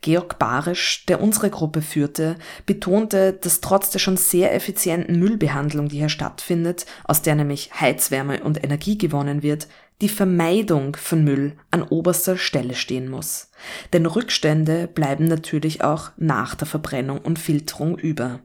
Georg 0.00 0.38
Barisch, 0.38 1.04
der 1.06 1.20
unsere 1.20 1.50
Gruppe 1.50 1.82
führte, 1.82 2.36
betonte, 2.64 3.32
dass 3.32 3.60
trotz 3.60 3.90
der 3.90 3.98
schon 3.98 4.16
sehr 4.16 4.54
effizienten 4.54 5.18
Müllbehandlung, 5.18 5.88
die 5.88 5.98
hier 5.98 6.08
stattfindet, 6.08 6.86
aus 7.04 7.22
der 7.22 7.34
nämlich 7.34 7.72
Heizwärme 7.80 8.42
und 8.42 8.62
Energie 8.62 8.98
gewonnen 8.98 9.42
wird, 9.42 9.68
die 10.02 10.08
Vermeidung 10.08 10.94
von 10.96 11.24
Müll 11.24 11.56
an 11.70 11.82
oberster 11.82 12.36
Stelle 12.36 12.74
stehen 12.74 13.08
muss. 13.08 13.50
Denn 13.92 14.04
Rückstände 14.04 14.86
bleiben 14.86 15.24
natürlich 15.24 15.82
auch 15.82 16.10
nach 16.18 16.54
der 16.54 16.66
Verbrennung 16.66 17.18
und 17.18 17.38
Filterung 17.38 17.98
über. 17.98 18.40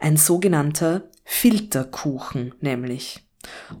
Ein 0.00 0.16
sogenannter 0.16 1.02
Filterkuchen 1.32 2.52
nämlich. 2.60 3.24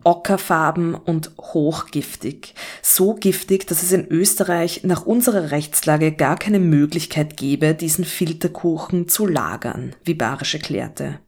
Ockerfarben 0.04 0.94
und 0.94 1.32
hochgiftig. 1.36 2.54
So 2.80 3.14
giftig, 3.14 3.66
dass 3.66 3.82
es 3.82 3.92
in 3.92 4.06
Österreich 4.06 4.82
nach 4.84 5.04
unserer 5.04 5.50
Rechtslage 5.50 6.12
gar 6.12 6.38
keine 6.38 6.60
Möglichkeit 6.60 7.36
gäbe, 7.36 7.74
diesen 7.74 8.06
Filterkuchen 8.06 9.08
zu 9.08 9.26
lagern, 9.26 9.94
wie 10.04 10.14
Barisch 10.14 10.54
erklärte. 10.54 11.18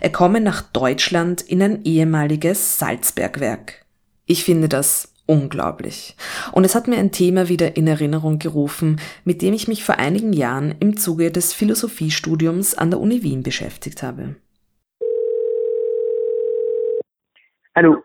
Er 0.00 0.12
komme 0.12 0.40
nach 0.40 0.62
Deutschland 0.62 1.40
in 1.40 1.62
ein 1.62 1.84
ehemaliges 1.84 2.78
Salzbergwerk. 2.78 3.86
Ich 4.26 4.44
finde 4.44 4.68
das 4.68 5.14
unglaublich. 5.26 6.14
Und 6.52 6.64
es 6.64 6.76
hat 6.76 6.86
mir 6.86 6.98
ein 6.98 7.10
Thema 7.10 7.48
wieder 7.48 7.76
in 7.76 7.88
Erinnerung 7.88 8.38
gerufen, 8.38 9.00
mit 9.24 9.42
dem 9.42 9.54
ich 9.54 9.66
mich 9.66 9.82
vor 9.82 9.96
einigen 9.96 10.34
Jahren 10.34 10.74
im 10.78 10.96
Zuge 10.98 11.32
des 11.32 11.52
Philosophiestudiums 11.52 12.74
an 12.74 12.90
der 12.90 13.00
Uni 13.00 13.24
Wien 13.24 13.42
beschäftigt 13.42 14.04
habe. 14.04 14.36
Allô 17.80 17.96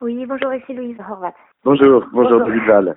Oui, 0.00 0.24
bonjour, 0.24 0.54
ici 0.54 0.72
Louise 0.72 0.96
Horvath. 1.00 1.34
Bonjour, 1.64 2.06
bonjour, 2.12 2.38
David 2.38 2.68
Wahl. 2.68 2.96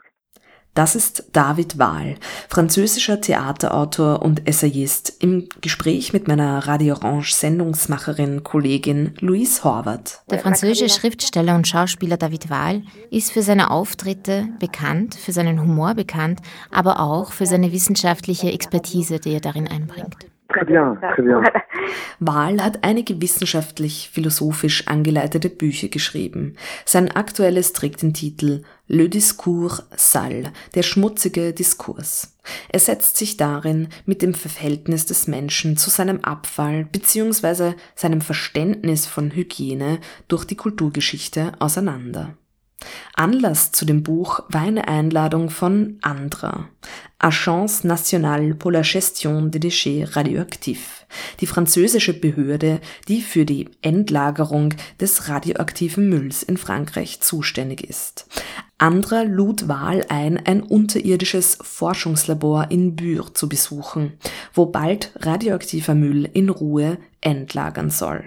Das 0.75 0.95
ist 0.95 1.35
David 1.35 1.79
Wahl, 1.79 2.17
französischer 2.49 3.19
Theaterautor 3.19 4.21
und 4.21 4.47
Essayist, 4.47 5.23
im 5.23 5.49
Gespräch 5.61 6.13
mit 6.13 6.27
meiner 6.27 6.67
Radio 6.67 6.93
Orange 6.93 7.33
Sendungsmacherin 7.33 8.43
Kollegin 8.43 9.15
Louise 9.21 9.63
Horvath. 9.63 10.23
Der 10.29 10.37
französische 10.37 10.87
Schriftsteller 10.87 11.55
und 11.55 11.67
Schauspieler 11.67 12.17
David 12.17 12.51
Wahl 12.51 12.83
ist 13.09 13.31
für 13.31 13.41
seine 13.41 13.71
Auftritte 13.71 14.49
bekannt, 14.59 15.15
für 15.15 15.31
seinen 15.31 15.59
Humor 15.59 15.95
bekannt, 15.95 16.41
aber 16.69 16.99
auch 16.99 17.31
für 17.31 17.47
seine 17.47 17.71
wissenschaftliche 17.71 18.51
Expertise, 18.51 19.19
die 19.19 19.33
er 19.33 19.41
darin 19.41 19.67
einbringt. 19.67 20.32
Très 20.53 20.65
bien, 20.65 20.97
très 21.01 21.23
bien. 21.23 21.43
Wahl 22.19 22.63
hat 22.63 22.83
einige 22.83 23.19
wissenschaftlich-philosophisch 23.21 24.87
angeleitete 24.87 25.49
Bücher 25.49 25.87
geschrieben. 25.87 26.55
Sein 26.85 27.09
aktuelles 27.09 27.73
trägt 27.73 28.03
den 28.03 28.13
Titel 28.13 28.61
Le 28.87 29.09
Discours 29.09 29.83
sale, 29.95 30.51
der 30.75 30.83
schmutzige 30.83 31.53
Diskurs. 31.53 32.37
Er 32.69 32.79
setzt 32.79 33.17
sich 33.17 33.37
darin 33.37 33.87
mit 34.05 34.21
dem 34.21 34.33
Verhältnis 34.33 35.05
des 35.05 35.27
Menschen 35.27 35.75
zu 35.75 35.89
seinem 35.89 36.19
Abfall 36.19 36.85
bzw. 36.85 37.73
seinem 37.95 38.21
Verständnis 38.21 39.07
von 39.07 39.33
Hygiene 39.33 39.99
durch 40.27 40.45
die 40.45 40.57
Kulturgeschichte 40.57 41.53
auseinander. 41.59 42.37
Anlass 43.15 43.71
zu 43.71 43.85
dem 43.85 44.03
Buch 44.03 44.41
war 44.49 44.61
eine 44.61 44.87
Einladung 44.87 45.49
von 45.49 45.97
ANDRA, 46.01 46.67
Agence 47.19 47.83
Nationale 47.83 48.55
pour 48.55 48.71
la 48.71 48.81
Gestion 48.81 49.51
des 49.51 49.61
Déchets 49.61 50.15
Radioactifs, 50.15 51.05
die 51.39 51.45
französische 51.45 52.19
Behörde, 52.19 52.81
die 53.07 53.21
für 53.21 53.45
die 53.45 53.69
Endlagerung 53.81 54.73
des 54.99 55.29
radioaktiven 55.29 56.09
Mülls 56.09 56.43
in 56.43 56.57
Frankreich 56.57 57.21
zuständig 57.21 57.87
ist. 57.87 58.27
ANDRA 58.79 59.21
lud 59.21 59.69
Wahl 59.69 60.05
ein, 60.09 60.41
ein 60.45 60.61
unterirdisches 60.61 61.59
Forschungslabor 61.61 62.67
in 62.71 62.95
Bure 62.95 63.31
zu 63.33 63.47
besuchen, 63.47 64.13
wo 64.53 64.65
bald 64.65 65.13
radioaktiver 65.21 65.95
Müll 65.95 66.27
in 66.33 66.49
Ruhe 66.49 66.97
endlagern 67.21 67.89
soll. 67.89 68.23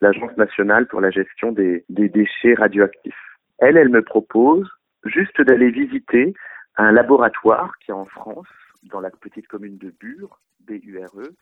L'Agence 0.00 0.36
nationale 0.36 0.86
pour 0.86 1.00
la 1.00 1.10
gestion 1.10 1.52
des, 1.52 1.84
des 1.88 2.08
déchets 2.08 2.54
radioactifs. 2.54 3.29
Elle, 3.60 3.76
elle 3.76 3.90
me 3.90 4.02
propose 4.02 4.68
juste 5.04 5.40
d'aller 5.40 5.70
visiter 5.70 6.34
un 6.76 6.92
laboratoire 6.92 7.72
qui 7.78 7.90
est 7.90 7.94
en 7.94 8.06
France, 8.06 8.48
dans 8.84 9.00
la 9.00 9.10
petite 9.10 9.46
commune 9.48 9.76
de 9.78 9.90
Bure, 9.90 10.38
B-U-R-E, 10.66 11.34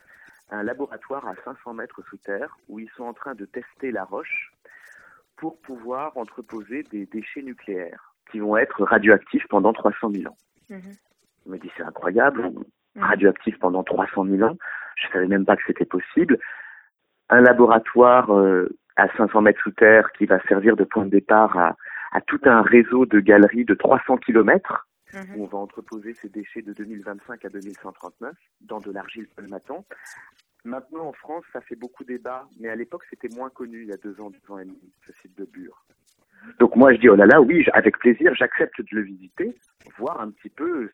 un 0.50 0.62
laboratoire 0.62 1.26
à 1.28 1.34
500 1.44 1.74
mètres 1.74 2.02
sous 2.08 2.16
terre 2.18 2.56
où 2.68 2.78
ils 2.80 2.90
sont 2.96 3.04
en 3.04 3.12
train 3.12 3.34
de 3.34 3.44
tester 3.44 3.92
la 3.92 4.04
roche 4.04 4.50
pour 5.36 5.60
pouvoir 5.60 6.16
entreposer 6.16 6.82
des 6.84 7.06
déchets 7.06 7.42
nucléaires 7.42 8.14
qui 8.30 8.40
vont 8.40 8.56
être 8.56 8.82
radioactifs 8.82 9.46
pendant 9.48 9.72
300 9.72 10.10
000 10.10 10.32
ans. 10.32 10.36
Mhm. 10.70 10.80
Je 11.44 11.50
me 11.50 11.58
dis 11.58 11.70
c'est 11.76 11.84
incroyable, 11.84 12.50
radioactifs 12.96 13.58
pendant 13.58 13.84
300 13.84 14.24
000 14.24 14.42
ans. 14.42 14.56
Je 14.96 15.08
savais 15.12 15.28
même 15.28 15.44
pas 15.44 15.56
que 15.56 15.62
c'était 15.66 15.84
possible. 15.84 16.38
Un 17.30 17.42
laboratoire 17.42 18.34
euh, 18.34 18.68
à 18.96 19.08
500 19.16 19.42
mètres 19.42 19.60
sous 19.62 19.70
terre 19.70 20.10
qui 20.12 20.26
va 20.26 20.40
servir 20.48 20.76
de 20.76 20.84
point 20.84 21.04
de 21.04 21.10
départ 21.10 21.56
à, 21.56 21.76
à 22.12 22.20
tout 22.20 22.41
un 22.44 22.62
réseau 22.62 23.06
de 23.06 23.20
galeries 23.20 23.64
de 23.64 23.74
300 23.74 24.19
kilomètres 24.19 24.88
où 25.36 25.44
on 25.44 25.46
va 25.46 25.58
entreposer 25.58 26.14
ces 26.14 26.28
déchets 26.28 26.62
de 26.62 26.72
2025 26.72 27.44
à 27.44 27.48
2139 27.48 28.34
dans 28.60 28.78
de 28.78 28.91
l'argile 28.91 29.26
colmatant. 29.34 29.86
Maintenant, 30.64 31.06
en 31.06 31.12
France, 31.12 31.44
ça 31.52 31.60
fait 31.60 31.76
beaucoup 31.76 32.04
débat, 32.04 32.47
mais 32.60 32.68
à 32.68 32.76
l'époque, 32.76 33.04
c'était 33.08 33.34
moins 33.34 33.48
connu 33.48 33.82
il 33.82 33.88
y 33.88 33.92
a 33.92 33.97
deux 33.97 34.20
ans, 34.20 34.30
deux 34.30 34.52
ans 34.52 34.58
et 34.58 34.64
demi, 34.64 34.92
ce 35.06 35.12
site 35.14 35.38
de 35.38 35.44
Bure. 35.44 35.84
Donc 36.58 36.76
moi, 36.76 36.92
je 36.92 36.98
dis, 36.98 37.08
oh 37.08 37.16
là 37.16 37.26
là, 37.26 37.41
oui, 37.41 37.64
avec 37.72 37.98
plaisir, 37.98 38.34
j'accepte 38.34 38.80
de 38.80 38.97
le 38.97 39.02
visiter, 39.02 39.54
voir 39.98 40.20
un 40.20 40.30
petit 40.30 40.50
peu. 40.50 40.91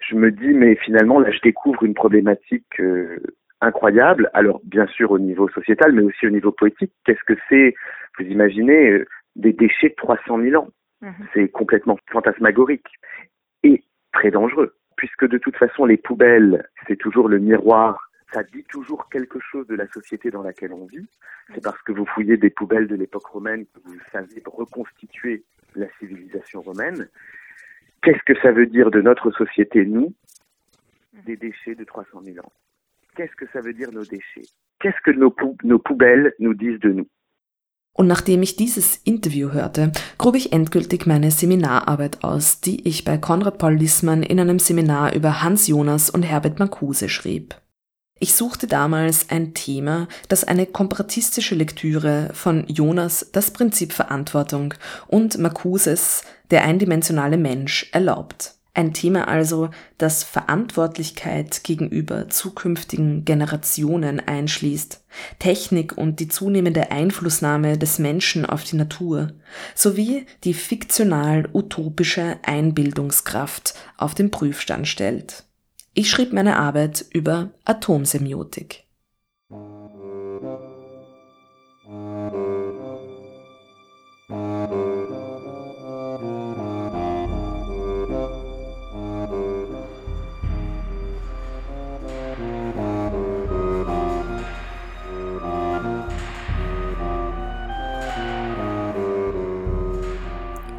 Je 0.00 0.14
me 0.14 0.30
dis, 0.30 0.48
mais 0.48 0.74
finalement, 0.76 1.20
là, 1.20 1.30
je 1.30 1.40
découvre 1.40 1.82
une 1.84 1.94
problématique 1.94 2.80
euh, 2.80 3.18
incroyable. 3.60 4.30
Alors, 4.34 4.60
bien 4.64 4.86
sûr, 4.86 5.10
au 5.10 5.18
niveau 5.18 5.48
sociétal, 5.48 5.92
mais 5.92 6.02
aussi 6.02 6.26
au 6.26 6.30
niveau 6.30 6.52
poétique. 6.52 6.92
Qu'est-ce 7.04 7.24
que 7.24 7.38
c'est, 7.48 7.74
vous 8.18 8.24
imaginez, 8.24 8.90
euh, 8.90 9.06
des 9.38 9.52
déchets 9.54 9.88
de 9.90 9.94
300 9.94 10.40
000 10.42 10.62
ans 10.62 10.68
Mhm. 11.00 11.14
c'est 11.32 11.48
complètement 11.48 11.96
fantasmagorique 12.10 12.88
et 13.62 13.84
très 14.12 14.32
dangereux, 14.32 14.74
puisque 14.96 15.28
de 15.28 15.38
toute 15.38 15.56
façon, 15.56 15.84
les 15.84 15.96
poubelles, 15.96 16.68
c'est 16.88 16.96
toujours 16.96 17.28
le 17.28 17.38
miroir. 17.38 18.10
Ça 18.34 18.42
dit 18.42 18.64
toujours 18.64 19.08
quelque 19.08 19.38
chose 19.38 19.66
de 19.68 19.76
la 19.76 19.86
société 19.88 20.30
dans 20.32 20.42
laquelle 20.42 20.72
on 20.72 20.86
vit. 20.86 21.06
C'est 21.54 21.62
parce 21.62 21.80
que 21.82 21.92
vous 21.92 22.04
fouillez 22.04 22.36
des 22.36 22.50
poubelles 22.50 22.88
de 22.88 22.96
l'époque 22.96 23.26
romaine 23.26 23.64
que 23.66 23.78
vous 23.84 23.96
savez 24.10 24.42
reconstituer 24.44 25.44
la 25.76 25.86
civilisation 26.00 26.62
romaine. 26.62 27.08
Qu'est-ce 28.02 28.22
que 28.24 28.38
ça 28.40 28.50
veut 28.50 28.66
dire 28.66 28.90
de 28.90 29.00
notre 29.00 29.30
société, 29.30 29.84
nous, 29.86 30.12
des 31.26 31.36
déchets 31.36 31.76
de 31.76 31.84
300 31.84 32.22
000 32.24 32.44
ans? 32.44 32.52
Qu'est-ce 33.16 33.36
que 33.36 33.46
ça 33.52 33.60
veut 33.60 33.72
dire 33.72 33.92
nos 33.92 34.04
déchets? 34.04 34.42
Qu'est-ce 34.80 35.00
que 35.04 35.12
nos, 35.12 35.30
pou- 35.30 35.56
nos 35.62 35.78
poubelles 35.78 36.34
nous 36.40 36.54
disent 36.54 36.80
de 36.80 36.90
nous? 36.92 37.08
Und 37.98 38.06
nachdem 38.06 38.44
ich 38.44 38.54
dieses 38.54 39.00
Interview 39.02 39.50
hörte, 39.50 39.90
grub 40.18 40.36
ich 40.36 40.52
endgültig 40.52 41.04
meine 41.06 41.32
Seminararbeit 41.32 42.22
aus, 42.22 42.60
die 42.60 42.86
ich 42.86 43.04
bei 43.04 43.18
Konrad 43.18 43.58
Paul 43.58 43.74
Lissmann 43.74 44.22
in 44.22 44.38
einem 44.38 44.60
Seminar 44.60 45.14
über 45.14 45.42
Hans 45.42 45.66
Jonas 45.66 46.08
und 46.08 46.22
Herbert 46.22 46.60
Marcuse 46.60 47.08
schrieb. 47.08 47.60
Ich 48.20 48.36
suchte 48.36 48.68
damals 48.68 49.30
ein 49.30 49.52
Thema, 49.52 50.06
das 50.28 50.44
eine 50.44 50.66
komparatistische 50.66 51.56
Lektüre 51.56 52.30
von 52.34 52.68
Jonas 52.68 53.30
Das 53.32 53.50
Prinzip 53.50 53.92
Verantwortung 53.92 54.74
und 55.08 55.36
Marcuses 55.38 56.22
Der 56.52 56.62
eindimensionale 56.62 57.36
Mensch 57.36 57.88
erlaubt. 57.90 58.57
Ein 58.78 58.94
Thema 58.94 59.26
also, 59.26 59.70
das 59.96 60.22
Verantwortlichkeit 60.22 61.64
gegenüber 61.64 62.28
zukünftigen 62.28 63.24
Generationen 63.24 64.20
einschließt, 64.20 65.02
Technik 65.40 65.98
und 65.98 66.20
die 66.20 66.28
zunehmende 66.28 66.92
Einflussnahme 66.92 67.76
des 67.76 67.98
Menschen 67.98 68.46
auf 68.46 68.62
die 68.62 68.76
Natur, 68.76 69.32
sowie 69.74 70.26
die 70.44 70.54
fiktional-utopische 70.54 72.36
Einbildungskraft 72.44 73.74
auf 73.96 74.14
den 74.14 74.30
Prüfstand 74.30 74.86
stellt. 74.86 75.42
Ich 75.92 76.08
schrieb 76.08 76.32
meine 76.32 76.56
Arbeit 76.56 77.04
über 77.10 77.50
Atomsemiotik. 77.64 78.84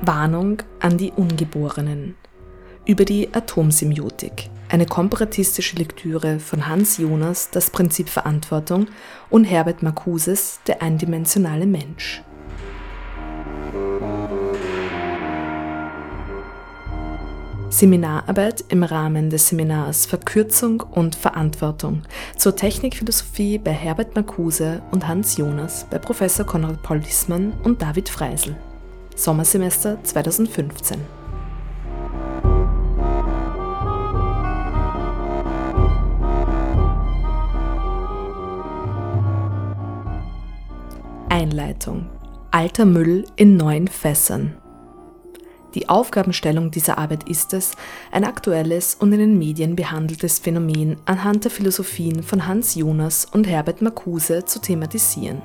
Warnung 0.09 0.63
an 0.79 0.97
die 0.97 1.11
Ungeborenen 1.11 2.15
über 2.83 3.05
die 3.05 3.31
Atomsemiotik, 3.31 4.49
eine 4.67 4.87
komparatistische 4.87 5.75
Lektüre 5.75 6.39
von 6.39 6.67
Hans 6.67 6.97
Jonas 6.97 7.51
Das 7.51 7.69
Prinzip 7.69 8.09
Verantwortung 8.09 8.87
und 9.29 9.43
Herbert 9.43 9.83
Marcuses 9.83 10.61
Der 10.65 10.81
eindimensionale 10.81 11.67
Mensch. 11.67 12.23
Seminararbeit 17.69 18.65
im 18.69 18.81
Rahmen 18.81 19.29
des 19.29 19.49
Seminars 19.49 20.07
Verkürzung 20.07 20.81
und 20.81 21.15
Verantwortung 21.15 22.01
zur 22.35 22.55
Technikphilosophie 22.55 23.59
bei 23.59 23.73
Herbert 23.73 24.15
Marcuse 24.15 24.81
und 24.89 25.07
Hans 25.07 25.37
Jonas 25.37 25.85
bei 25.87 25.99
Professor 25.99 26.47
Konrad 26.47 26.81
Paul 26.81 26.97
Lissmann 26.97 27.53
und 27.63 27.83
David 27.83 28.09
Freisel. 28.09 28.55
Sommersemester 29.19 30.01
2015. 30.01 30.97
Einleitung. 41.27 42.05
Alter 42.51 42.85
Müll 42.85 43.25
in 43.35 43.57
neuen 43.57 43.89
Fässern. 43.89 44.55
Die 45.75 45.89
Aufgabenstellung 45.89 46.71
dieser 46.71 46.97
Arbeit 46.97 47.27
ist 47.27 47.51
es, 47.51 47.73
ein 48.13 48.23
aktuelles 48.23 48.95
und 48.95 49.11
in 49.11 49.19
den 49.19 49.37
Medien 49.37 49.75
behandeltes 49.75 50.39
Phänomen 50.39 50.95
anhand 51.03 51.43
der 51.43 51.51
Philosophien 51.51 52.23
von 52.23 52.47
Hans 52.47 52.75
Jonas 52.75 53.25
und 53.25 53.47
Herbert 53.47 53.81
Marcuse 53.81 54.45
zu 54.45 54.61
thematisieren. 54.61 55.41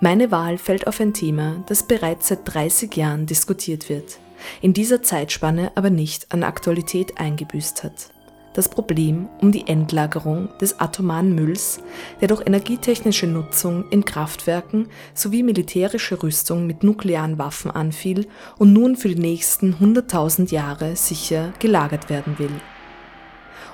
Meine 0.00 0.30
Wahl 0.30 0.58
fällt 0.58 0.86
auf 0.86 1.00
ein 1.00 1.12
Thema, 1.12 1.62
das 1.66 1.82
bereits 1.82 2.28
seit 2.28 2.40
30 2.44 2.96
Jahren 2.96 3.26
diskutiert 3.26 3.88
wird, 3.88 4.18
in 4.62 4.72
dieser 4.72 5.02
Zeitspanne 5.02 5.72
aber 5.74 5.90
nicht 5.90 6.32
an 6.32 6.42
Aktualität 6.42 7.18
eingebüßt 7.18 7.84
hat 7.84 8.10
das 8.52 8.68
Problem 8.68 9.28
um 9.40 9.52
die 9.52 9.66
Endlagerung 9.66 10.48
des 10.60 10.80
atomaren 10.80 11.34
Mülls, 11.34 11.80
der 12.20 12.28
durch 12.28 12.46
energietechnische 12.46 13.26
Nutzung 13.26 13.88
in 13.90 14.04
Kraftwerken 14.04 14.88
sowie 15.14 15.42
militärische 15.42 16.22
Rüstung 16.22 16.66
mit 16.66 16.82
nuklearen 16.82 17.38
Waffen 17.38 17.70
anfiel 17.70 18.26
und 18.58 18.72
nun 18.72 18.96
für 18.96 19.08
die 19.08 19.20
nächsten 19.20 19.74
100.000 19.74 20.52
Jahre 20.52 20.96
sicher 20.96 21.52
gelagert 21.58 22.10
werden 22.10 22.38
will. 22.38 22.52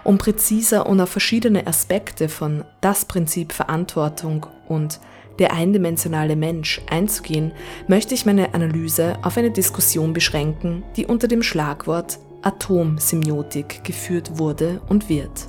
Um 0.05 0.19
präziser 0.19 0.87
und 0.87 1.00
auf 1.00 1.11
verschiedene 1.11 1.67
Aspekte 1.67 2.29
von 2.29 2.64
das 2.81 3.06
Prinzip 3.06 3.52
Verantwortung 3.52 4.46
und 4.69 5.00
der 5.38 5.53
eindimensionale 5.53 6.37
Mensch 6.37 6.81
einzugehen, 6.91 7.53
möchte 7.88 8.15
ich 8.15 8.27
meine 8.27 8.55
Analyse 8.55 9.17
auf 9.23 9.37
eine 9.37 9.50
Diskussion 9.50 10.12
beschränken, 10.12 10.83
die 10.97 11.06
unter 11.06 11.29
dem 11.29 11.43
Schlagwort 11.43 12.19
Atomsemiotik 12.43 13.83
geführt 13.85 14.38
wurde 14.38 14.81
und 14.88 15.09
wird. 15.09 15.49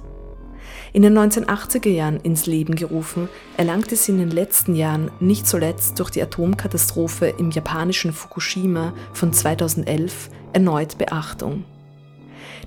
In 0.94 1.04
den 1.04 1.18
1980er 1.18 1.90
Jahren 1.90 2.20
ins 2.22 2.46
Leben 2.46 2.76
gerufen, 2.76 3.30
erlangte 3.56 3.96
sie 3.96 4.14
in 4.14 4.20
den 4.20 4.32
letzten 4.32 4.74
Jahren 4.74 5.12
nicht 5.20 5.46
zuletzt 5.46 6.00
durch 6.00 6.10
die 6.10 6.22
Atomkatastrophe 6.22 7.28
im 7.38 7.52
japanischen 7.52 8.14
Fukushima 8.14 8.94
von 9.14 9.34
2011 9.34 10.30
erneut 10.54 10.98
Beachtung. 10.98 11.66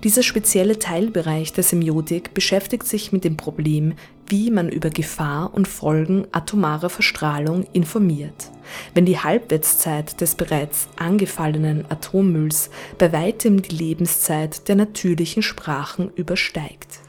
Dieser 0.04 0.22
spezielle 0.22 0.78
Teilbereich 0.78 1.52
der 1.52 1.64
Semiotik 1.64 2.32
beschäftigt 2.32 2.86
sich 2.86 3.12
mit 3.12 3.24
dem 3.24 3.36
Problem, 3.36 3.94
wie 4.30 4.52
man 4.52 4.68
über 4.68 4.90
Gefahr 4.90 5.52
und 5.52 5.66
Folgen 5.66 6.26
atomarer 6.30 6.88
Verstrahlung 6.88 7.66
informiert, 7.72 8.52
wenn 8.94 9.04
die 9.04 9.18
Halbwertszeit 9.18 10.20
des 10.20 10.36
bereits 10.36 10.88
angefallenen 10.96 11.84
Atommülls 11.90 12.70
bei 12.96 13.12
weitem 13.12 13.60
die 13.60 13.74
Lebenszeit 13.74 14.68
der 14.68 14.76
natürlichen 14.76 15.42
Sprachen 15.42 16.10
übersteigt. 16.14 17.00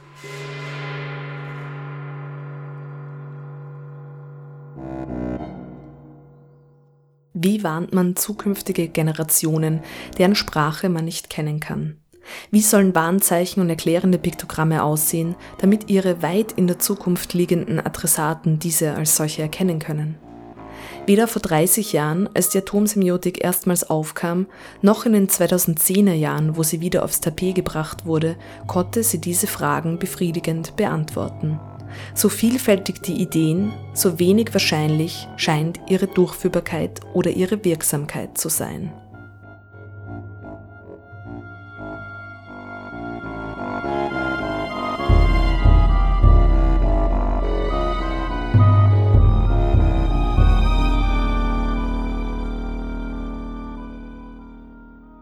Wie 7.33 7.63
warnt 7.63 7.93
man 7.93 8.15
zukünftige 8.15 8.87
Generationen, 8.87 9.81
deren 10.17 10.35
Sprache 10.35 10.89
man 10.89 11.05
nicht 11.05 11.29
kennen 11.29 11.59
kann? 11.59 12.00
Wie 12.51 12.61
sollen 12.61 12.95
Warnzeichen 12.95 13.61
und 13.61 13.69
erklärende 13.69 14.17
Piktogramme 14.17 14.83
aussehen, 14.83 15.35
damit 15.59 15.89
ihre 15.89 16.21
weit 16.21 16.51
in 16.53 16.67
der 16.67 16.79
Zukunft 16.79 17.33
liegenden 17.33 17.79
Adressaten 17.79 18.59
diese 18.59 18.93
als 18.95 19.15
solche 19.15 19.41
erkennen 19.41 19.79
können? 19.79 20.17
Weder 21.05 21.27
vor 21.27 21.41
30 21.41 21.93
Jahren, 21.93 22.29
als 22.33 22.49
die 22.49 22.59
Atomsemiotik 22.59 23.43
erstmals 23.43 23.89
aufkam, 23.89 24.47
noch 24.81 25.05
in 25.05 25.13
den 25.13 25.27
2010er 25.27 26.13
Jahren, 26.13 26.57
wo 26.57 26.63
sie 26.63 26.81
wieder 26.81 27.03
aufs 27.03 27.21
Tapet 27.21 27.55
gebracht 27.55 28.05
wurde, 28.05 28.35
konnte 28.67 29.03
sie 29.03 29.19
diese 29.19 29.47
Fragen 29.47 29.99
befriedigend 29.99 30.75
beantworten. 30.75 31.59
So 32.13 32.29
vielfältig 32.29 33.01
die 33.01 33.21
Ideen, 33.21 33.73
so 33.93 34.19
wenig 34.19 34.53
wahrscheinlich 34.53 35.27
scheint 35.37 35.79
ihre 35.89 36.07
Durchführbarkeit 36.07 37.01
oder 37.13 37.31
ihre 37.31 37.65
Wirksamkeit 37.65 38.37
zu 38.37 38.49
sein. 38.49 38.93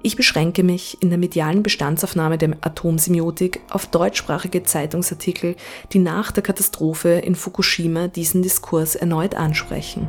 Ich 0.10 0.16
beschränke 0.16 0.64
mich 0.64 0.98
in 1.04 1.10
der 1.10 1.20
medialen 1.20 1.62
Bestandsaufnahme 1.62 2.40
der 2.40 2.58
Atomsemiotik 2.62 3.62
auf 3.70 3.86
deutschsprachige 3.86 4.64
Zeitungsartikel, 4.64 5.56
die 5.94 6.00
nach 6.00 6.32
der 6.32 6.42
Katastrophe 6.42 7.10
in 7.10 7.36
Fukushima 7.36 8.08
diesen 8.08 8.42
Diskurs 8.42 8.96
erneut 8.96 9.36
ansprechen. 9.36 10.08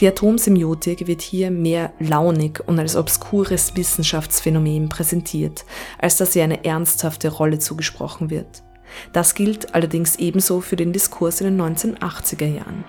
Die 0.00 0.08
Atomsemiotik 0.08 1.06
wird 1.06 1.20
hier 1.20 1.50
mehr 1.50 1.92
launig 1.98 2.66
und 2.66 2.78
als 2.78 2.96
obskures 2.96 3.76
Wissenschaftsphänomen 3.76 4.88
präsentiert, 4.88 5.66
als 5.98 6.16
dass 6.16 6.34
ihr 6.34 6.44
eine 6.44 6.64
ernsthafte 6.64 7.28
Rolle 7.28 7.58
zugesprochen 7.58 8.30
wird. 8.30 8.62
Das 9.12 9.34
gilt 9.34 9.74
allerdings 9.74 10.16
ebenso 10.16 10.62
für 10.62 10.76
den 10.76 10.94
Diskurs 10.94 11.42
in 11.42 11.58
den 11.58 11.76
1980er 11.76 12.46
Jahren. 12.46 12.84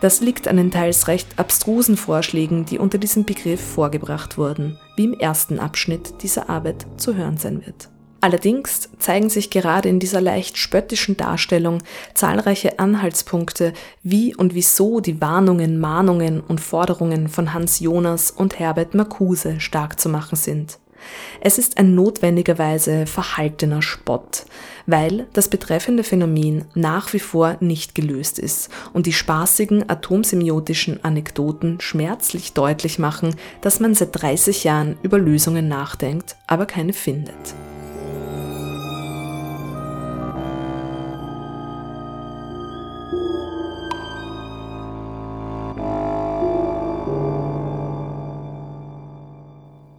Das 0.00 0.20
liegt 0.20 0.48
an 0.48 0.56
den 0.56 0.70
teils 0.70 1.08
recht 1.08 1.38
abstrusen 1.38 1.96
Vorschlägen, 1.96 2.64
die 2.64 2.78
unter 2.78 2.98
diesem 2.98 3.24
Begriff 3.24 3.60
vorgebracht 3.60 4.38
wurden, 4.38 4.78
wie 4.96 5.04
im 5.04 5.14
ersten 5.14 5.58
Abschnitt 5.58 6.22
dieser 6.22 6.48
Arbeit 6.48 6.86
zu 6.96 7.14
hören 7.14 7.36
sein 7.36 7.64
wird. 7.66 7.88
Allerdings 8.20 8.88
zeigen 8.98 9.30
sich 9.30 9.48
gerade 9.50 9.88
in 9.88 10.00
dieser 10.00 10.20
leicht 10.20 10.58
spöttischen 10.58 11.16
Darstellung 11.16 11.82
zahlreiche 12.14 12.80
Anhaltspunkte, 12.80 13.72
wie 14.02 14.34
und 14.34 14.54
wieso 14.54 14.98
die 15.00 15.20
Warnungen, 15.20 15.78
Mahnungen 15.78 16.40
und 16.40 16.60
Forderungen 16.60 17.28
von 17.28 17.54
Hans 17.54 17.78
Jonas 17.78 18.32
und 18.32 18.58
Herbert 18.58 18.94
Marcuse 18.94 19.60
stark 19.60 20.00
zu 20.00 20.08
machen 20.08 20.34
sind. 20.34 20.80
Es 21.40 21.58
ist 21.58 21.78
ein 21.78 21.94
notwendigerweise 21.94 23.06
verhaltener 23.06 23.82
Spott, 23.82 24.46
weil 24.86 25.26
das 25.32 25.48
betreffende 25.48 26.02
Phänomen 26.02 26.64
nach 26.74 27.12
wie 27.12 27.20
vor 27.20 27.56
nicht 27.60 27.94
gelöst 27.94 28.38
ist 28.38 28.70
und 28.92 29.06
die 29.06 29.12
spaßigen 29.12 29.88
atomsemiotischen 29.88 31.04
Anekdoten 31.04 31.80
schmerzlich 31.80 32.54
deutlich 32.54 32.98
machen, 32.98 33.34
dass 33.60 33.80
man 33.80 33.94
seit 33.94 34.20
30 34.20 34.64
Jahren 34.64 34.96
über 35.02 35.18
Lösungen 35.18 35.68
nachdenkt, 35.68 36.36
aber 36.46 36.66
keine 36.66 36.92
findet. 36.92 37.34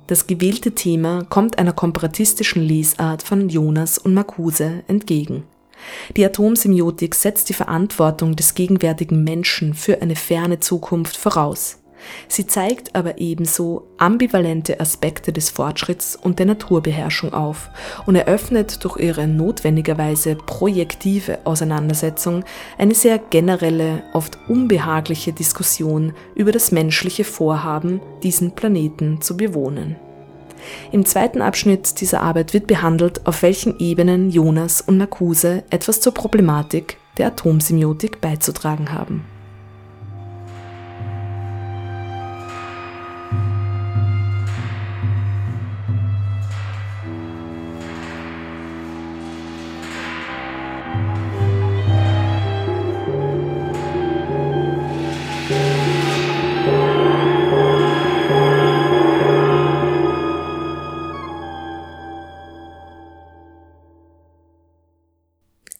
Das 0.10 0.26
gewählte 0.26 0.72
Thema 0.72 1.24
kommt 1.30 1.60
einer 1.60 1.72
komparatistischen 1.72 2.64
Lesart 2.64 3.22
von 3.22 3.48
Jonas 3.48 4.00
und 4.00 4.16
Marcuse 4.16 4.82
entgegen. 4.88 5.44
Die 6.18 6.26
Atomsemiotik 6.26 7.14
setzt 7.14 7.48
die 7.48 7.54
Verantwortung 7.54 8.36
des 8.36 8.56
gegenwärtigen 8.56 9.24
Menschen 9.24 9.76
für 9.76 10.02
eine 10.02 10.16
ferne 10.16 10.60
Zukunft 10.60 11.16
voraus. 11.16 11.78
Sie 12.28 12.48
zeigt 12.48 12.96
aber 12.96 13.20
ebenso 13.20 13.88
ambivalente 13.98 14.80
Aspekte 14.80 15.32
des 15.34 15.50
Fortschritts 15.50 16.16
und 16.16 16.40
der 16.40 16.46
Naturbeherrschung 16.46 17.34
auf 17.34 17.70
und 18.06 18.16
eröffnet 18.16 18.84
durch 18.84 18.98
ihre 18.98 19.28
notwendigerweise 19.28 20.36
projektive 20.36 21.40
Auseinandersetzung 21.46 22.44
eine 22.78 22.96
sehr 22.96 23.18
generelle, 23.18 24.04
oft 24.14 24.38
unbehagliche 24.48 25.34
Diskussion 25.34 26.14
über 26.36 26.52
das 26.52 26.72
menschliche 26.72 27.24
Vorhaben, 27.24 28.02
diesen 28.24 28.52
Planeten 28.52 29.22
zu 29.22 29.38
bewohnen. 29.38 29.96
Im 30.92 31.06
zweiten 31.06 31.42
Abschnitt 31.42 32.02
dieser 32.02 32.22
Arbeit 32.22 32.54
wird 32.54 32.68
behandelt, 32.68 33.26
auf 33.26 33.44
welchen 33.44 33.80
Ebenen 33.80 34.30
Jonas 34.30 34.82
und 34.82 34.98
Marcuse 34.98 35.64
etwas 35.70 36.02
zur 36.02 36.14
Problematik 36.14 36.98
der 37.18 37.28
Atomsemiotik 37.28 38.22
beizutragen 38.22 38.92
haben. 38.92 39.26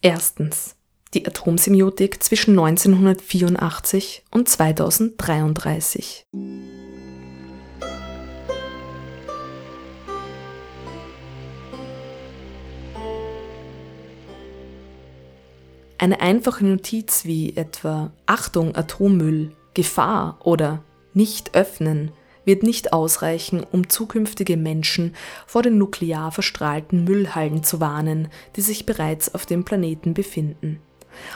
Erstens. 0.02 0.78
Die 1.14 1.28
Atomsemiotik 1.28 2.24
zwischen 2.24 2.52
1984 2.58 4.24
und 4.32 4.48
2033. 4.48 6.26
Eine 15.98 16.22
einfache 16.22 16.66
Notiz 16.66 17.26
wie 17.26 17.58
etwa 17.58 18.14
Achtung 18.26 18.76
Atommüll, 18.76 19.52
Gefahr 19.74 20.40
oder 20.46 20.82
nicht 21.14 21.56
öffnen 21.56 22.14
wird 22.46 22.64
nicht 22.64 22.94
ausreichen, 22.94 23.66
um 23.72 23.90
zukünftige 23.90 24.58
Menschen 24.58 25.16
vor 25.46 25.62
den 25.62 25.78
nuklear 25.78 26.32
verstrahlten 26.32 27.04
Müllhalden 27.04 27.64
zu 27.64 27.80
warnen, 27.80 28.30
die 28.56 28.62
sich 28.62 28.86
bereits 28.86 29.34
auf 29.34 29.46
dem 29.46 29.66
Planeten 29.66 30.14
befinden. 30.14 30.80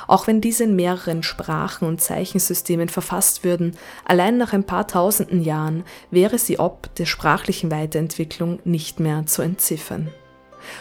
Auch 0.07 0.27
wenn 0.27 0.41
diese 0.41 0.63
in 0.63 0.75
mehreren 0.75 1.23
Sprachen 1.23 1.87
und 1.87 2.01
Zeichensystemen 2.01 2.89
verfasst 2.89 3.43
würden, 3.43 3.75
allein 4.05 4.37
nach 4.37 4.53
ein 4.53 4.63
paar 4.63 4.87
tausenden 4.87 5.41
Jahren 5.41 5.83
wäre 6.11 6.37
sie 6.37 6.59
ob 6.59 6.93
der 6.95 7.05
sprachlichen 7.05 7.71
Weiterentwicklung 7.71 8.59
nicht 8.63 8.99
mehr 8.99 9.25
zu 9.25 9.41
entziffern. 9.41 10.09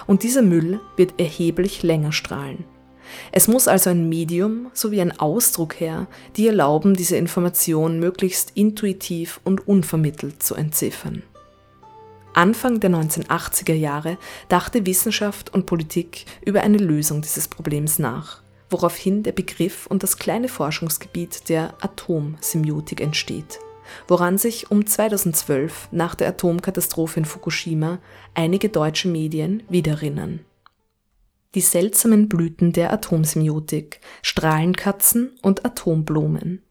Und 0.07 0.23
dieser 0.23 0.43
Müll 0.43 0.81
wird 0.97 1.19
erheblich 1.19 1.83
länger 1.83 2.12
strahlen. 2.12 2.64
Es 3.31 3.49
muss 3.49 3.69
also 3.69 3.90
ein 3.90 4.09
Medium 4.09 4.71
sowie 4.73 5.00
ein 5.00 5.19
Ausdruck 5.19 5.81
her, 5.81 6.07
die 6.37 6.47
erlauben, 6.47 6.95
diese 6.95 7.16
Information 7.16 8.00
möglichst 8.00 8.52
intuitiv 8.54 9.40
und 9.45 9.66
unvermittelt 9.66 10.42
zu 10.42 10.54
entziffern. 10.54 11.23
Anfang 12.35 12.81
der 12.81 12.90
1980er 12.90 13.75
Jahre 13.75 14.16
dachte 14.49 14.87
Wissenschaft 14.87 15.52
und 15.52 15.66
Politik 15.66 16.25
über 16.45 16.62
eine 16.62 16.78
Lösung 16.78 17.21
dieses 17.21 17.47
Problems 17.47 17.99
nach, 17.99 18.40
woraufhin 18.71 19.23
der 19.23 19.33
Begriff 19.33 19.87
und 19.87 20.02
das 20.02 20.16
kleine 20.16 20.49
Forschungsgebiet 20.49 21.49
der 21.50 21.75
Atomsemiotik 21.83 23.02
entsteht, 23.02 23.61
woran 24.09 24.38
sich 24.38 24.71
um 24.71 24.87
2012 24.87 25.88
nach 25.92 26.14
der 26.14 26.28
Atomkatastrophe 26.28 27.21
in 27.21 27.26
Fukushima 27.26 27.99
einige 28.35 28.71
deutsche 28.71 29.09
Medien 29.09 29.62
wiedererinnern. 29.69 30.40
Die 31.54 31.61
seltsamen 31.61 32.30
Blüten 32.30 32.73
der 32.73 32.92
Atomsemiotik, 32.94 34.00
Strahlenkatzen 34.23 35.32
und 35.42 35.66
Atomblumen. 35.66 36.62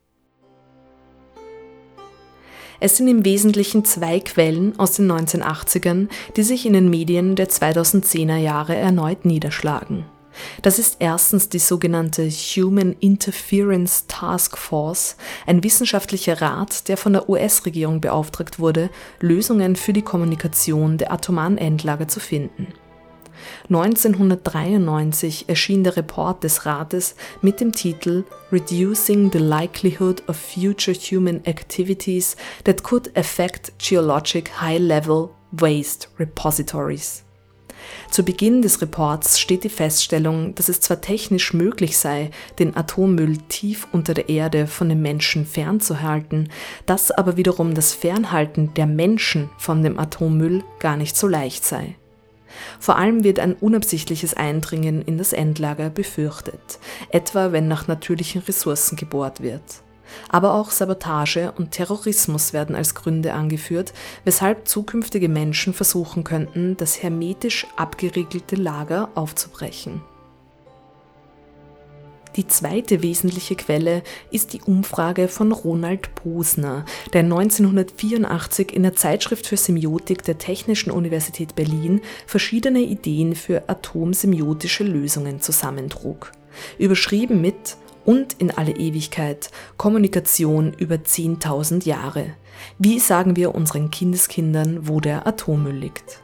Es 2.80 2.98
sind 2.98 3.08
im 3.08 3.24
Wesentlichen 3.24 3.86
zwei 3.86 4.20
Quellen 4.20 4.80
aus 4.80 4.94
den 4.94 5.12
1980ern, 5.12 6.10
die 6.36 6.42
sich 6.42 6.66
in 6.66 6.74
den 6.74 6.90
Medien 6.90 7.36
der 7.36 7.48
2010er 7.48 8.38
Jahre 8.38 8.76
erneut 8.76 9.24
niederschlagen. 9.24 10.06
Das 10.64 10.80
ist 10.80 10.98
erstens 10.98 11.50
die 11.50 11.60
sogenannte 11.60 12.28
Human 12.28 12.94
Interference 13.00 14.08
Task 14.08 14.58
Force, 14.58 15.16
ein 15.46 15.64
wissenschaftlicher 15.64 16.42
Rat, 16.42 16.88
der 16.88 16.98
von 16.98 17.14
der 17.14 17.30
US-Regierung 17.30 18.02
beauftragt 18.02 18.58
wurde, 18.58 18.90
Lösungen 19.20 19.76
für 19.76 19.94
die 19.94 20.02
Kommunikation 20.02 20.98
der 20.98 21.12
atomaren 21.12 21.60
Endlager 21.60 22.08
zu 22.08 22.20
finden. 22.20 22.74
1993 23.70 25.46
erschien 25.48 25.84
der 25.84 25.98
Report 25.98 26.44
des 26.44 26.66
Rates 26.66 27.16
mit 27.42 27.60
dem 27.60 27.72
Titel 27.72 28.24
Reducing 28.52 29.32
the 29.32 29.40
Likelihood 29.40 30.24
of 30.28 30.36
Future 30.36 30.96
Human 30.96 31.46
Activities 31.46 32.36
that 32.64 32.84
Could 32.84 33.16
Affect 33.18 33.74
Geologic 33.78 34.62
High-Level 34.62 35.30
Waste 35.52 36.08
Repositories. 36.20 37.24
Zu 38.10 38.24
Beginn 38.24 38.62
des 38.62 38.82
Reports 38.82 39.40
steht 39.40 39.64
die 39.64 39.70
Feststellung, 39.70 40.56
dass 40.56 40.70
es 40.70 40.82
zwar 40.82 41.02
technisch 41.02 41.54
möglich 41.54 41.98
sei, 41.98 42.32
den 42.60 42.76
Atommüll 42.76 43.38
tief 43.50 43.88
unter 43.92 44.14
der 44.14 44.30
Erde 44.30 44.68
von 44.68 44.90
den 44.90 45.02
Menschen 45.02 45.46
fernzuhalten, 45.46 46.50
dass 46.86 47.12
aber 47.12 47.38
wiederum 47.38 47.74
das 47.74 47.94
Fernhalten 47.94 48.74
der 48.74 48.86
Menschen 48.86 49.50
von 49.58 49.82
dem 49.82 50.00
Atommüll 50.00 50.64
gar 50.80 50.98
nicht 50.98 51.16
so 51.16 51.28
leicht 51.28 51.66
sei. 51.66 51.96
Vor 52.80 52.98
allem 52.98 53.24
wird 53.24 53.40
ein 53.40 53.54
unabsichtliches 53.54 54.34
Eindringen 54.34 55.02
in 55.02 55.18
das 55.18 55.34
Endlager 55.34 55.90
befürchtet, 55.90 56.80
etwa 57.10 57.52
wenn 57.52 57.68
nach 57.68 57.88
natürlichen 57.88 58.42
Ressourcen 58.42 58.96
gebohrt 58.96 59.42
wird. 59.42 59.64
Aber 60.30 60.54
auch 60.54 60.72
Sabotage 60.72 61.54
und 61.54 61.72
Terrorismus 61.72 62.54
werden 62.54 62.76
als 62.76 62.96
Gründe 62.96 63.34
angeführt, 63.34 63.94
weshalb 64.26 64.68
zukünftige 64.68 65.30
Menschen 65.30 65.74
versuchen 65.74 66.24
könnten, 66.24 66.76
das 66.78 67.02
hermetisch 67.02 67.66
abgeriegelte 67.78 68.56
Lager 68.56 69.10
aufzubrechen. 69.16 70.02
Die 72.38 72.48
zweite 72.48 73.04
wesentliche 73.04 73.56
Quelle 73.56 74.04
ist 74.32 74.54
die 74.54 74.62
Umfrage 74.62 75.28
von 75.28 75.52
Ronald 75.52 76.16
Posner, 76.16 76.86
der 77.12 77.24
1984 77.24 78.74
in 78.74 78.84
der 78.84 78.96
Zeitschrift 78.96 79.48
für 79.48 79.58
Semiotik 79.58 80.24
der 80.24 80.38
Technischen 80.38 80.92
Universität 80.92 81.56
Berlin 81.56 82.00
verschiedene 82.26 82.80
Ideen 82.80 83.36
für 83.36 83.68
atomsemiotische 83.68 84.86
Lösungen 84.86 85.42
zusammentrug. 85.42 86.32
Überschrieben 86.78 87.42
mit 87.42 87.76
und 88.06 88.34
in 88.40 88.52
alle 88.52 88.78
Ewigkeit 88.78 89.52
Kommunikation 89.76 90.74
über 90.78 90.96
10.000 90.96 91.86
Jahre. 91.86 92.28
Wie 92.80 93.00
sagen 93.00 93.36
wir 93.36 93.54
unseren 93.56 93.92
Kindeskindern, 93.92 94.88
wo 94.88 95.02
der 95.02 95.28
Atommüll 95.28 95.76
liegt? 95.76 96.22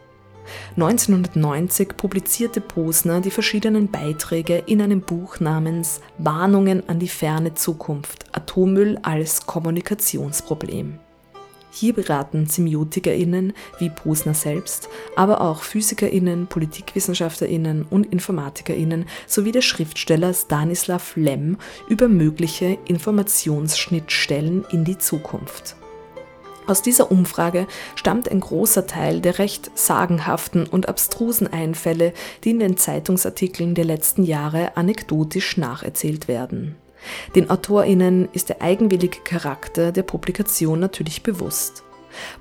1990 0.76 1.98
publizierte 1.98 2.62
Posner 2.62 3.22
die 3.22 3.32
verschiedenen 3.32 3.90
Beiträge 3.90 4.64
in 4.66 4.82
einem 4.82 5.02
Buch 5.02 5.40
namens 5.40 6.02
Warnungen 6.18 6.88
an 6.88 7.00
die 7.00 7.08
ferne 7.08 7.54
Zukunft 7.54 8.26
Atommüll 8.32 8.98
als 9.02 9.46
Kommunikationsproblem. 9.46 11.00
Hier 11.80 11.94
beraten 11.94 12.48
SemiotikerInnen 12.48 13.54
wie 13.78 13.92
Posner 13.92 14.34
selbst, 14.34 14.90
aber 15.16 15.42
auch 15.42 15.62
PhysikerInnen, 15.62 16.48
PolitikwissenschaftlerInnen 16.48 17.84
und 17.84 18.12
InformatikerInnen 18.12 19.06
sowie 19.28 19.52
der 19.52 19.62
Schriftsteller 19.62 20.34
Stanislav 20.34 21.16
Lem 21.16 21.58
über 21.88 22.08
mögliche 22.08 22.80
Informationsschnittstellen 22.86 24.66
in 24.72 24.86
die 24.86 24.98
Zukunft. 24.98 25.76
Aus 26.68 26.82
dieser 26.82 27.12
Umfrage 27.12 27.66
stammt 27.96 28.30
ein 28.30 28.42
großer 28.42 28.86
Teil 28.88 29.22
der 29.22 29.40
recht 29.40 29.72
sagenhaften 29.74 30.68
und 30.68 30.90
abstrusen 30.90 31.52
Einfälle, 31.52 32.14
die 32.44 32.52
in 32.52 32.60
den 32.60 32.76
Zeitungsartikeln 32.76 33.74
der 33.74 33.86
letzten 33.86 34.24
Jahre 34.24 34.76
anekdotisch 34.76 35.56
nacherzählt 35.56 36.28
werden. 36.28 36.76
Den 37.36 37.50
AutorInnen 37.50 38.28
ist 38.34 38.50
der 38.50 38.62
eigenwillige 38.62 39.20
Charakter 39.24 39.94
der 39.94 40.04
Publikation 40.04 40.80
natürlich 40.80 41.24
bewusst. 41.24 41.84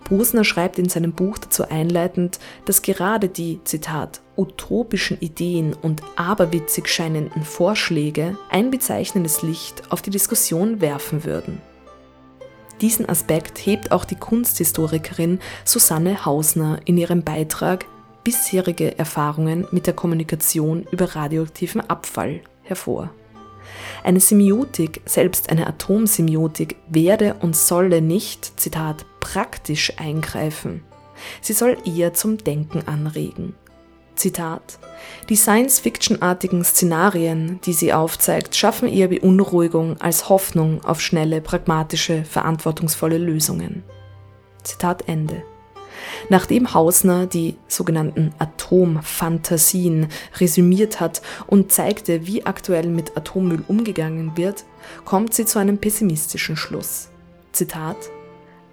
Bosner 0.09 0.43
schreibt 0.43 0.79
in 0.79 0.89
seinem 0.89 1.13
Buch 1.13 1.39
dazu 1.39 1.69
einleitend, 1.69 2.41
dass 2.65 2.83
gerade 2.83 3.29
die, 3.29 3.61
Zitat, 3.65 4.23
utopischen 4.37 5.21
Ideen 5.21 5.75
und 5.75 6.03
aberwitzig 6.17 6.89
scheinenden 6.89 7.45
Vorschläge 7.45 8.37
ein 8.51 8.71
bezeichnendes 8.71 9.43
Licht 9.43 9.85
auf 9.91 10.03
die 10.03 10.11
Diskussion 10.11 10.81
werfen 10.81 11.25
würden. 11.25 11.61
Diesen 12.81 13.09
Aspekt 13.09 13.59
hebt 13.59 13.91
auch 13.91 14.05
die 14.05 14.17
Kunsthistorikerin 14.17 15.41
Susanne 15.65 16.25
Hausner 16.27 16.81
in 16.85 16.99
ihrem 16.99 17.23
Beitrag 17.23 17.87
Bisherige 18.23 18.99
Erfahrungen 18.99 19.69
mit 19.71 19.87
der 19.87 19.95
Kommunikation 19.95 20.85
über 20.91 21.15
radioaktiven 21.15 21.81
Abfall 21.81 22.41
hervor. 22.65 23.11
Eine 24.03 24.21
Semiotik, 24.21 25.01
selbst 25.07 25.49
eine 25.51 25.67
Atomsemiotik, 25.67 26.77
werde 26.89 27.35
und 27.41 27.57
solle 27.57 28.03
nicht, 28.03 28.59
Zitat, 28.59 29.07
praktisch 29.21 29.93
eingreifen. 29.97 30.83
Sie 31.41 31.53
soll 31.53 31.79
eher 31.85 32.15
zum 32.15 32.39
Denken 32.39 32.87
anregen. 32.87 33.55
Zitat 34.17 34.79
Die 35.29 35.37
Science-Fiction-artigen 35.37 36.65
Szenarien, 36.65 37.61
die 37.65 37.73
sie 37.73 37.93
aufzeigt, 37.93 38.57
schaffen 38.57 38.89
eher 38.89 39.09
Beunruhigung 39.09 40.01
als 40.01 40.29
Hoffnung 40.29 40.85
auf 40.85 41.01
schnelle, 41.01 41.41
pragmatische, 41.41 42.25
verantwortungsvolle 42.25 43.19
Lösungen. 43.19 43.85
Zitat 44.63 45.07
Ende. 45.07 45.43
Nachdem 46.29 46.75
Hausner 46.75 47.27
die 47.27 47.57
sogenannten 47.69 48.35
Atomfantasien 48.39 50.09
resümiert 50.39 51.01
hat 51.01 51.23
und 51.47 51.73
zeigte, 51.73 52.27
wie 52.27 52.45
aktuell 52.45 52.89
mit 52.89 53.17
Atommüll 53.17 53.65
umgegangen 53.69 54.37
wird, 54.37 54.65
kommt 55.05 55.35
sie 55.35 55.47
zu 55.47 55.59
einem 55.59 55.79
pessimistischen 55.79 56.57
Schluss. 56.57 57.09
Zitat 57.53 57.97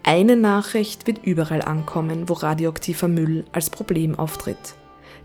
Eine 0.03 0.35
Nachricht 0.35 1.07
wird 1.07 1.23
überall 1.23 1.61
ankommen, 1.61 2.27
wo 2.27 2.33
radioaktiver 2.33 3.07
Müll 3.07 3.45
als 3.53 3.69
Problem 3.69 4.17
auftritt 4.19 4.75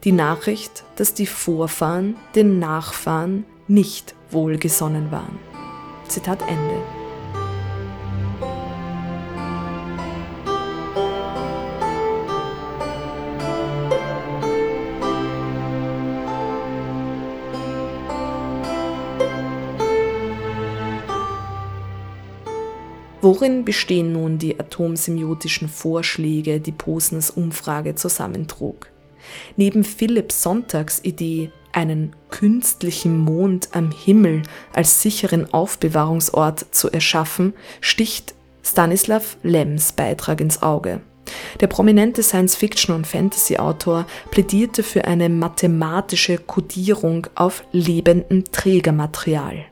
die 0.04 0.12
Nachricht, 0.12 0.84
dass 0.96 1.14
die 1.14 1.26
Vorfahren 1.26 2.16
den 2.34 2.58
Nachfahren 2.58 3.44
nicht 3.66 4.14
wohlgesonnen 4.30 5.10
waren. 5.10 5.38
Zitat 6.08 6.40
Ende. 6.42 6.82
Worin 23.20 23.64
bestehen 23.64 24.12
nun 24.12 24.38
die 24.38 24.58
atomsemiotischen 24.58 25.68
Vorschläge, 25.68 26.60
die 26.60 26.72
Posners 26.72 27.30
Umfrage 27.30 27.94
zusammentrug? 27.94 28.88
Neben 29.56 29.84
Philipps 29.84 30.42
Sonntagsidee, 30.42 31.50
einen 31.72 32.16
künstlichen 32.30 33.18
Mond 33.18 33.68
am 33.72 33.90
Himmel 33.90 34.42
als 34.72 35.02
sicheren 35.02 35.52
Aufbewahrungsort 35.52 36.66
zu 36.70 36.90
erschaffen, 36.90 37.54
sticht 37.80 38.34
Stanislav 38.62 39.37
Lems 39.42 39.92
Beitrag 39.92 40.40
ins 40.40 40.62
Auge. 40.62 41.00
Der 41.60 41.66
prominente 41.66 42.22
Science-Fiction- 42.22 42.94
und 42.94 43.06
Fantasy-Autor 43.06 44.06
plädierte 44.30 44.82
für 44.82 45.04
eine 45.04 45.28
mathematische 45.28 46.38
Kodierung 46.38 47.26
auf 47.34 47.64
lebendem 47.72 48.44
Trägermaterial. 48.50 49.66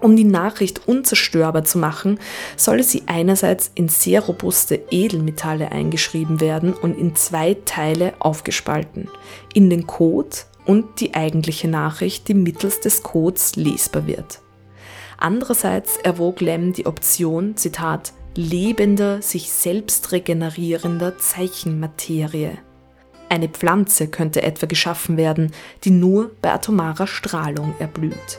Um 0.00 0.14
die 0.14 0.24
Nachricht 0.24 0.86
unzerstörbar 0.86 1.64
zu 1.64 1.78
machen, 1.78 2.20
solle 2.56 2.84
sie 2.84 3.02
einerseits 3.06 3.70
in 3.74 3.88
sehr 3.88 4.20
robuste 4.20 4.80
Edelmetalle 4.90 5.72
eingeschrieben 5.72 6.40
werden 6.40 6.72
und 6.72 6.96
in 6.96 7.16
zwei 7.16 7.56
Teile 7.64 8.14
aufgespalten, 8.20 9.08
in 9.54 9.70
den 9.70 9.86
Code 9.86 10.36
und 10.66 11.00
die 11.00 11.14
eigentliche 11.14 11.66
Nachricht, 11.66 12.28
die 12.28 12.34
mittels 12.34 12.80
des 12.80 13.02
Codes 13.02 13.56
lesbar 13.56 14.06
wird. 14.06 14.40
Andererseits 15.16 15.96
erwog 15.96 16.40
Lem 16.40 16.72
die 16.72 16.86
Option, 16.86 17.56
Zitat, 17.56 18.12
lebender, 18.36 19.20
sich 19.20 19.50
selbst 19.50 20.12
regenerierender 20.12 21.18
Zeichenmaterie. 21.18 22.58
Eine 23.28 23.48
Pflanze 23.48 24.08
könnte 24.08 24.42
etwa 24.42 24.66
geschaffen 24.66 25.16
werden, 25.16 25.52
die 25.84 25.90
nur 25.90 26.30
bei 26.40 26.52
atomarer 26.52 27.08
Strahlung 27.08 27.74
erblüht. 27.80 28.38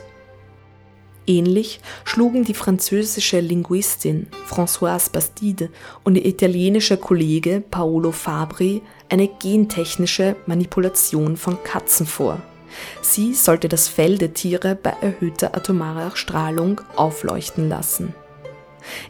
Ähnlich 1.26 1.80
schlugen 2.04 2.44
die 2.44 2.54
französische 2.54 3.40
Linguistin 3.40 4.26
Françoise 4.48 5.12
Bastide 5.12 5.70
und 6.02 6.16
ihr 6.16 6.24
italienischer 6.24 6.96
Kollege 6.96 7.62
Paolo 7.70 8.10
Fabri 8.10 8.82
eine 9.08 9.28
gentechnische 9.28 10.36
Manipulation 10.46 11.36
von 11.36 11.62
Katzen 11.62 12.06
vor. 12.06 12.40
Sie 13.02 13.34
sollte 13.34 13.68
das 13.68 13.88
Fell 13.88 14.18
der 14.18 14.34
Tiere 14.34 14.76
bei 14.76 14.94
erhöhter 15.00 15.54
atomarer 15.56 16.16
Strahlung 16.16 16.80
aufleuchten 16.96 17.68
lassen. 17.68 18.14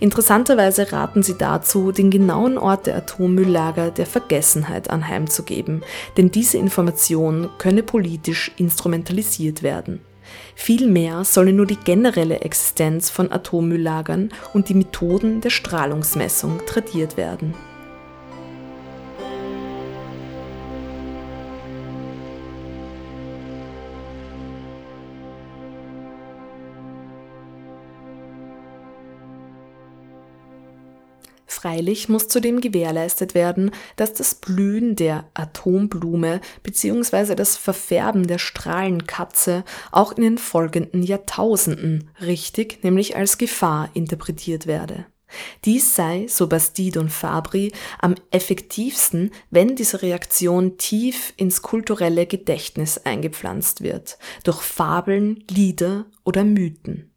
Interessanterweise 0.00 0.92
raten 0.92 1.22
sie 1.22 1.38
dazu, 1.38 1.92
den 1.92 2.10
genauen 2.10 2.58
Ort 2.58 2.86
der 2.86 2.96
Atommülllager 2.96 3.90
der 3.90 4.06
Vergessenheit 4.06 4.90
anheimzugeben, 4.90 5.82
denn 6.16 6.30
diese 6.30 6.58
Information 6.58 7.48
könne 7.58 7.82
politisch 7.82 8.50
instrumentalisiert 8.56 9.62
werden. 9.62 10.00
Vielmehr 10.54 11.24
solle 11.24 11.52
nur 11.52 11.66
die 11.66 11.76
generelle 11.76 12.40
Existenz 12.40 13.10
von 13.10 13.32
Atommülllagern 13.32 14.30
und 14.52 14.68
die 14.68 14.74
Methoden 14.74 15.40
der 15.40 15.50
Strahlungsmessung 15.50 16.60
tradiert 16.66 17.16
werden. 17.16 17.54
Freilich 31.60 32.08
muss 32.08 32.26
zudem 32.28 32.62
gewährleistet 32.62 33.34
werden, 33.34 33.70
dass 33.96 34.14
das 34.14 34.34
Blühen 34.34 34.96
der 34.96 35.28
Atomblume 35.34 36.40
bzw. 36.62 37.34
das 37.34 37.58
Verfärben 37.58 38.26
der 38.26 38.38
Strahlenkatze 38.38 39.64
auch 39.92 40.12
in 40.12 40.22
den 40.22 40.38
folgenden 40.38 41.02
Jahrtausenden 41.02 42.08
richtig, 42.22 42.82
nämlich 42.82 43.14
als 43.14 43.36
Gefahr 43.36 43.90
interpretiert 43.92 44.66
werde. 44.66 45.04
Dies 45.66 45.94
sei, 45.94 46.24
so 46.30 46.46
Bastide 46.46 46.98
und 46.98 47.10
Fabri, 47.10 47.72
am 47.98 48.14
effektivsten, 48.30 49.30
wenn 49.50 49.76
diese 49.76 50.00
Reaktion 50.00 50.78
tief 50.78 51.34
ins 51.36 51.60
kulturelle 51.60 52.24
Gedächtnis 52.24 52.96
eingepflanzt 52.96 53.82
wird, 53.82 54.16
durch 54.44 54.62
Fabeln, 54.62 55.44
Lieder 55.50 56.06
oder 56.24 56.42
Mythen. 56.42 57.09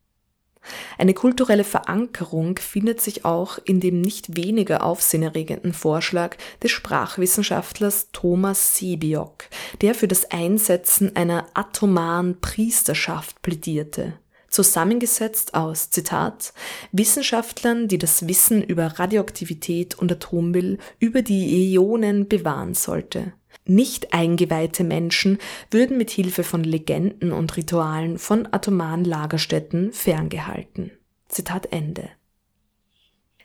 Eine 0.97 1.13
kulturelle 1.13 1.63
Verankerung 1.63 2.58
findet 2.58 3.02
sich 3.02 3.26
auch 3.26 3.60
in 3.63 3.80
dem 3.80 4.02
nicht 4.02 4.38
weniger 4.38 4.84
aufsehenerregenden 4.84 5.73
Vorschlag 5.73 6.38
des 6.62 6.71
Sprachwissenschaftlers 6.71 8.10
Thomas 8.12 8.76
Sebiok, 8.76 9.45
der 9.82 9.95
für 9.95 10.08
das 10.08 10.32
Einsetzen 10.32 11.15
einer 11.15 11.47
atomaren 11.54 12.39
Priesterschaft 12.39 13.41
plädierte 13.41 14.13
zusammengesetzt 14.54 15.56
aus, 15.56 15.89
Zitat, 15.89 16.54
Wissenschaftlern, 16.91 17.88
die 17.88 17.97
das 17.97 18.28
Wissen 18.28 18.63
über 18.63 18.86
Radioaktivität 18.86 19.95
und 19.95 20.12
Atommüll 20.12 20.78
über 20.99 21.23
die 21.23 21.73
Äonen 21.73 22.28
bewahren 22.28 22.76
sollte. 22.76 23.34
Nicht 23.65 24.13
eingeweihte 24.13 24.84
Menschen 24.84 25.38
würden 25.71 25.97
mit 25.97 26.12
Hilfe 26.12 26.43
von 26.43 26.63
Legenden 26.63 27.32
und 27.32 27.56
Ritualen 27.56 28.17
von 28.17 28.47
atomaren 28.52 29.06
Lagerstätten 29.06 29.93
ferngehalten. 29.93 30.91
Zitat 31.30 31.71
Ende. 31.71 32.10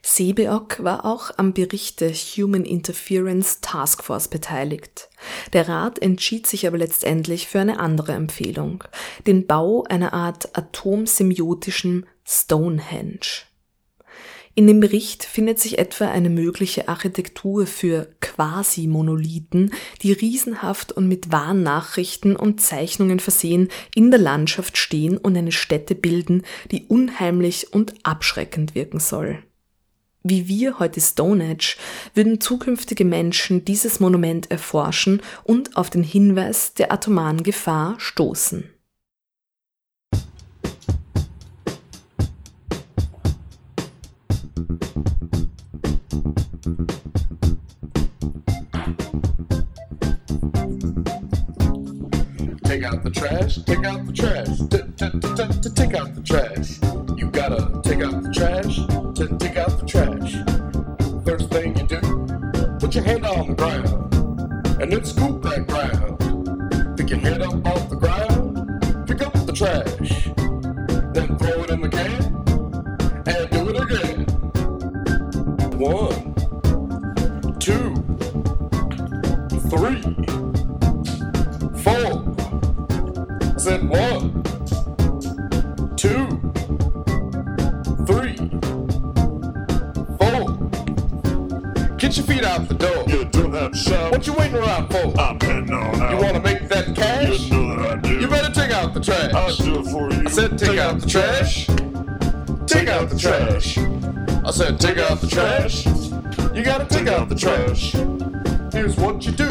Sebeok 0.02 0.82
war 0.82 1.04
auch 1.04 1.32
am 1.36 1.52
Bericht 1.52 2.00
der 2.00 2.12
Human 2.12 2.64
Interference 2.64 3.60
Task 3.60 4.02
Force 4.02 4.28
beteiligt. 4.28 5.10
Der 5.52 5.68
Rat 5.68 6.00
entschied 6.00 6.46
sich 6.46 6.66
aber 6.66 6.78
letztendlich 6.78 7.46
für 7.46 7.60
eine 7.60 7.78
andere 7.78 8.12
Empfehlung, 8.12 8.84
den 9.26 9.46
Bau 9.46 9.84
einer 9.84 10.12
Art 10.12 10.56
atomsemiotischen 10.56 12.06
Stonehenge. 12.24 13.47
In 14.58 14.66
dem 14.66 14.80
Bericht 14.80 15.22
findet 15.22 15.60
sich 15.60 15.78
etwa 15.78 16.08
eine 16.08 16.30
mögliche 16.30 16.88
Architektur 16.88 17.64
für 17.64 18.08
Quasi-Monolithen, 18.20 19.72
die 20.02 20.10
riesenhaft 20.10 20.90
und 20.90 21.06
mit 21.06 21.30
Warnnachrichten 21.30 22.34
und 22.34 22.60
Zeichnungen 22.60 23.20
versehen 23.20 23.68
in 23.94 24.10
der 24.10 24.18
Landschaft 24.18 24.76
stehen 24.76 25.16
und 25.16 25.36
eine 25.36 25.52
Stätte 25.52 25.94
bilden, 25.94 26.42
die 26.72 26.86
unheimlich 26.86 27.72
und 27.72 27.94
abschreckend 28.02 28.74
wirken 28.74 28.98
soll. 28.98 29.38
Wie 30.24 30.48
wir 30.48 30.80
heute 30.80 31.00
Stonehenge 31.00 31.76
würden 32.14 32.40
zukünftige 32.40 33.04
Menschen 33.04 33.64
dieses 33.64 34.00
Monument 34.00 34.50
erforschen 34.50 35.22
und 35.44 35.76
auf 35.76 35.88
den 35.88 36.02
Hinweis 36.02 36.74
der 36.74 36.90
atomaren 36.92 37.44
Gefahr 37.44 37.94
stoßen. 38.00 38.68
Take 52.64 52.84
out 52.84 53.02
the 53.02 53.10
trash, 53.12 53.56
take 53.64 53.84
out 53.84 54.06
the 54.06 54.12
trash, 54.12 54.58
to 54.68 55.70
take 55.74 55.94
out 55.94 56.14
the 56.14 56.22
trash. 56.22 56.78
You 57.18 57.30
gotta 57.30 57.80
take 57.82 58.02
out 58.02 58.22
the 58.22 58.32
trash, 58.32 58.76
to 59.16 59.36
take 59.38 59.56
out 59.56 59.78
the 59.78 59.86
trash. 59.86 60.36
First 61.24 61.50
thing 61.50 61.76
you 61.76 61.86
do, 61.86 62.00
put 62.78 62.94
your 62.94 63.04
hand 63.04 63.26
on 63.26 63.48
the 63.48 63.54
ground, 63.54 64.14
and 64.80 64.92
then 64.92 65.04
scoop 65.04 65.42
that 65.42 65.66
ground. 65.66 66.96
Pick 66.96 67.10
your 67.10 67.18
head 67.18 67.42
up 67.42 67.66
trash. 99.30 99.60
I'll 99.60 99.66
do 99.66 99.80
it 99.80 99.86
for 99.86 100.12
you. 100.12 100.26
I 100.26 100.30
said 100.30 100.58
take 100.58 100.78
out 100.78 101.00
the 101.00 101.06
trash. 101.08 101.66
Take 102.66 102.88
out 102.88 103.10
the 103.10 103.18
trash. 103.18 103.78
I 104.44 104.50
said 104.50 104.80
take 104.80 104.98
out 104.98 105.20
the 105.20 105.26
trash. 105.26 105.86
You 106.54 106.64
gotta 106.64 106.86
take 106.86 107.08
out 107.08 107.28
the 107.28 107.34
trash. 107.34 107.92
Here's 108.72 108.96
what 108.96 109.24
you 109.24 109.32
do. 109.32 109.48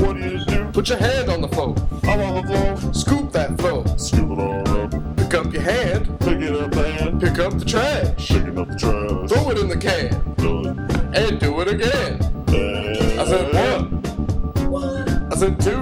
What 0.00 0.16
do 0.16 0.28
you 0.28 0.44
do? 0.44 0.70
Put 0.72 0.88
your 0.88 0.98
hand 0.98 1.28
on 1.30 1.40
the 1.40 1.48
floor. 1.48 1.74
I'm 2.04 2.20
on 2.20 2.34
the 2.40 2.48
floor. 2.48 2.94
Scoop 2.94 3.32
that 3.32 3.58
floor. 3.60 3.86
Scoop 3.98 4.30
it 4.30 4.38
all 4.38 4.68
up. 4.68 5.16
Pick 5.16 5.34
up 5.34 5.52
your 5.52 5.62
hand. 5.62 6.18
Pick 6.20 6.40
it 6.40 6.54
up 6.54 6.74
and 6.76 7.20
Pick 7.20 7.38
up 7.38 7.58
the 7.58 7.64
trash. 7.64 8.28
picking 8.28 8.58
up 8.58 8.68
the 8.68 8.76
trash. 8.76 9.30
Throw 9.30 9.50
it 9.50 9.58
in 9.58 9.68
the 9.68 9.76
can. 9.76 10.34
Done. 10.36 11.14
And 11.14 11.38
do 11.38 11.60
it 11.60 11.68
again. 11.68 12.20
I 13.18 13.26
said 13.26 13.52
one. 13.52 14.02
I 15.32 15.36
said. 15.36 15.60
Two, 15.60 15.79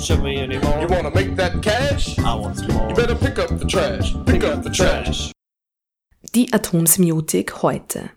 shove 0.00 0.22
me 0.22 0.38
anymore. 0.40 0.80
You 0.80 0.88
wanna 0.88 1.10
make 1.10 1.36
that 1.36 1.62
cash? 1.62 2.18
I 2.18 2.34
want 2.34 2.56
some 2.56 2.72
more. 2.74 2.88
You 2.88 2.94
better 2.94 3.14
pick 3.14 3.38
up 3.38 3.58
the 3.58 3.66
trash. 3.66 4.14
Pick 4.26 4.44
up 4.44 4.62
the 4.62 4.70
trash. 4.70 5.32
Die 6.32 6.46
Atomsemiotik 6.52 7.62
heute. 7.62 8.10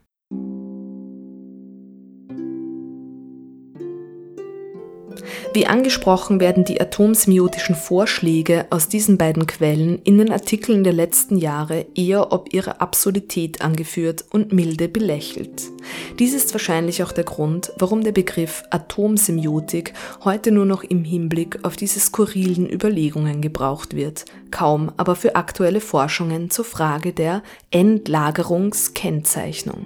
Wie 5.56 5.68
angesprochen 5.68 6.40
werden 6.40 6.66
die 6.66 6.82
atomsemiotischen 6.82 7.76
Vorschläge 7.76 8.66
aus 8.72 8.88
diesen 8.88 9.20
beiden 9.20 9.46
Quellen 9.46 10.02
in 10.04 10.18
den 10.18 10.32
Artikeln 10.32 10.84
der 10.84 10.94
letzten 10.94 11.38
Jahre 11.38 11.86
eher 11.94 12.32
ob 12.32 12.52
ihre 12.52 12.82
Absurdität 12.82 13.62
angeführt 13.62 14.26
und 14.32 14.52
milde 14.52 14.88
belächelt. 14.88 15.70
Dies 16.18 16.34
ist 16.34 16.52
wahrscheinlich 16.56 17.04
auch 17.04 17.12
der 17.12 17.26
Grund, 17.26 17.72
warum 17.78 18.04
der 18.04 18.14
Begriff 18.14 18.64
Atomsemiotik 18.72 19.94
heute 20.24 20.52
nur 20.52 20.66
noch 20.66 20.84
im 20.84 21.04
Hinblick 21.04 21.60
auf 21.62 21.76
diese 21.76 22.00
skurrilen 22.00 22.68
Überlegungen 22.68 23.42
gebraucht 23.42 23.96
wird, 23.96 24.26
kaum 24.50 24.92
aber 24.98 25.16
für 25.16 25.36
aktuelle 25.36 25.82
Forschungen 25.82 26.50
zur 26.50 26.66
Frage 26.66 27.14
der 27.14 27.44
Endlagerungskennzeichnung. 27.70 29.86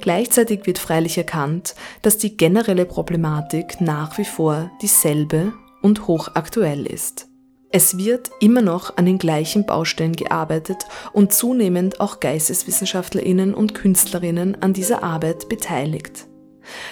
Gleichzeitig 0.00 0.66
wird 0.66 0.78
freilich 0.78 1.18
erkannt, 1.18 1.74
dass 2.02 2.18
die 2.18 2.36
generelle 2.36 2.84
Problematik 2.84 3.80
nach 3.80 4.18
wie 4.18 4.24
vor 4.24 4.70
dieselbe 4.80 5.52
und 5.82 6.06
hochaktuell 6.06 6.86
ist. 6.86 7.28
Es 7.74 7.96
wird 7.96 8.30
immer 8.40 8.60
noch 8.60 8.98
an 8.98 9.06
den 9.06 9.16
gleichen 9.16 9.64
Baustellen 9.64 10.12
gearbeitet 10.12 10.84
und 11.14 11.32
zunehmend 11.32 12.00
auch 12.00 12.20
Geisteswissenschaftlerinnen 12.20 13.54
und 13.54 13.74
Künstlerinnen 13.74 14.60
an 14.60 14.74
dieser 14.74 15.02
Arbeit 15.02 15.48
beteiligt. 15.48 16.26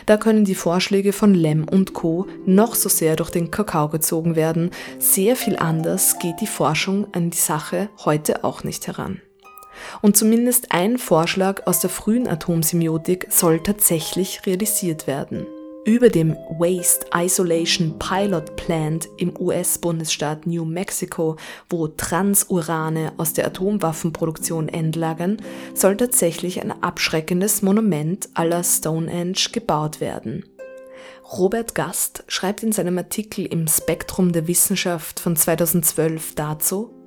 Da 0.06 0.16
können 0.16 0.44
die 0.44 0.54
Vorschläge 0.54 1.12
von 1.12 1.34
Lem 1.34 1.68
und 1.68 1.92
Co. 1.92 2.26
noch 2.46 2.74
so 2.74 2.88
sehr 2.88 3.14
durch 3.16 3.30
den 3.30 3.50
Kakao 3.50 3.88
gezogen 3.88 4.36
werden, 4.36 4.70
sehr 4.98 5.36
viel 5.36 5.56
anders 5.56 6.18
geht 6.18 6.40
die 6.40 6.46
Forschung 6.46 7.06
an 7.12 7.30
die 7.30 7.38
Sache 7.38 7.90
heute 8.04 8.42
auch 8.42 8.64
nicht 8.64 8.86
heran. 8.86 9.20
Und 10.02 10.16
zumindest 10.16 10.72
ein 10.72 10.98
Vorschlag 10.98 11.66
aus 11.66 11.80
der 11.80 11.90
frühen 11.90 12.28
Atomsemiotik 12.28 13.26
soll 13.30 13.62
tatsächlich 13.62 14.46
realisiert 14.46 15.06
werden. 15.06 15.46
Über 15.86 16.10
dem 16.10 16.36
Waste 16.58 17.06
Isolation 17.14 17.98
Pilot 17.98 18.54
Plant 18.56 19.08
im 19.16 19.34
US-Bundesstaat 19.40 20.46
New 20.46 20.66
Mexico, 20.66 21.36
wo 21.70 21.88
Transurane 21.88 23.12
aus 23.16 23.32
der 23.32 23.46
Atomwaffenproduktion 23.46 24.68
endlagern, 24.68 25.38
soll 25.74 25.96
tatsächlich 25.96 26.60
ein 26.60 26.70
abschreckendes 26.82 27.62
Monument 27.62 28.28
aller 28.34 28.62
Stonehenge 28.62 29.48
gebaut 29.52 30.02
werden. 30.02 30.44
Robert 31.32 31.74
Gast 31.74 32.24
schreibt 32.28 32.62
in 32.62 32.72
seinem 32.72 32.98
Artikel 32.98 33.46
im 33.46 33.66
Spektrum 33.66 34.32
der 34.32 34.48
Wissenschaft 34.48 35.18
von 35.18 35.34
2012 35.34 36.34
dazu, 36.34 36.99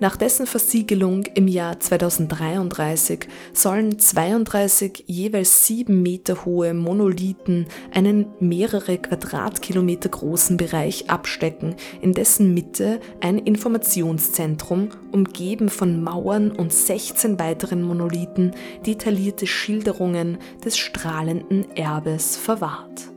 nach 0.00 0.16
dessen 0.16 0.46
Versiegelung 0.46 1.24
im 1.34 1.48
Jahr 1.48 1.80
2033 1.80 3.28
sollen 3.52 3.98
32 3.98 5.04
jeweils 5.06 5.66
sieben 5.66 6.02
Meter 6.02 6.44
hohe 6.44 6.74
Monolithen 6.74 7.66
einen 7.92 8.26
mehrere 8.40 8.98
Quadratkilometer 8.98 10.08
großen 10.08 10.56
Bereich 10.56 11.08
abstecken, 11.08 11.76
in 12.00 12.12
dessen 12.12 12.54
Mitte 12.54 13.00
ein 13.20 13.38
Informationszentrum, 13.38 14.90
umgeben 15.12 15.68
von 15.68 16.02
Mauern 16.02 16.50
und 16.50 16.72
16 16.72 17.38
weiteren 17.38 17.82
Monolithen, 17.82 18.54
detaillierte 18.84 19.46
Schilderungen 19.46 20.38
des 20.64 20.76
strahlenden 20.76 21.70
Erbes 21.76 22.36
verwahrt. 22.36 23.15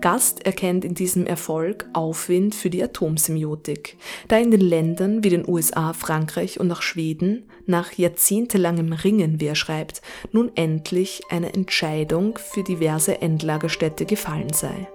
Gast 0.00 0.44
erkennt 0.44 0.84
in 0.84 0.94
diesem 0.94 1.26
Erfolg 1.26 1.86
Aufwind 1.92 2.54
für 2.54 2.70
die 2.70 2.82
Atomsemiotik, 2.82 3.96
da 4.28 4.38
in 4.38 4.50
den 4.50 4.60
Ländern 4.60 5.24
wie 5.24 5.30
den 5.30 5.48
USA, 5.48 5.92
Frankreich 5.92 6.60
und 6.60 6.70
auch 6.70 6.82
Schweden 6.82 7.44
nach 7.66 7.92
jahrzehntelangem 7.92 8.92
Ringen, 8.92 9.40
wie 9.40 9.46
er 9.46 9.54
schreibt, 9.54 10.02
nun 10.32 10.52
endlich 10.54 11.22
eine 11.30 11.52
Entscheidung 11.54 12.38
für 12.38 12.62
diverse 12.62 13.20
Endlagerstädte 13.20 14.06
gefallen 14.06 14.52
sei. 14.52 14.88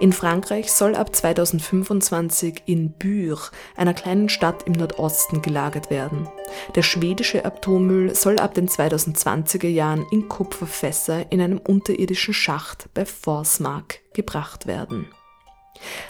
In 0.00 0.12
Frankreich 0.12 0.72
soll 0.72 0.94
ab 0.94 1.14
2025 1.14 2.62
in 2.66 2.92
Bure, 2.92 3.50
einer 3.76 3.94
kleinen 3.94 4.28
Stadt 4.28 4.62
im 4.64 4.72
Nordosten, 4.72 5.42
gelagert 5.42 5.90
werden. 5.90 6.28
Der 6.74 6.82
schwedische 6.82 7.44
Atommüll 7.44 8.14
soll 8.14 8.38
ab 8.38 8.54
den 8.54 8.68
2020er 8.68 9.68
Jahren 9.68 10.06
in 10.10 10.28
Kupferfässer 10.28 11.30
in 11.30 11.40
einem 11.40 11.58
unterirdischen 11.58 12.34
Schacht 12.34 12.88
bei 12.94 13.04
Forsmark 13.04 14.00
gebracht 14.12 14.66
werden. 14.66 15.08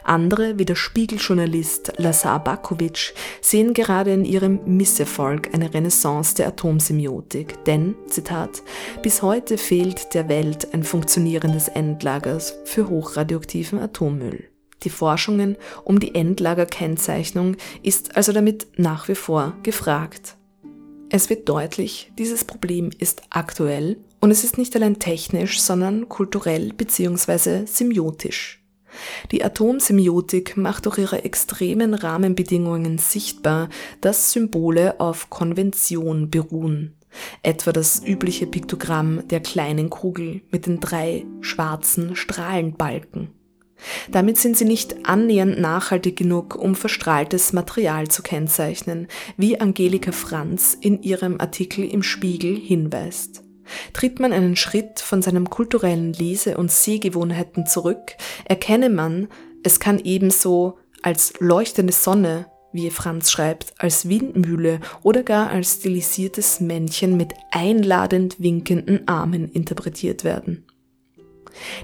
Andere, 0.04 0.58
wie 0.58 0.64
der 0.64 0.74
Spiegeljournalist 0.74 1.94
Lazar 1.96 2.42
Bakovic, 2.42 3.14
sehen 3.40 3.74
gerade 3.74 4.12
in 4.12 4.24
ihrem 4.24 4.60
Misserfolg 4.64 5.54
eine 5.54 5.72
Renaissance 5.72 6.34
der 6.34 6.48
Atomsemiotik, 6.48 7.64
denn, 7.64 7.94
Zitat, 8.08 8.62
bis 9.02 9.22
heute 9.22 9.58
fehlt 9.58 10.14
der 10.14 10.28
Welt 10.28 10.72
ein 10.74 10.84
funktionierendes 10.84 11.68
Endlager 11.68 12.26
für 12.64 12.88
hochradioaktiven 12.88 13.78
Atommüll. 13.78 14.48
Die 14.82 14.90
Forschungen 14.90 15.56
um 15.84 16.00
die 16.00 16.14
Endlagerkennzeichnung 16.14 17.56
ist 17.82 18.16
also 18.16 18.32
damit 18.32 18.66
nach 18.76 19.08
wie 19.08 19.14
vor 19.14 19.56
gefragt. 19.62 20.36
Es 21.08 21.30
wird 21.30 21.48
deutlich, 21.48 22.12
dieses 22.18 22.44
Problem 22.44 22.90
ist 22.98 23.22
aktuell 23.30 23.96
und 24.20 24.30
es 24.30 24.44
ist 24.44 24.58
nicht 24.58 24.74
allein 24.74 24.98
technisch, 24.98 25.60
sondern 25.60 26.08
kulturell 26.08 26.72
bzw. 26.72 27.64
semiotisch. 27.66 28.62
Die 29.30 29.44
Atomsemiotik 29.44 30.56
macht 30.56 30.86
durch 30.86 30.98
ihre 30.98 31.24
extremen 31.24 31.94
Rahmenbedingungen 31.94 32.98
sichtbar, 32.98 33.68
dass 34.00 34.32
Symbole 34.32 35.00
auf 35.00 35.30
Konvention 35.30 36.30
beruhen. 36.30 36.94
Etwa 37.42 37.72
das 37.72 38.02
übliche 38.04 38.46
Piktogramm 38.46 39.26
der 39.28 39.40
kleinen 39.40 39.90
Kugel 39.90 40.42
mit 40.50 40.66
den 40.66 40.80
drei 40.80 41.24
schwarzen 41.40 42.14
Strahlenbalken. 42.14 43.30
Damit 44.10 44.38
sind 44.38 44.56
sie 44.56 44.64
nicht 44.64 45.06
annähernd 45.06 45.58
nachhaltig 45.60 46.16
genug, 46.16 46.56
um 46.56 46.74
verstrahltes 46.74 47.52
Material 47.52 48.08
zu 48.08 48.22
kennzeichnen, 48.22 49.06
wie 49.36 49.60
Angelika 49.60 50.12
Franz 50.12 50.76
in 50.80 51.02
ihrem 51.02 51.40
Artikel 51.40 51.84
im 51.84 52.02
Spiegel 52.02 52.56
hinweist. 52.56 53.45
Tritt 53.92 54.20
man 54.20 54.32
einen 54.32 54.56
Schritt 54.56 55.00
von 55.00 55.22
seinen 55.22 55.50
kulturellen 55.50 56.12
Lese- 56.12 56.56
und 56.56 56.70
Sehgewohnheiten 56.70 57.66
zurück, 57.66 58.16
erkenne 58.44 58.90
man, 58.90 59.28
es 59.62 59.80
kann 59.80 59.98
ebenso 59.98 60.78
als 61.02 61.34
leuchtende 61.40 61.92
Sonne, 61.92 62.46
wie 62.72 62.90
Franz 62.90 63.30
schreibt, 63.30 63.74
als 63.78 64.08
Windmühle 64.08 64.80
oder 65.02 65.22
gar 65.22 65.50
als 65.50 65.76
stilisiertes 65.76 66.60
Männchen 66.60 67.16
mit 67.16 67.32
einladend 67.50 68.40
winkenden 68.40 69.08
Armen 69.08 69.48
interpretiert 69.48 70.24
werden. 70.24 70.66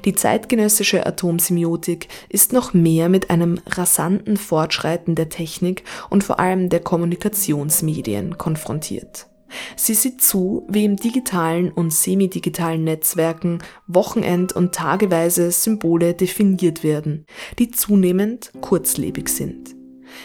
Die 0.05 0.14
zeitgenössische 0.14 1.07
Atomsemiotik 1.07 2.09
ist 2.29 2.53
noch 2.53 2.75
mehr 2.75 3.09
mit 3.09 3.31
einem 3.31 3.61
rasanten 3.66 4.37
Fortschreiten 4.37 5.14
der 5.14 5.31
Technik 5.31 5.85
und 6.11 6.25
vor 6.25 6.38
allem 6.38 6.68
der 6.68 6.81
Kommunikationsmedien 6.81 8.37
konfrontiert. 8.37 9.29
Sie 9.77 9.95
sieht 9.95 10.23
zu, 10.23 10.67
wie 10.69 10.85
im 10.85 10.97
digitalen 10.97 11.71
und 11.71 11.93
semidigitalen 11.93 12.85
Netzwerken 12.85 13.59
wochenend- 13.87 14.53
und 14.53 14.75
tageweise 14.75 15.51
Symbole 15.51 16.15
definiert 16.15 16.83
werden, 16.83 17.27
die 17.59 17.71
zunehmend 17.71 18.53
kurzlebig 18.61 19.29
sind. 19.29 19.75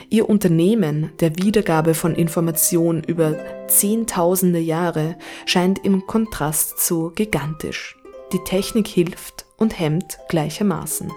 Ihr 0.10 0.30
Unternehmen 0.30 1.12
der 1.20 1.38
Wiedergabe 1.38 1.94
von 1.94 2.16
Informationen 2.16 3.04
über 3.04 3.36
Zehntausende 3.68 4.60
Jahre 4.60 5.18
scheint 5.46 5.84
im 5.86 6.06
Kontrast 6.08 6.80
zu 6.80 7.12
gigantisch. 7.16 7.98
Die 8.34 8.40
Technik 8.40 8.88
hilft 8.88 9.46
und 9.58 9.80
hemmt 9.80 10.20
gleichermaßen. 10.30 11.12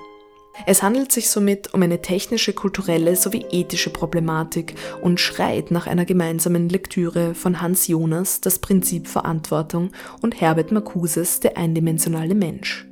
Es 0.66 0.82
handelt 0.82 1.10
sich 1.12 1.30
somit 1.30 1.72
um 1.74 1.82
eine 1.82 2.02
technische, 2.02 2.52
kulturelle 2.52 3.16
sowie 3.16 3.46
ethische 3.50 3.90
Problematik 3.90 4.74
und 5.02 5.20
schreit 5.20 5.70
nach 5.70 5.86
einer 5.86 6.04
gemeinsamen 6.04 6.68
Lektüre 6.68 7.34
von 7.34 7.60
Hans 7.60 7.86
Jonas 7.88 8.40
Das 8.40 8.58
Prinzip 8.58 9.08
Verantwortung 9.08 9.90
und 10.22 10.40
Herbert 10.40 10.72
Marcuses 10.72 11.40
Der 11.40 11.56
eindimensionale 11.56 12.34
Mensch. 12.34 12.86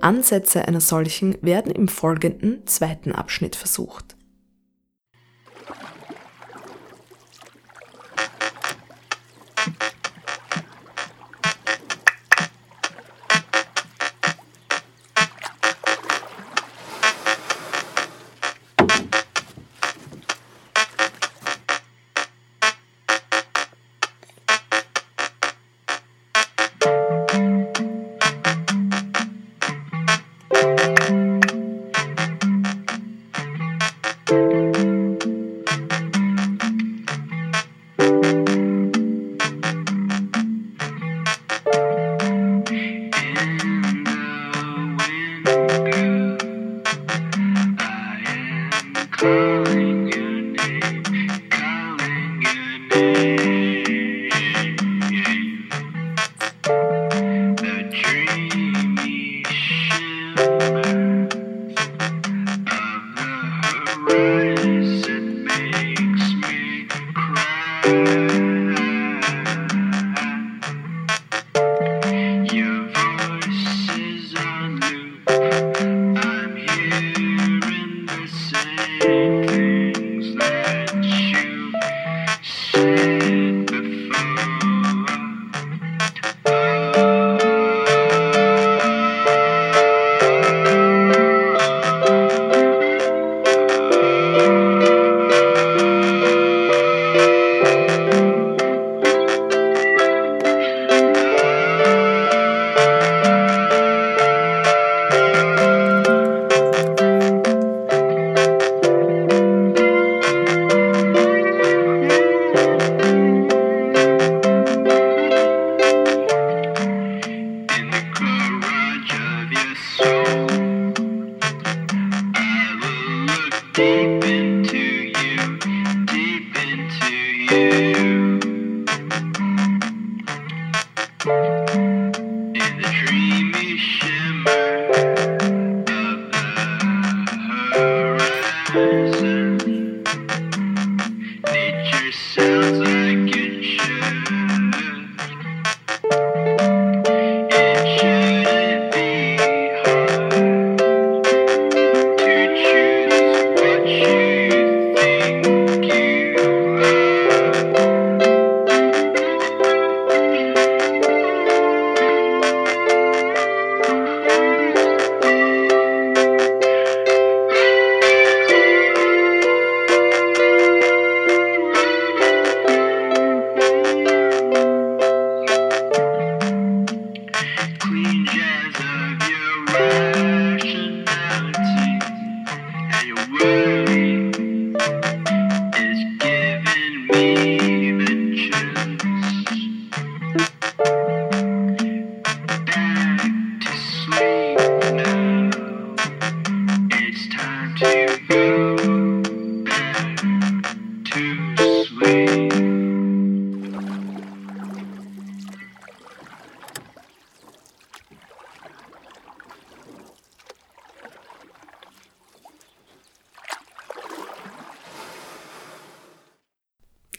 Ansätze 0.00 0.66
einer 0.66 0.80
solchen 0.80 1.36
werden 1.42 1.72
im 1.72 1.88
folgenden 1.88 2.66
zweiten 2.66 3.12
Abschnitt 3.12 3.56
versucht. 3.56 4.17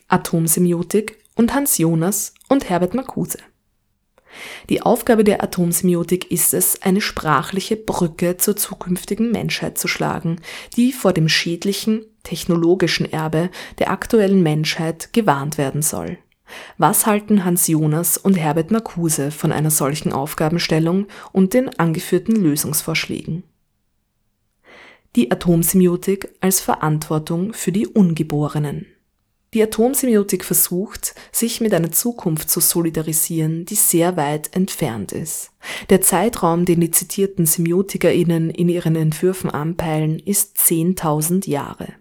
Atomsemiotik 0.10 1.17
und 1.36 1.54
Hans 1.54 1.78
Jonas 1.78 2.34
und 2.50 2.69
Herbert 2.69 2.93
Marcuse. 2.93 3.38
Die 4.69 4.82
Aufgabe 4.82 5.24
der 5.24 5.43
Atomsemiotik 5.43 6.32
ist 6.32 6.54
es, 6.54 6.82
eine 6.82 7.02
sprachliche 7.02 7.76
Brücke 7.76 8.38
zur 8.38 8.56
zukünftigen 8.56 9.32
Menschheit 9.32 9.78
zu 9.78 9.88
schlagen, 9.88 10.41
die 10.76 10.91
vor 10.91 11.13
dem 11.13 11.30
schädlichen 11.30 12.06
technologischen 12.24 13.12
Erbe 13.12 13.50
der 13.80 13.89
aktuellen 13.91 14.43
Menschheit 14.43 15.13
gewarnt 15.13 15.58
werden 15.58 15.82
soll. 15.82 16.17
Was 16.78 17.06
halten 17.06 17.45
Hans 17.45 17.67
Jonas 17.67 18.17
und 18.17 18.36
Herbert 18.36 18.72
Marcuse 18.72 19.32
von 19.32 19.52
einer 19.52 19.72
solchen 19.72 20.12
Aufgabenstellung 20.12 21.08
und 21.32 21.54
den 21.54 21.69
angeführten 21.80 22.36
Lösungsvorschlägen? 22.36 23.43
Die 25.15 25.32
Atomsemiotik 25.32 26.30
als 26.39 26.60
Verantwortung 26.60 27.54
für 27.54 27.72
die 27.72 27.88
Ungeborenen. 27.88 28.88
Die 29.55 29.63
Atomsemiotik 29.63 30.45
versucht, 30.45 31.15
sich 31.31 31.59
mit 31.59 31.73
einer 31.73 31.91
Zukunft 31.91 32.51
zu 32.51 32.59
solidarisieren, 32.59 33.65
die 33.65 33.75
sehr 33.75 34.15
weit 34.15 34.55
entfernt 34.55 35.12
ist. 35.12 35.49
Der 35.89 36.01
Zeitraum, 36.01 36.65
den 36.65 36.81
die 36.81 36.91
zitierten 36.91 37.47
SemiotikerInnen 37.47 38.51
in 38.51 38.69
ihren 38.69 38.95
Entwürfen 38.95 39.49
anpeilen, 39.49 40.19
ist 40.19 40.57
10.000 40.57 41.49
Jahre. 41.49 41.93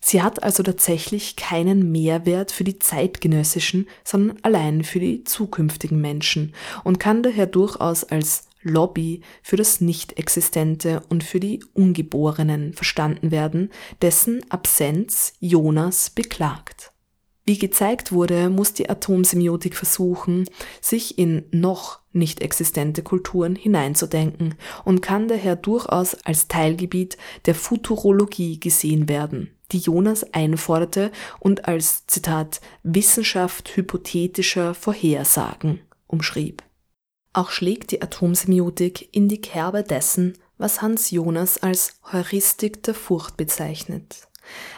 Sie 0.00 0.22
hat 0.22 0.42
also 0.42 0.62
tatsächlich 0.62 1.36
keinen 1.36 1.92
Mehrwert 1.92 2.52
für 2.52 2.64
die 2.64 2.78
zeitgenössischen, 2.78 3.86
sondern 4.04 4.38
allein 4.40 4.82
für 4.82 5.00
die 5.00 5.24
zukünftigen 5.24 6.00
Menschen 6.00 6.54
und 6.84 6.98
kann 6.98 7.22
daher 7.22 7.46
durchaus 7.46 8.04
als 8.04 8.47
Lobby 8.62 9.22
für 9.42 9.56
das 9.56 9.80
Nicht-Existente 9.80 11.02
und 11.08 11.24
für 11.24 11.40
die 11.40 11.64
Ungeborenen 11.74 12.74
verstanden 12.74 13.30
werden, 13.30 13.70
dessen 14.02 14.40
Absenz 14.50 15.32
Jonas 15.40 16.10
beklagt. 16.10 16.92
Wie 17.48 17.58
gezeigt 17.58 18.12
wurde, 18.12 18.50
muss 18.50 18.74
die 18.74 18.90
Atomsemiotik 18.90 19.74
versuchen, 19.74 20.44
sich 20.82 21.18
in 21.18 21.44
noch 21.50 22.00
nicht 22.12 22.42
existente 22.42 23.02
Kulturen 23.02 23.56
hineinzudenken 23.56 24.54
und 24.84 25.00
kann 25.00 25.28
daher 25.28 25.56
durchaus 25.56 26.14
als 26.26 26.48
Teilgebiet 26.48 27.16
der 27.46 27.54
Futurologie 27.54 28.60
gesehen 28.60 29.08
werden, 29.08 29.50
die 29.72 29.78
Jonas 29.78 30.30
einforderte 30.34 31.10
und 31.40 31.66
als 31.66 32.06
Zitat 32.06 32.60
Wissenschaft 32.82 33.74
hypothetischer 33.74 34.74
Vorhersagen 34.74 35.80
umschrieb. 36.06 36.62
Auch 37.32 37.50
schlägt 37.50 37.90
die 37.90 38.02
Atomsemiotik 38.02 39.08
in 39.14 39.28
die 39.28 39.40
Kerbe 39.40 39.82
dessen, 39.82 40.38
was 40.56 40.82
Hans 40.82 41.10
Jonas 41.10 41.58
als 41.58 42.00
Heuristik 42.12 42.82
der 42.82 42.94
Furcht 42.94 43.36
bezeichnet. 43.36 44.28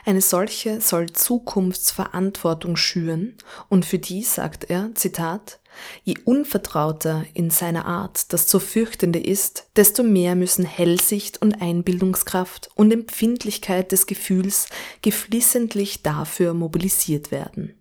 Eine 0.04 0.20
solche 0.20 0.80
soll 0.80 1.10
Zukunftsverantwortung 1.12 2.76
schüren 2.76 3.36
und 3.68 3.84
für 3.84 3.98
die 3.98 4.22
sagt 4.22 4.64
er, 4.68 4.90
Zitat, 4.94 5.60
je 6.02 6.16
unvertrauter 6.24 7.24
in 7.34 7.50
seiner 7.50 7.86
Art 7.86 8.32
das 8.32 8.46
zu 8.46 8.58
fürchtende 8.58 9.20
ist, 9.20 9.68
desto 9.76 10.02
mehr 10.02 10.34
müssen 10.34 10.64
Hellsicht 10.64 11.40
und 11.40 11.62
Einbildungskraft 11.62 12.70
und 12.74 12.92
Empfindlichkeit 12.92 13.92
des 13.92 14.06
Gefühls 14.06 14.66
geflissentlich 15.02 16.02
dafür 16.02 16.54
mobilisiert 16.54 17.30
werden. 17.30 17.79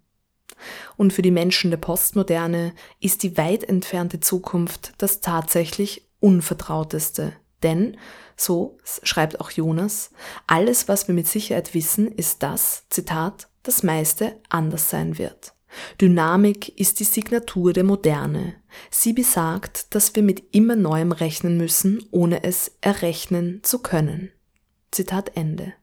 Und 0.98 1.14
für 1.14 1.22
die 1.22 1.32
Menschen 1.32 1.72
der 1.72 1.78
Postmoderne 1.78 2.74
ist 3.00 3.24
die 3.24 3.38
weit 3.38 3.64
entfernte 3.64 4.20
Zukunft 4.20 4.94
das 4.98 5.22
tatsächlich 5.22 6.08
Unvertrauteste. 6.20 7.34
Denn, 7.64 7.98
so 8.36 8.78
schreibt 9.04 9.42
auch 9.42 9.52
Jonas, 9.52 10.12
alles, 10.48 10.88
was 10.88 11.08
wir 11.08 11.16
mit 11.16 11.28
Sicherheit 11.28 11.74
wissen, 11.74 12.08
ist 12.08 12.44
dass, 12.44 12.86
Zitat, 12.90 13.50
das 13.64 13.84
meiste 13.84 14.38
anders 14.50 14.90
sein 14.90 15.18
wird. 15.18 15.54
Dynamik 16.02 16.80
ist 16.80 17.00
die 17.00 17.04
Signatur 17.04 17.74
der 17.74 17.84
Moderne. 17.84 18.56
Sie 18.90 19.14
besagt, 19.14 19.94
dass 19.94 20.16
wir 20.16 20.24
mit 20.24 20.56
immer 20.56 20.76
Neuem 20.76 21.12
rechnen 21.12 21.58
müssen, 21.58 22.04
ohne 22.12 22.44
es 22.44 22.72
errechnen 22.82 23.62
zu 23.64 23.80
können. 23.80 24.32
Zitat 24.92 25.36
Ende. 25.36 25.74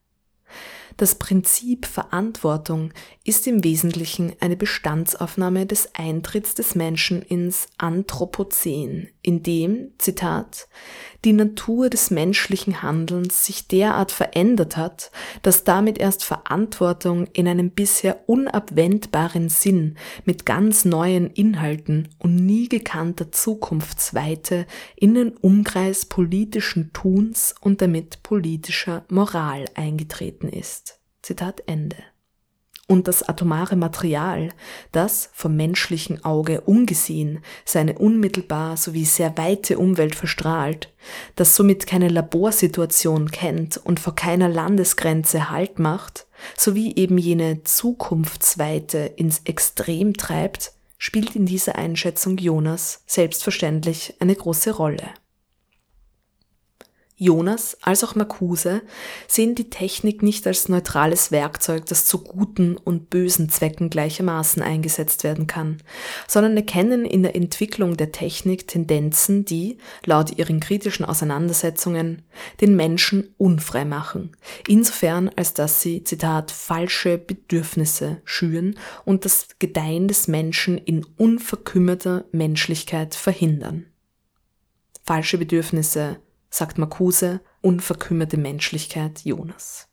Das 0.97 1.15
Prinzip 1.17 1.85
Verantwortung 1.85 2.93
ist 3.23 3.47
im 3.47 3.63
Wesentlichen 3.63 4.35
eine 4.41 4.57
Bestandsaufnahme 4.57 5.67
des 5.67 5.95
Eintritts 5.95 6.55
des 6.55 6.75
Menschen 6.75 7.21
ins 7.21 7.67
Anthropozän, 7.77 9.09
in 9.21 9.43
dem, 9.43 9.93
Zitat, 9.99 10.69
die 11.25 11.33
Natur 11.33 11.91
des 11.91 12.11
menschlichen 12.11 12.83
Handelns 12.83 13.45
sich 13.45 13.69
derart 13.69 14.13
verändert 14.13 14.77
hat, 14.77 15.11
dass 15.43 15.65
damit 15.65 15.99
erst 15.99 16.25
Verantwortung 16.25 17.27
in 17.33 17.49
einem 17.49 17.71
bisher 17.71 18.21
unabwendbaren 18.27 19.49
Sinn 19.49 19.97
mit 20.25 20.47
ganz 20.47 20.85
neuen 20.85 21.31
Inhalten 21.31 22.09
und 22.19 22.37
nie 22.37 22.69
gekannter 22.69 23.33
Zukunftsweite 23.33 24.67
in 24.97 25.15
den 25.15 25.37
Umkreis 25.37 26.07
politischen 26.07 26.93
Tuns 26.93 27.55
und 27.61 27.81
damit 27.83 28.23
politischer 28.23 29.05
Moral 29.09 29.67
eingetreten 29.75 30.49
ist. 30.49 31.01
Zitat 31.23 31.63
Ende 31.67 31.97
und 32.89 33.09
das 33.09 33.29
atomare 33.29 33.75
Material, 33.77 34.51
das 34.93 35.31
vom 35.33 35.57
menschlichen 35.57 36.25
Auge 36.25 36.61
ungesehen 36.61 37.41
seine 37.65 37.99
unmittelbar 37.99 38.77
sowie 38.77 39.05
sehr 39.05 39.37
weite 39.37 39.79
Umwelt 39.79 40.15
verstrahlt, 40.15 40.93
das 41.35 41.57
somit 41.57 41.87
keine 41.87 42.09
Laborsituation 42.09 43.31
kennt 43.31 43.77
und 43.77 43.99
vor 43.99 44.15
keiner 44.15 44.49
Landesgrenze 44.49 45.51
Halt 45.51 45.79
macht, 45.79 46.27
sowie 46.57 46.95
eben 46.95 47.19
jene 47.19 47.65
Zukunftsweite 47.65 48.99
ins 49.17 49.41
Extrem 49.45 50.15
treibt, 50.15 50.73
spielt 50.99 51.35
in 51.35 51.47
dieser 51.47 51.77
Einschätzung 51.77 52.39
Jonas 52.39 53.03
selbstverständlich 53.07 54.15
eine 54.21 54.35
große 54.35 54.71
Rolle. 54.77 55.11
Jonas 57.19 57.79
als 57.81 58.05
auch 58.05 58.15
Marcuse 58.15 58.83
sehen 59.27 59.55
die 59.55 59.71
Technik 59.71 60.23
nicht 60.23 60.47
als 60.47 60.69
neutrales 60.69 61.33
Werkzeug, 61.33 61.87
das 61.87 62.05
zu 62.05 62.23
guten 62.23 62.77
und 62.77 63.09
bösen 63.09 63.49
Zwecken 63.49 63.89
gleichermaßen 63.89 64.63
eingesetzt 64.63 65.25
werden 65.25 65.47
kann, 65.47 65.79
sondern 66.29 66.59
erkennen 66.59 67.07
in 67.07 67.23
der 67.23 67.35
Entwicklung 67.35 67.97
der 67.97 68.13
Technik 68.13 68.69
Tendenzen, 68.69 69.47
die, 69.47 69.79
laut 70.05 70.37
ihren 70.37 70.61
kritischen 70.61 71.07
Auseinandersetzungen, 71.07 72.21
den 72.61 72.77
Menschen 72.77 73.35
unfrei 73.39 73.87
machen, 73.87 74.37
insofern 74.69 75.31
als 75.37 75.55
dass 75.55 75.81
sie, 75.81 76.05
Zitat, 76.05 76.51
falsche 76.51 77.17
Bedürfnisse 77.17 78.21
schüren 78.27 78.79
und 79.07 79.25
das 79.25 79.49
Gedeihen 79.59 80.07
des 80.07 80.29
Menschen 80.29 80.77
in 80.77 81.07
unverkümmerter 81.17 82.27
Menschlichkeit 82.31 83.15
verhindern. 83.15 83.87
Falsche 85.03 85.39
Bedürfnisse 85.39 86.19
sagt 86.51 86.79
Marcuse, 86.79 87.41
unverkümmerte 87.61 88.37
Menschlichkeit 88.37 89.21
Jonas. 89.25 89.89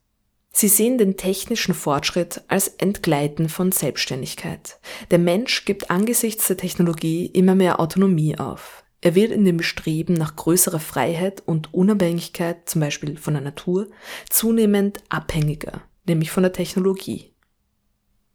Sie 0.56 0.68
sehen 0.68 0.98
den 0.98 1.16
technischen 1.16 1.74
Fortschritt 1.74 2.42
als 2.46 2.68
Entgleiten 2.68 3.48
von 3.48 3.72
Selbstständigkeit. 3.72 4.78
Der 5.10 5.18
Mensch 5.18 5.64
gibt 5.64 5.90
angesichts 5.90 6.46
der 6.46 6.56
Technologie 6.56 7.26
immer 7.26 7.56
mehr 7.56 7.80
Autonomie 7.80 8.38
auf. 8.38 8.84
Er 9.00 9.16
wird 9.16 9.32
in 9.32 9.44
dem 9.44 9.56
Bestreben 9.56 10.14
nach 10.14 10.36
größerer 10.36 10.80
Freiheit 10.80 11.42
und 11.44 11.74
Unabhängigkeit, 11.74 12.68
zum 12.68 12.80
Beispiel 12.80 13.18
von 13.18 13.34
der 13.34 13.42
Natur, 13.42 13.88
zunehmend 14.30 15.00
abhängiger, 15.08 15.82
nämlich 16.06 16.30
von 16.30 16.44
der 16.44 16.52
Technologie. 16.52 17.33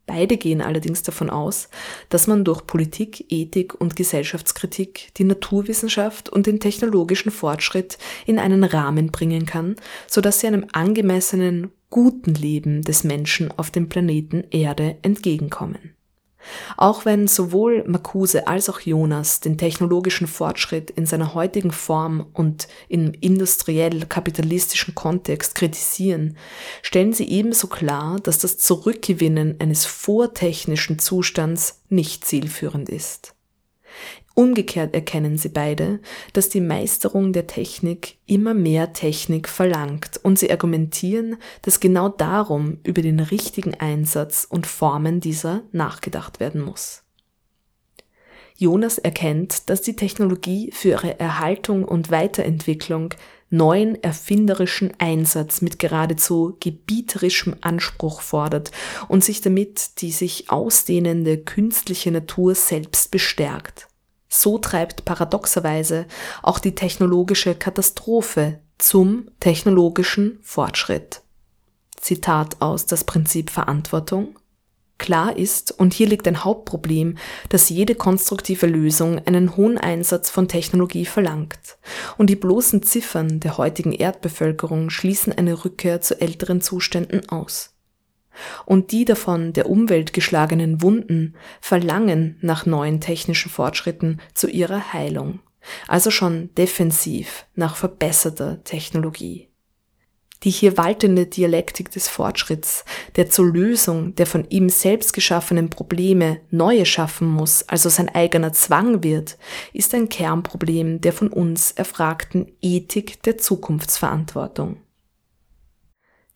Beide 0.10 0.38
gehen 0.38 0.64
allerdings 0.64 1.04
davon 1.04 1.30
aus, 1.30 1.70
dass 2.10 2.26
man 2.26 2.44
durch 2.44 2.66
Politik, 2.66 3.32
Ethik 3.32 3.80
und 3.80 3.96
Gesellschaftskritik 3.96 5.14
die 5.18 5.24
Naturwissenschaft 5.24 6.30
und 6.30 6.48
den 6.48 6.60
technologischen 6.60 7.30
Fortschritt 7.32 8.00
in 8.26 8.40
einen 8.40 8.64
Rahmen 8.64 9.12
bringen 9.12 9.46
kann, 9.46 9.76
so 10.08 10.20
dass 10.20 10.40
sie 10.40 10.48
einem 10.48 10.66
angemessenen, 10.72 11.70
guten 11.92 12.34
Leben 12.34 12.82
des 12.82 13.04
Menschen 13.04 13.52
auf 13.56 13.70
dem 13.70 13.88
Planeten 13.88 14.46
Erde 14.50 14.98
entgegenkommen. 15.04 15.94
Auch 16.78 17.06
wenn 17.06 17.28
sowohl 17.28 17.84
Marcuse 17.88 18.48
als 18.48 18.70
auch 18.70 18.80
Jonas 18.80 19.40
den 19.40 19.58
technologischen 19.58 20.28
Fortschritt 20.28 20.90
in 20.92 21.06
seiner 21.06 21.34
heutigen 21.34 21.72
Form 21.72 22.28
und 22.34 22.68
im 22.88 23.14
industriell-kapitalistischen 23.14 24.96
Kontext 24.96 25.56
kritisieren, 25.56 26.38
stellen 26.82 27.14
sie 27.14 27.30
ebenso 27.30 27.68
klar, 27.68 28.20
dass 28.22 28.40
das 28.40 28.58
Zurückgewinnen 28.58 29.56
eines 29.60 29.86
vortechnischen 29.86 31.00
Zustands 31.00 31.82
nicht 31.90 32.26
zielführend 32.26 32.90
ist. 32.90 33.34
Umgekehrt 34.40 34.94
erkennen 34.94 35.38
sie 35.38 35.50
beide, 35.50 36.00
dass 36.32 36.48
die 36.48 36.62
Meisterung 36.62 37.34
der 37.34 37.46
Technik 37.46 38.16
immer 38.26 38.54
mehr 38.54 38.94
Technik 38.94 39.50
verlangt 39.50 40.18
und 40.24 40.40
sie 40.40 40.50
argumentieren, 40.50 41.36
dass 41.64 41.82
genau 41.82 42.08
darum 42.08 42.78
über 42.86 43.02
den 43.02 43.20
richtigen 43.20 43.74
Einsatz 43.74 44.48
und 44.50 44.66
Formen 44.66 45.20
dieser 45.20 45.64
nachgedacht 45.74 46.40
werden 46.40 46.62
muss. 46.62 47.04
Jonas 48.56 48.98
erkennt, 48.98 49.70
dass 49.70 49.82
die 49.82 49.98
Technologie 49.98 50.72
für 50.72 50.92
ihre 50.92 51.20
Erhaltung 51.20 51.84
und 51.84 52.10
Weiterentwicklung 52.10 53.16
neuen 53.50 54.02
erfinderischen 54.02 54.94
Einsatz 55.00 55.60
mit 55.62 55.80
geradezu 55.80 56.56
gebieterischem 56.62 57.58
Anspruch 57.60 58.22
fordert 58.22 58.72
und 59.10 59.22
sich 59.22 59.42
damit 59.42 60.00
die 60.02 60.14
sich 60.14 60.50
ausdehnende 60.50 61.40
künstliche 61.40 62.12
Natur 62.12 62.56
selbst 62.56 63.12
bestärkt. 63.12 63.89
So 64.30 64.60
treibt 64.60 65.06
paradoxerweise 65.06 66.06
auch 66.44 66.60
die 66.60 66.76
technologische 66.76 67.56
Katastrophe 67.56 68.60
zum 68.78 69.30
technologischen 69.40 70.40
Fortschritt. 70.44 71.22
Zitat 71.98 72.62
aus 72.62 72.86
Das 72.86 73.04
Prinzip 73.04 73.50
Verantwortung. 73.50 74.36
Klar 75.00 75.38
ist, 75.38 75.72
und 75.72 75.94
hier 75.94 76.08
liegt 76.08 76.28
ein 76.28 76.44
Hauptproblem, 76.44 77.18
dass 77.48 77.70
jede 77.70 77.96
konstruktive 77.96 78.68
Lösung 78.68 79.20
einen 79.26 79.56
hohen 79.56 79.78
Einsatz 79.78 80.30
von 80.30 80.48
Technologie 80.48 81.06
verlangt. 81.06 81.78
Und 82.18 82.30
die 82.30 82.36
bloßen 82.36 82.84
Ziffern 82.84 83.40
der 83.40 83.58
heutigen 83.58 83.94
Erdbevölkerung 83.94 84.90
schließen 84.90 85.34
eine 85.34 85.66
Rückkehr 85.66 86.02
zu 86.02 86.20
älteren 86.20 86.62
Zuständen 86.62 87.28
aus 87.30 87.79
und 88.66 88.92
die 88.92 89.06
davon 89.06 89.54
der 89.54 89.70
Umwelt 89.70 90.14
geschlagenen 90.14 90.82
Wunden 90.82 91.36
verlangen 91.62 92.38
nach 92.42 92.66
neuen 92.66 93.02
technischen 93.02 93.50
Fortschritten 93.50 94.20
zu 94.34 94.48
ihrer 94.48 94.94
Heilung, 94.94 95.40
also 95.88 96.12
schon 96.12 96.54
defensiv 96.56 97.46
nach 97.56 97.76
verbesserter 97.76 98.64
Technologie. 98.64 99.50
Die 100.44 100.52
hier 100.52 100.78
waltende 100.78 101.26
Dialektik 101.26 101.92
des 101.92 102.08
Fortschritts, 102.08 102.86
der 103.18 103.30
zur 103.30 103.46
Lösung 103.46 104.16
der 104.16 104.26
von 104.26 104.50
ihm 104.50 104.70
selbst 104.70 105.12
geschaffenen 105.14 105.70
Probleme 105.70 106.40
neue 106.50 106.86
schaffen 106.86 107.28
muss, 107.28 107.68
also 107.68 107.90
sein 107.90 108.08
eigener 108.08 108.54
Zwang 108.54 109.04
wird, 109.04 109.38
ist 109.74 109.94
ein 109.94 110.08
Kernproblem 110.08 111.02
der 111.02 111.12
von 111.12 111.28
uns 111.28 111.74
erfragten 111.74 112.54
Ethik 112.62 113.22
der 113.24 113.38
Zukunftsverantwortung. 113.38 114.78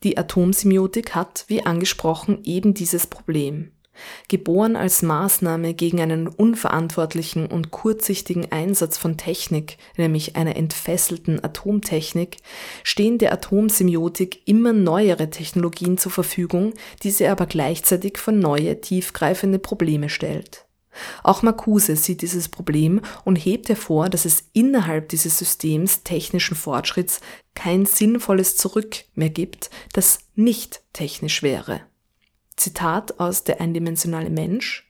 Die 0.04 0.18
Atomsemiotik 0.18 1.14
hat, 1.14 1.44
wie 1.48 1.64
angesprochen, 1.66 2.40
eben 2.44 2.74
dieses 2.74 3.06
Problem. 3.06 3.72
Geboren 4.28 4.76
als 4.76 5.02
Maßnahme 5.02 5.72
gegen 5.74 6.00
einen 6.00 6.26
unverantwortlichen 6.26 7.46
und 7.46 7.70
kurzsichtigen 7.70 8.50
Einsatz 8.50 8.98
von 8.98 9.16
Technik, 9.16 9.78
nämlich 9.96 10.36
einer 10.36 10.56
entfesselten 10.56 11.42
Atomtechnik, 11.42 12.38
stehen 12.82 13.18
der 13.18 13.32
Atomsemiotik 13.32 14.46
immer 14.46 14.72
neuere 14.72 15.30
Technologien 15.30 15.96
zur 15.96 16.12
Verfügung, 16.12 16.74
die 17.02 17.10
sie 17.10 17.26
aber 17.26 17.46
gleichzeitig 17.46 18.18
vor 18.18 18.34
neue, 18.34 18.80
tiefgreifende 18.80 19.58
Probleme 19.58 20.08
stellt. 20.08 20.66
Auch 21.22 21.42
Marcuse 21.42 21.96
sieht 21.96 22.22
dieses 22.22 22.48
Problem 22.48 23.00
und 23.24 23.36
hebt 23.36 23.68
hervor, 23.68 24.08
dass 24.08 24.24
es 24.24 24.44
innerhalb 24.52 25.08
dieses 25.08 25.38
Systems 25.38 26.02
technischen 26.02 26.56
Fortschritts 26.56 27.20
kein 27.54 27.86
sinnvolles 27.86 28.56
Zurück 28.56 29.04
mehr 29.14 29.30
gibt, 29.30 29.70
das 29.92 30.18
nicht 30.34 30.82
technisch 30.92 31.42
wäre. 31.42 31.80
Zitat 32.56 33.18
aus 33.18 33.44
Der 33.44 33.60
eindimensionale 33.60 34.30
Mensch. 34.30 34.88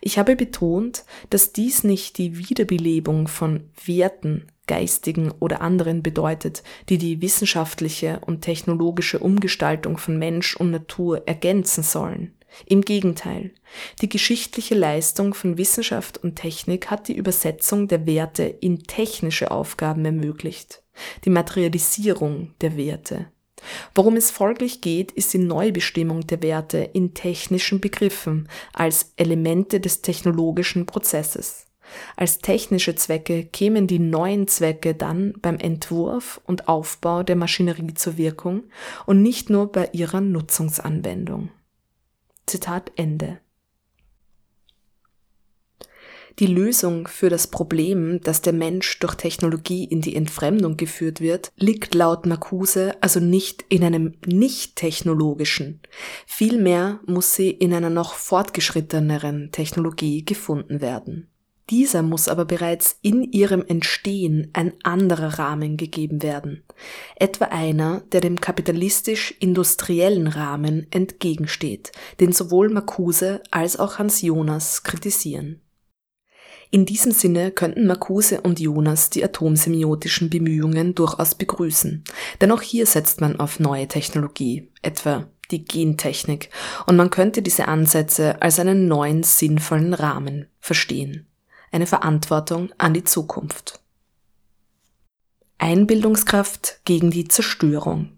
Ich 0.00 0.18
habe 0.18 0.36
betont, 0.36 1.04
dass 1.30 1.52
dies 1.52 1.84
nicht 1.84 2.18
die 2.18 2.36
Wiederbelebung 2.36 3.28
von 3.28 3.70
Werten, 3.84 4.46
geistigen 4.66 5.30
oder 5.40 5.60
anderen 5.60 6.02
bedeutet, 6.02 6.62
die 6.88 6.98
die 6.98 7.20
wissenschaftliche 7.20 8.20
und 8.20 8.42
technologische 8.42 9.18
Umgestaltung 9.18 9.98
von 9.98 10.18
Mensch 10.18 10.56
und 10.56 10.70
Natur 10.70 11.26
ergänzen 11.26 11.82
sollen. 11.82 12.33
Im 12.66 12.82
Gegenteil, 12.82 13.52
die 14.00 14.08
geschichtliche 14.08 14.74
Leistung 14.74 15.34
von 15.34 15.58
Wissenschaft 15.58 16.18
und 16.18 16.36
Technik 16.36 16.90
hat 16.90 17.08
die 17.08 17.16
Übersetzung 17.16 17.88
der 17.88 18.06
Werte 18.06 18.44
in 18.44 18.84
technische 18.84 19.50
Aufgaben 19.50 20.04
ermöglicht, 20.04 20.82
die 21.24 21.30
Materialisierung 21.30 22.54
der 22.60 22.76
Werte. 22.76 23.26
Worum 23.94 24.16
es 24.16 24.30
folglich 24.30 24.80
geht, 24.80 25.12
ist 25.12 25.32
die 25.32 25.38
Neubestimmung 25.38 26.26
der 26.26 26.42
Werte 26.42 26.78
in 26.92 27.14
technischen 27.14 27.80
Begriffen 27.80 28.48
als 28.72 29.12
Elemente 29.16 29.80
des 29.80 30.02
technologischen 30.02 30.86
Prozesses. 30.86 31.66
Als 32.16 32.38
technische 32.38 32.94
Zwecke 32.94 33.44
kämen 33.44 33.86
die 33.86 33.98
neuen 33.98 34.48
Zwecke 34.48 34.94
dann 34.94 35.34
beim 35.40 35.58
Entwurf 35.58 36.40
und 36.46 36.68
Aufbau 36.68 37.22
der 37.22 37.36
Maschinerie 37.36 37.94
zur 37.94 38.16
Wirkung 38.16 38.64
und 39.06 39.22
nicht 39.22 39.50
nur 39.50 39.70
bei 39.70 39.90
ihrer 39.92 40.20
Nutzungsanwendung. 40.20 41.50
Zitat 42.46 42.92
Ende. 42.96 43.40
Die 46.40 46.46
Lösung 46.46 47.06
für 47.06 47.28
das 47.28 47.46
Problem, 47.46 48.20
dass 48.20 48.42
der 48.42 48.52
Mensch 48.52 48.98
durch 48.98 49.14
Technologie 49.14 49.84
in 49.84 50.00
die 50.00 50.16
Entfremdung 50.16 50.76
geführt 50.76 51.20
wird, 51.20 51.52
liegt 51.56 51.94
laut 51.94 52.26
Marcuse 52.26 52.96
also 53.00 53.20
nicht 53.20 53.64
in 53.68 53.84
einem 53.84 54.14
nicht 54.26 54.74
technologischen. 54.74 55.80
Vielmehr 56.26 56.98
muss 57.06 57.34
sie 57.34 57.50
in 57.50 57.72
einer 57.72 57.90
noch 57.90 58.14
fortgeschritteneren 58.14 59.52
Technologie 59.52 60.24
gefunden 60.24 60.80
werden. 60.80 61.30
Dieser 61.70 62.02
muss 62.02 62.28
aber 62.28 62.44
bereits 62.44 62.98
in 63.00 63.22
ihrem 63.22 63.64
Entstehen 63.66 64.50
ein 64.52 64.74
anderer 64.82 65.38
Rahmen 65.38 65.78
gegeben 65.78 66.22
werden, 66.22 66.62
etwa 67.16 67.46
einer, 67.46 68.02
der 68.12 68.20
dem 68.20 68.38
kapitalistisch-industriellen 68.38 70.26
Rahmen 70.26 70.86
entgegensteht, 70.90 71.92
den 72.20 72.32
sowohl 72.32 72.68
Marcuse 72.68 73.42
als 73.50 73.78
auch 73.78 73.98
Hans 73.98 74.20
Jonas 74.20 74.82
kritisieren. 74.82 75.62
In 76.70 76.84
diesem 76.84 77.12
Sinne 77.12 77.50
könnten 77.50 77.86
Marcuse 77.86 78.42
und 78.42 78.60
Jonas 78.60 79.08
die 79.08 79.24
atomsemiotischen 79.24 80.28
Bemühungen 80.28 80.94
durchaus 80.94 81.34
begrüßen, 81.34 82.04
denn 82.42 82.50
auch 82.50 82.62
hier 82.62 82.84
setzt 82.84 83.22
man 83.22 83.40
auf 83.40 83.58
neue 83.58 83.88
Technologie, 83.88 84.70
etwa 84.82 85.28
die 85.50 85.64
Gentechnik, 85.64 86.50
und 86.86 86.96
man 86.96 87.08
könnte 87.08 87.40
diese 87.40 87.68
Ansätze 87.68 88.42
als 88.42 88.58
einen 88.58 88.86
neuen 88.86 89.22
sinnvollen 89.22 89.94
Rahmen 89.94 90.48
verstehen 90.60 91.26
eine 91.74 91.86
Verantwortung 91.86 92.70
an 92.78 92.94
die 92.94 93.02
Zukunft. 93.02 93.80
Einbildungskraft 95.58 96.80
gegen 96.84 97.10
die 97.10 97.26
Zerstörung. 97.26 98.10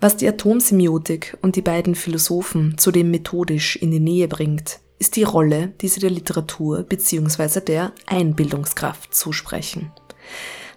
Was 0.00 0.16
die 0.16 0.26
Atomsemiotik 0.26 1.38
und 1.42 1.54
die 1.54 1.62
beiden 1.62 1.94
Philosophen 1.94 2.76
zudem 2.76 3.12
methodisch 3.12 3.76
in 3.76 3.92
die 3.92 4.00
Nähe 4.00 4.26
bringt, 4.26 4.80
ist 4.98 5.14
die 5.14 5.22
Rolle, 5.22 5.68
die 5.80 5.86
sie 5.86 6.00
der 6.00 6.10
Literatur 6.10 6.82
bzw. 6.82 7.60
der 7.60 7.92
Einbildungskraft 8.06 9.14
zusprechen. 9.14 9.92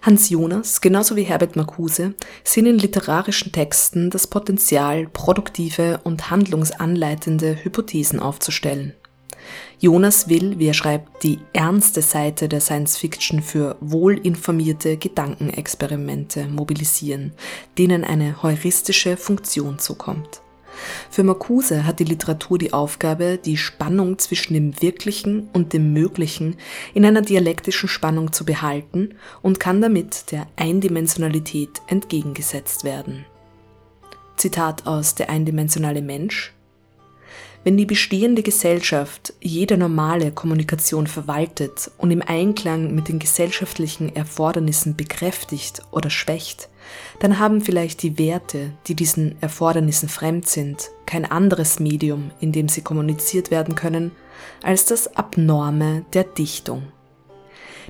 Hans 0.06 0.30
Jonas, 0.30 0.80
genauso 0.80 1.16
wie 1.16 1.24
Herbert 1.24 1.56
Marcuse, 1.56 2.14
sehen 2.44 2.66
in 2.66 2.78
literarischen 2.78 3.50
Texten 3.50 4.08
das 4.08 4.28
Potenzial, 4.28 5.08
produktive 5.08 5.98
und 6.04 6.30
handlungsanleitende 6.30 7.64
Hypothesen 7.64 8.20
aufzustellen. 8.20 8.94
Jonas 9.80 10.28
will, 10.28 10.60
wie 10.60 10.68
er 10.68 10.74
schreibt, 10.74 11.24
die 11.24 11.40
ernste 11.52 12.02
Seite 12.02 12.48
der 12.48 12.60
Science 12.60 12.96
Fiction 12.96 13.42
für 13.42 13.76
wohlinformierte 13.80 14.96
Gedankenexperimente 14.96 16.46
mobilisieren, 16.46 17.32
denen 17.76 18.04
eine 18.04 18.44
heuristische 18.44 19.16
Funktion 19.16 19.80
zukommt. 19.80 20.40
Für 21.10 21.22
Marcuse 21.22 21.86
hat 21.86 22.00
die 22.00 22.04
Literatur 22.04 22.58
die 22.58 22.72
Aufgabe, 22.72 23.38
die 23.42 23.56
Spannung 23.56 24.18
zwischen 24.18 24.54
dem 24.54 24.80
Wirklichen 24.82 25.48
und 25.52 25.72
dem 25.72 25.92
Möglichen 25.92 26.56
in 26.94 27.04
einer 27.04 27.22
dialektischen 27.22 27.88
Spannung 27.88 28.32
zu 28.32 28.44
behalten 28.44 29.14
und 29.42 29.60
kann 29.60 29.80
damit 29.80 30.32
der 30.32 30.46
Eindimensionalität 30.56 31.82
entgegengesetzt 31.86 32.84
werden. 32.84 33.24
Zitat 34.36 34.86
aus 34.86 35.14
Der 35.14 35.30
eindimensionale 35.30 36.02
Mensch 36.02 36.52
wenn 37.66 37.76
die 37.76 37.84
bestehende 37.84 38.44
Gesellschaft 38.44 39.34
jede 39.40 39.76
normale 39.76 40.30
Kommunikation 40.30 41.08
verwaltet 41.08 41.90
und 41.98 42.12
im 42.12 42.22
Einklang 42.22 42.94
mit 42.94 43.08
den 43.08 43.18
gesellschaftlichen 43.18 44.14
Erfordernissen 44.14 44.94
bekräftigt 44.94 45.82
oder 45.90 46.08
schwächt, 46.08 46.68
dann 47.20 47.38
haben 47.38 47.60
vielleicht 47.60 48.02
die 48.02 48.18
Werte, 48.18 48.72
die 48.86 48.94
diesen 48.94 49.40
Erfordernissen 49.40 50.08
fremd 50.08 50.46
sind, 50.46 50.90
kein 51.06 51.24
anderes 51.24 51.80
Medium, 51.80 52.30
in 52.40 52.52
dem 52.52 52.68
sie 52.68 52.82
kommuniziert 52.82 53.50
werden 53.50 53.74
können, 53.74 54.12
als 54.62 54.84
das 54.84 55.16
Abnorme 55.16 56.04
der 56.12 56.24
Dichtung. 56.24 56.84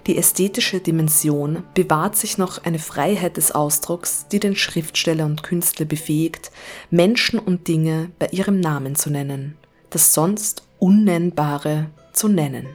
Die 0.06 0.18
ästhetische 0.18 0.80
Dimension 0.80 1.64
bewahrt 1.74 2.16
sich 2.16 2.38
noch 2.38 2.64
eine 2.64 2.78
Freiheit 2.78 3.36
des 3.36 3.52
Ausdrucks, 3.52 4.26
die 4.30 4.38
den 4.38 4.54
Schriftsteller 4.54 5.24
und 5.24 5.42
Künstler 5.42 5.86
befähigt, 5.86 6.52
Menschen 6.90 7.38
und 7.38 7.66
Dinge 7.66 8.10
bei 8.18 8.28
ihrem 8.28 8.60
Namen 8.60 8.94
zu 8.94 9.10
nennen 9.10 9.56
das 9.90 10.12
sonst 10.12 10.62
Unnennbare 10.78 11.86
zu 12.12 12.28
nennen. 12.28 12.66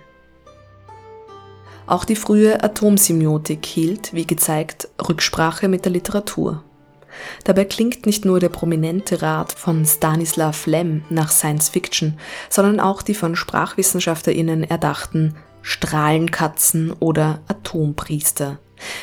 Auch 1.87 2.05
die 2.05 2.15
frühe 2.15 2.63
Atomsemiotik 2.63 3.65
hielt, 3.65 4.13
wie 4.13 4.25
gezeigt, 4.25 4.87
Rücksprache 5.07 5.67
mit 5.67 5.85
der 5.85 5.91
Literatur. 5.91 6.63
Dabei 7.43 7.65
klingt 7.65 8.05
nicht 8.05 8.23
nur 8.25 8.39
der 8.39 8.49
prominente 8.49 9.21
Rat 9.21 9.51
von 9.51 9.85
Stanislav 9.85 10.65
Lem 10.65 11.03
nach 11.09 11.29
Science 11.29 11.69
Fiction, 11.69 12.17
sondern 12.49 12.79
auch 12.79 13.01
die 13.01 13.15
von 13.15 13.35
SprachwissenschaftlerInnen 13.35 14.63
erdachten 14.63 15.35
Strahlenkatzen 15.61 16.91
oder 16.93 17.41
Atompriester, 17.47 18.59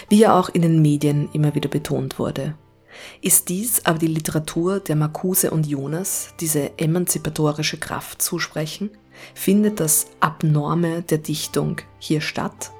wie 0.08 0.18
ja 0.18 0.38
auch 0.38 0.48
in 0.48 0.62
den 0.62 0.82
Medien 0.82 1.28
immer 1.32 1.54
wieder 1.54 1.68
betont 1.68 2.18
wurde. 2.18 2.54
Ist 3.20 3.48
dies 3.48 3.84
aber 3.84 3.98
die 3.98 4.06
Literatur 4.06 4.80
der 4.80 4.96
Marcuse 4.96 5.50
und 5.50 5.66
Jonas, 5.66 6.34
diese 6.40 6.78
emanzipatorische 6.78 7.78
Kraft 7.78 8.22
zusprechen? 8.22 8.90
Findet 9.34 9.80
das 9.80 10.06
Abnorme 10.20 11.02
der 11.02 11.18
Dichtung 11.18 11.76
hier 11.98 12.20
statt? 12.20 12.70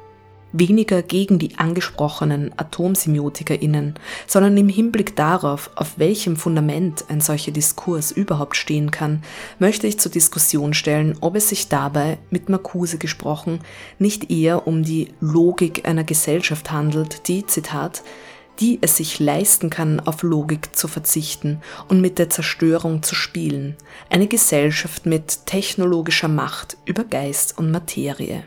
Weniger 0.53 1.03
gegen 1.03 1.39
die 1.39 1.59
angesprochenen 1.59 2.55
AtomsemiotikerInnen, 2.57 3.95
sondern 4.27 4.57
im 4.57 4.71
Hinblick 4.71 5.15
darauf, 5.15 5.71
auf 5.75 5.99
welchem 5.99 6.37
Fundament 6.37 7.05
ein 7.11 7.21
solcher 7.21 7.53
Diskurs 7.53 8.13
überhaupt 8.13 8.57
stehen 8.57 8.91
kann, 8.91 9.23
möchte 9.59 9.87
ich 9.87 10.01
zur 10.01 10.11
Diskussion 10.11 10.73
stellen, 10.73 11.19
ob 11.21 11.37
es 11.37 11.51
sich 11.51 11.69
dabei, 11.69 12.17
mit 12.31 12.49
Marcuse 12.49 12.97
gesprochen, 12.97 13.61
nicht 13.99 14.31
eher 14.31 14.67
um 14.67 14.85
die 14.85 15.09
Logik 15.21 15.87
einer 15.87 16.05
Gesellschaft 16.05 16.71
handelt, 16.71 17.29
die, 17.29 17.45
Zitat, 17.45 18.03
die 18.61 18.79
es 18.81 18.97
sich 18.97 19.21
leisten 19.21 19.71
kann, 19.71 20.01
auf 20.01 20.23
Logik 20.23 20.75
zu 20.75 20.89
verzichten 20.89 21.61
und 21.89 22.01
mit 22.01 22.19
der 22.19 22.31
Zerstörung 22.31 23.03
zu 23.03 23.15
spielen, 23.15 23.77
eine 24.11 24.27
Gesellschaft 24.27 25.07
mit 25.07 25.47
technologischer 25.47 26.29
Macht 26.29 26.77
über 26.85 27.05
Geist 27.05 27.59
und 27.59 27.71
Materie. 27.71 28.45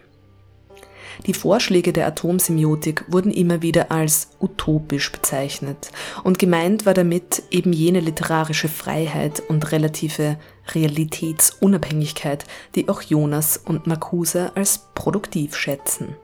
Die 1.28 1.34
Vorschläge 1.34 1.94
der 1.94 2.08
Atomsemiotik 2.08 3.06
wurden 3.08 3.32
immer 3.32 3.62
wieder 3.62 3.92
als 3.92 4.30
utopisch 4.40 5.12
bezeichnet 5.12 5.92
und 6.24 6.40
gemeint 6.40 6.86
war 6.86 6.94
damit 6.94 7.44
eben 7.52 7.74
jene 7.74 8.00
literarische 8.00 8.70
Freiheit 8.70 9.42
und 9.48 9.72
relative 9.72 10.38
Realitätsunabhängigkeit, 10.74 12.46
die 12.76 12.90
auch 12.90 13.02
Jonas 13.02 13.58
und 13.58 13.88
Marcuse 13.88 14.52
als 14.56 14.88
produktiv 14.96 15.56
schätzen. 15.56 16.16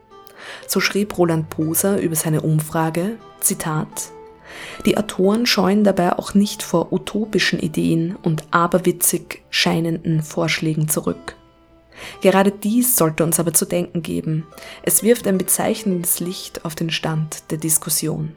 So 0.66 0.80
schrieb 0.80 1.16
Roland 1.18 1.50
Poser 1.50 2.00
über 2.00 2.16
seine 2.16 2.40
Umfrage, 2.40 3.18
Zitat, 3.40 4.10
die 4.86 4.96
Autoren 4.96 5.46
scheuen 5.46 5.84
dabei 5.84 6.12
auch 6.18 6.34
nicht 6.34 6.62
vor 6.62 6.92
utopischen 6.92 7.58
Ideen 7.58 8.16
und 8.22 8.44
aberwitzig 8.50 9.42
scheinenden 9.50 10.22
Vorschlägen 10.22 10.88
zurück. 10.88 11.36
Gerade 12.20 12.52
dies 12.52 12.96
sollte 12.96 13.24
uns 13.24 13.40
aber 13.40 13.52
zu 13.52 13.64
denken 13.64 14.02
geben. 14.02 14.46
Es 14.82 15.02
wirft 15.02 15.26
ein 15.26 15.38
bezeichnendes 15.38 16.20
Licht 16.20 16.64
auf 16.64 16.74
den 16.74 16.90
Stand 16.90 17.50
der 17.50 17.58
Diskussion. 17.58 18.36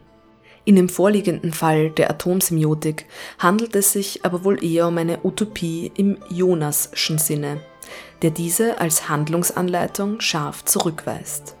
In 0.64 0.76
dem 0.76 0.88
vorliegenden 0.88 1.52
Fall 1.52 1.90
der 1.90 2.10
Atomsemiotik 2.10 3.06
handelt 3.38 3.74
es 3.74 3.92
sich 3.92 4.24
aber 4.24 4.44
wohl 4.44 4.62
eher 4.62 4.88
um 4.88 4.98
eine 4.98 5.18
Utopie 5.24 5.90
im 5.96 6.18
Jonasschen 6.28 7.18
Sinne, 7.18 7.60
der 8.22 8.30
diese 8.30 8.80
als 8.80 9.08
Handlungsanleitung 9.08 10.20
scharf 10.20 10.64
zurückweist. 10.64 11.56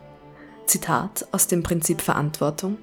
Zitat 0.66 1.26
aus 1.32 1.48
dem 1.48 1.64
Prinzip 1.64 2.00
Verantwortung. 2.00 2.78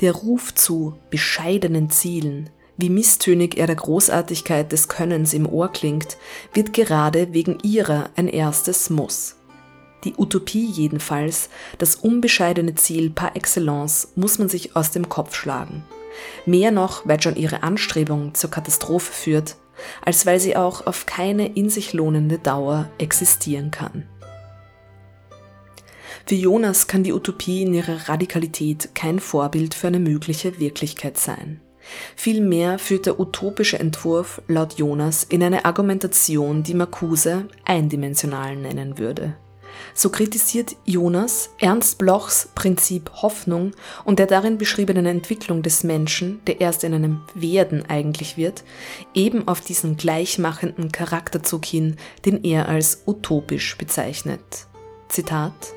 Der 0.00 0.12
Ruf 0.12 0.54
zu 0.54 0.94
bescheidenen 1.08 1.88
Zielen, 1.88 2.50
wie 2.76 2.90
misstönig 2.90 3.56
er 3.56 3.66
der 3.66 3.76
Großartigkeit 3.76 4.70
des 4.70 4.88
Könnens 4.88 5.32
im 5.32 5.46
Ohr 5.46 5.72
klingt, 5.72 6.18
wird 6.52 6.74
gerade 6.74 7.32
wegen 7.32 7.58
ihrer 7.62 8.10
ein 8.14 8.28
erstes 8.28 8.90
Muss. 8.90 9.36
Die 10.04 10.14
Utopie 10.18 10.66
jedenfalls, 10.66 11.48
das 11.78 11.96
unbescheidene 11.96 12.74
Ziel 12.74 13.08
par 13.08 13.36
excellence, 13.36 14.12
muss 14.16 14.38
man 14.38 14.50
sich 14.50 14.76
aus 14.76 14.90
dem 14.90 15.08
Kopf 15.08 15.34
schlagen. 15.34 15.82
Mehr 16.44 16.72
noch, 16.72 17.06
weil 17.06 17.22
schon 17.22 17.36
ihre 17.36 17.62
Anstrebung 17.62 18.34
zur 18.34 18.50
Katastrophe 18.50 19.12
führt, 19.12 19.56
als 20.04 20.26
weil 20.26 20.40
sie 20.40 20.56
auch 20.56 20.86
auf 20.86 21.06
keine 21.06 21.46
in 21.54 21.70
sich 21.70 21.94
lohnende 21.94 22.38
Dauer 22.38 22.90
existieren 22.98 23.70
kann. 23.70 24.06
Für 26.28 26.34
Jonas 26.34 26.88
kann 26.88 27.04
die 27.04 27.12
Utopie 27.12 27.62
in 27.62 27.72
ihrer 27.72 28.08
Radikalität 28.08 28.96
kein 28.96 29.20
Vorbild 29.20 29.74
für 29.74 29.86
eine 29.86 30.00
mögliche 30.00 30.58
Wirklichkeit 30.58 31.18
sein. 31.18 31.60
Vielmehr 32.16 32.80
führt 32.80 33.06
der 33.06 33.20
utopische 33.20 33.78
Entwurf 33.78 34.42
laut 34.48 34.74
Jonas 34.74 35.22
in 35.22 35.40
eine 35.44 35.64
Argumentation, 35.64 36.64
die 36.64 36.74
Marcuse 36.74 37.46
eindimensional 37.64 38.56
nennen 38.56 38.98
würde. 38.98 39.36
So 39.94 40.10
kritisiert 40.10 40.74
Jonas 40.84 41.50
Ernst 41.60 41.98
Blochs 41.98 42.48
Prinzip 42.56 43.08
Hoffnung 43.22 43.70
und 44.04 44.18
der 44.18 44.26
darin 44.26 44.58
beschriebenen 44.58 45.06
Entwicklung 45.06 45.62
des 45.62 45.84
Menschen, 45.84 46.40
der 46.48 46.60
erst 46.60 46.82
in 46.82 46.92
einem 46.92 47.20
Werden 47.34 47.84
eigentlich 47.86 48.36
wird, 48.36 48.64
eben 49.14 49.46
auf 49.46 49.60
diesen 49.60 49.96
gleichmachenden 49.96 50.90
Charakterzug 50.90 51.64
hin, 51.64 51.94
den 52.24 52.42
er 52.42 52.68
als 52.68 53.02
utopisch 53.06 53.78
bezeichnet. 53.78 54.66
Zitat 55.08 55.75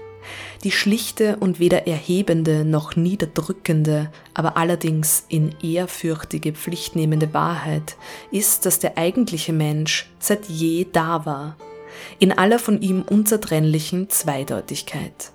die 0.63 0.71
schlichte 0.71 1.37
und 1.37 1.59
weder 1.59 1.87
erhebende 1.87 2.65
noch 2.65 2.95
niederdrückende, 2.95 4.11
aber 4.33 4.57
allerdings 4.57 5.25
in 5.29 5.55
ehrfürchtige 5.61 6.53
pflichtnehmende 6.53 7.33
Wahrheit 7.33 7.95
ist, 8.31 8.65
dass 8.65 8.79
der 8.79 8.97
eigentliche 8.97 9.53
Mensch 9.53 10.09
seit 10.19 10.45
je 10.47 10.85
da 10.91 11.25
war, 11.25 11.55
in 12.19 12.31
aller 12.31 12.59
von 12.59 12.81
ihm 12.81 13.03
unzertrennlichen 13.03 14.09
Zweideutigkeit. 14.09 15.31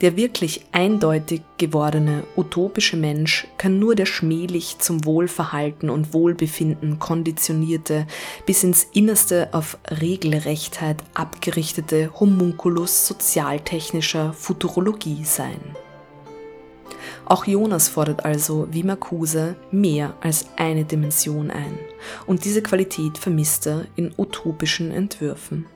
Der 0.00 0.16
wirklich 0.16 0.66
eindeutig 0.72 1.42
gewordene 1.56 2.24
utopische 2.36 2.96
Mensch 2.96 3.46
kann 3.58 3.78
nur 3.78 3.94
der 3.94 4.06
schmählich 4.06 4.78
zum 4.78 5.04
Wohlverhalten 5.04 5.88
und 5.88 6.12
Wohlbefinden 6.12 6.98
konditionierte, 6.98 8.06
bis 8.44 8.64
ins 8.64 8.84
Innerste 8.92 9.48
auf 9.52 9.78
Regelrechtheit 10.00 11.02
abgerichtete 11.14 12.10
Homunculus 12.18 13.06
sozialtechnischer 13.06 14.32
Futurologie 14.32 15.24
sein. 15.24 15.60
Auch 17.26 17.46
Jonas 17.46 17.88
fordert 17.88 18.24
also, 18.24 18.68
wie 18.70 18.82
Marcuse, 18.82 19.56
mehr 19.70 20.14
als 20.20 20.46
eine 20.56 20.84
Dimension 20.84 21.50
ein, 21.50 21.78
und 22.26 22.44
diese 22.44 22.62
Qualität 22.62 23.16
vermisst 23.16 23.66
er 23.66 23.86
in 23.96 24.12
utopischen 24.18 24.90
Entwürfen. 24.90 25.66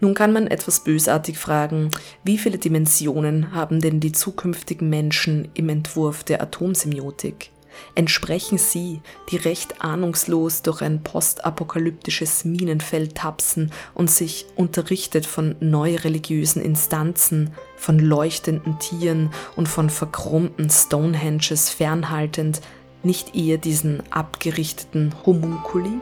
Nun 0.00 0.14
kann 0.14 0.32
man 0.32 0.46
etwas 0.46 0.84
bösartig 0.84 1.38
fragen, 1.38 1.90
wie 2.22 2.38
viele 2.38 2.58
Dimensionen 2.58 3.52
haben 3.52 3.80
denn 3.80 4.00
die 4.00 4.12
zukünftigen 4.12 4.88
Menschen 4.88 5.48
im 5.54 5.68
Entwurf 5.68 6.24
der 6.24 6.42
Atomsemiotik? 6.42 7.50
Entsprechen 7.94 8.58
sie, 8.58 9.00
die 9.30 9.36
recht 9.36 9.82
ahnungslos 9.82 10.62
durch 10.62 10.82
ein 10.82 11.02
postapokalyptisches 11.02 12.44
Minenfeld 12.44 13.16
tapsen 13.16 13.72
und 13.94 14.10
sich 14.10 14.46
unterrichtet 14.56 15.26
von 15.26 15.56
neureligiösen 15.60 16.62
Instanzen, 16.62 17.50
von 17.76 17.98
leuchtenden 17.98 18.78
Tieren 18.78 19.30
und 19.56 19.68
von 19.68 19.90
verkrummten 19.90 20.70
Stonehenges 20.70 21.70
fernhaltend, 21.70 22.60
nicht 23.02 23.34
eher 23.34 23.58
diesen 23.58 24.02
abgerichteten 24.10 25.14
Homunculi? 25.26 26.00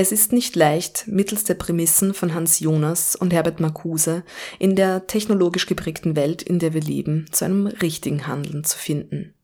Es 0.00 0.12
ist 0.12 0.32
nicht 0.32 0.54
leicht, 0.54 1.08
mittels 1.08 1.42
der 1.42 1.54
Prämissen 1.54 2.14
von 2.14 2.32
Hans 2.32 2.60
Jonas 2.60 3.16
und 3.16 3.32
Herbert 3.32 3.58
Marcuse 3.58 4.22
in 4.60 4.76
der 4.76 5.08
technologisch 5.08 5.66
geprägten 5.66 6.14
Welt, 6.14 6.40
in 6.40 6.60
der 6.60 6.72
wir 6.72 6.80
leben, 6.80 7.26
zu 7.32 7.44
einem 7.44 7.66
richtigen 7.66 8.28
Handeln 8.28 8.62
zu 8.62 8.78
finden. 8.78 9.34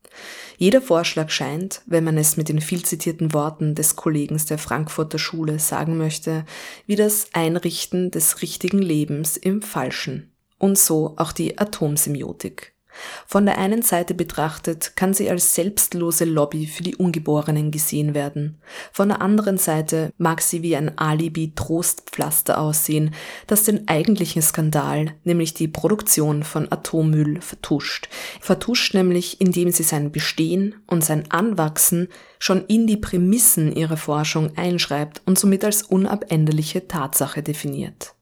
Jeder 0.55 0.81
Vorschlag 0.81 1.29
scheint, 1.29 1.81
wenn 1.87 2.05
man 2.05 2.17
es 2.17 2.37
mit 2.37 2.47
den 2.47 2.61
viel 2.61 2.85
zitierten 2.85 3.33
Worten 3.33 3.75
des 3.75 3.97
Kollegen 3.97 4.41
der 4.49 4.57
Frankfurter 4.57 5.19
Schule 5.19 5.59
sagen 5.59 5.97
möchte, 5.97 6.45
wie 6.85 6.95
das 6.95 7.27
Einrichten 7.33 8.09
des 8.09 8.41
richtigen 8.41 8.79
Lebens 8.79 9.35
im 9.35 9.61
Falschen. 9.61 10.31
Und 10.57 10.77
so 10.77 11.15
auch 11.17 11.33
die 11.33 11.57
Atomsemiotik. 11.57 12.74
Von 13.27 13.45
der 13.45 13.57
einen 13.57 13.81
Seite 13.81 14.13
betrachtet 14.13 14.95
kann 14.95 15.13
sie 15.13 15.29
als 15.29 15.55
selbstlose 15.55 16.25
Lobby 16.25 16.67
für 16.67 16.83
die 16.83 16.95
Ungeborenen 16.95 17.71
gesehen 17.71 18.13
werden. 18.13 18.57
Von 18.91 19.09
der 19.09 19.21
anderen 19.21 19.57
Seite 19.57 20.11
mag 20.17 20.41
sie 20.41 20.61
wie 20.61 20.75
ein 20.75 20.97
Alibi-Trostpflaster 20.97 22.59
aussehen, 22.59 23.13
das 23.47 23.63
den 23.63 23.87
eigentlichen 23.87 24.41
Skandal, 24.41 25.13
nämlich 25.23 25.53
die 25.53 25.67
Produktion 25.67 26.43
von 26.43 26.71
Atommüll, 26.71 27.41
vertuscht. 27.41 28.09
Vertuscht 28.39 28.93
nämlich, 28.93 29.41
indem 29.41 29.71
sie 29.71 29.83
sein 29.83 30.11
Bestehen 30.11 30.75
und 30.87 31.03
sein 31.03 31.29
Anwachsen 31.31 32.07
schon 32.39 32.65
in 32.65 32.87
die 32.87 32.97
Prämissen 32.97 33.75
ihrer 33.75 33.97
Forschung 33.97 34.57
einschreibt 34.57 35.21
und 35.25 35.39
somit 35.39 35.63
als 35.65 35.83
unabänderliche 35.83 36.87
Tatsache 36.87 37.41
definiert. 37.43 38.15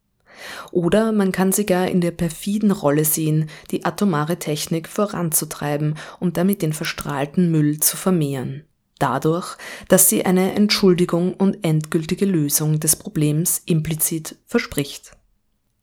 Oder 0.72 1.12
man 1.12 1.32
kann 1.32 1.52
sie 1.52 1.66
gar 1.66 1.88
in 1.88 2.02
der 2.02 2.12
perfiden 2.12 2.72
Rolle 2.72 3.06
sehen, 3.06 3.50
die 3.72 3.86
atomare 3.86 4.38
Technik 4.40 4.88
voranzutreiben 4.88 5.96
und 6.20 6.38
damit 6.38 6.62
den 6.62 6.74
verstrahlten 6.74 7.52
Müll 7.52 7.80
zu 7.80 7.98
vermehren. 7.98 8.64
Dadurch, 9.00 9.58
dass 9.90 10.10
sie 10.10 10.26
eine 10.26 10.54
Entschuldigung 10.54 11.34
und 11.34 11.64
endgültige 11.64 12.26
Lösung 12.26 12.80
des 12.80 12.96
Problems 12.96 13.62
implizit 13.66 14.38
verspricht. 14.46 15.18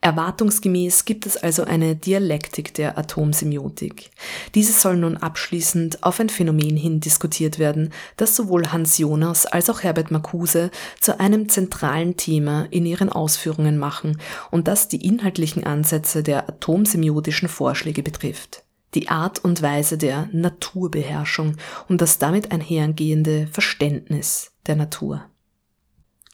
Erwartungsgemäß 0.02 1.04
gibt 1.04 1.26
es 1.26 1.36
also 1.36 1.64
eine 1.64 1.94
Dialektik 1.94 2.72
der 2.72 2.96
Atomsemiotik. 2.96 4.10
Diese 4.54 4.72
soll 4.72 4.96
nun 4.96 5.18
abschließend 5.18 6.02
auf 6.02 6.18
ein 6.20 6.30
Phänomen 6.30 6.76
hin 6.76 7.00
diskutiert 7.00 7.58
werden, 7.58 7.92
das 8.16 8.34
sowohl 8.34 8.72
Hans 8.72 8.96
Jonas 8.96 9.44
als 9.44 9.68
auch 9.68 9.82
Herbert 9.82 10.10
Marcuse 10.10 10.70
zu 11.00 11.20
einem 11.20 11.50
zentralen 11.50 12.16
Thema 12.16 12.66
in 12.70 12.86
ihren 12.86 13.10
Ausführungen 13.10 13.76
machen 13.76 14.18
und 14.50 14.68
das 14.68 14.88
die 14.88 15.04
inhaltlichen 15.04 15.64
Ansätze 15.64 16.22
der 16.22 16.48
atomsemiotischen 16.48 17.50
Vorschläge 17.50 18.02
betrifft. 18.02 18.62
Die 18.94 19.10
Art 19.10 19.44
und 19.44 19.60
Weise 19.60 19.98
der 19.98 20.30
Naturbeherrschung 20.32 21.56
und 21.88 22.00
das 22.00 22.18
damit 22.18 22.52
einhergehende 22.52 23.48
Verständnis 23.48 24.52
der 24.66 24.76
Natur. 24.76 25.26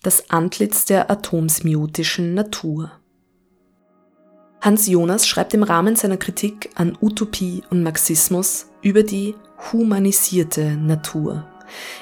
Das 0.04 0.30
Antlitz 0.30 0.84
der 0.84 1.10
atomsemiotischen 1.10 2.34
Natur. 2.34 2.92
Hans 4.66 4.88
Jonas 4.88 5.28
schreibt 5.28 5.54
im 5.54 5.62
Rahmen 5.62 5.94
seiner 5.94 6.16
Kritik 6.16 6.70
an 6.74 6.98
Utopie 7.00 7.62
und 7.70 7.84
Marxismus 7.84 8.66
über 8.82 9.04
die 9.04 9.36
humanisierte 9.70 10.72
Natur. 10.72 11.46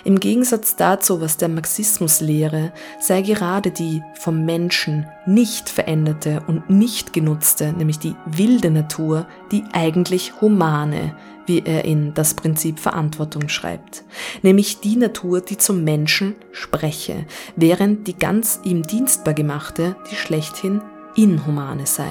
Im 0.02 0.18
Gegensatz 0.18 0.74
dazu, 0.74 1.20
was 1.20 1.36
der 1.36 1.50
Marxismus 1.50 2.22
lehre, 2.22 2.72
sei 2.98 3.20
gerade 3.20 3.70
die 3.70 4.00
vom 4.18 4.46
Menschen 4.46 5.06
nicht 5.26 5.68
veränderte 5.68 6.42
und 6.46 6.70
nicht 6.70 7.12
genutzte, 7.12 7.74
nämlich 7.74 7.98
die 7.98 8.16
wilde 8.24 8.70
Natur, 8.70 9.26
die 9.52 9.64
eigentlich 9.74 10.40
humane, 10.40 11.14
wie 11.44 11.60
er 11.66 11.84
in 11.84 12.14
das 12.14 12.32
Prinzip 12.32 12.78
Verantwortung 12.78 13.50
schreibt, 13.50 14.04
nämlich 14.40 14.80
die 14.80 14.96
Natur, 14.96 15.42
die 15.42 15.58
zum 15.58 15.84
Menschen 15.84 16.34
spreche, 16.50 17.26
während 17.56 18.08
die 18.08 18.16
ganz 18.16 18.60
ihm 18.64 18.84
dienstbar 18.84 19.34
gemachte, 19.34 19.96
die 20.10 20.16
schlechthin 20.16 20.80
inhumane 21.14 21.84
sei. 21.84 22.10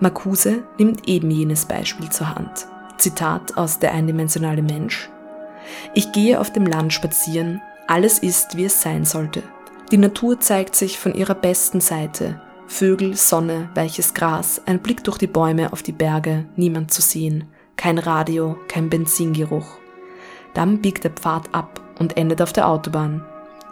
Marcuse 0.00 0.64
nimmt 0.78 1.08
eben 1.08 1.30
jenes 1.30 1.64
Beispiel 1.64 2.10
zur 2.10 2.34
Hand. 2.34 2.66
Zitat 2.98 3.56
aus 3.56 3.78
Der 3.78 3.92
eindimensionale 3.92 4.62
Mensch. 4.62 5.10
Ich 5.94 6.12
gehe 6.12 6.40
auf 6.40 6.52
dem 6.52 6.66
Land 6.66 6.92
spazieren, 6.92 7.60
alles 7.86 8.18
ist, 8.18 8.56
wie 8.56 8.64
es 8.64 8.80
sein 8.80 9.04
sollte. 9.04 9.42
Die 9.90 9.98
Natur 9.98 10.40
zeigt 10.40 10.74
sich 10.74 10.98
von 10.98 11.14
ihrer 11.14 11.34
besten 11.34 11.80
Seite. 11.80 12.40
Vögel, 12.66 13.14
Sonne, 13.14 13.70
weiches 13.74 14.14
Gras, 14.14 14.60
ein 14.66 14.80
Blick 14.80 15.04
durch 15.04 15.18
die 15.18 15.28
Bäume 15.28 15.72
auf 15.72 15.82
die 15.82 15.92
Berge, 15.92 16.46
niemand 16.56 16.92
zu 16.92 17.00
sehen, 17.00 17.44
kein 17.76 17.98
Radio, 17.98 18.58
kein 18.66 18.90
Benzingeruch. 18.90 19.78
Dann 20.54 20.80
biegt 20.80 21.04
der 21.04 21.12
Pfad 21.12 21.54
ab 21.54 21.80
und 21.98 22.16
endet 22.16 22.42
auf 22.42 22.52
der 22.52 22.66
Autobahn. 22.66 23.24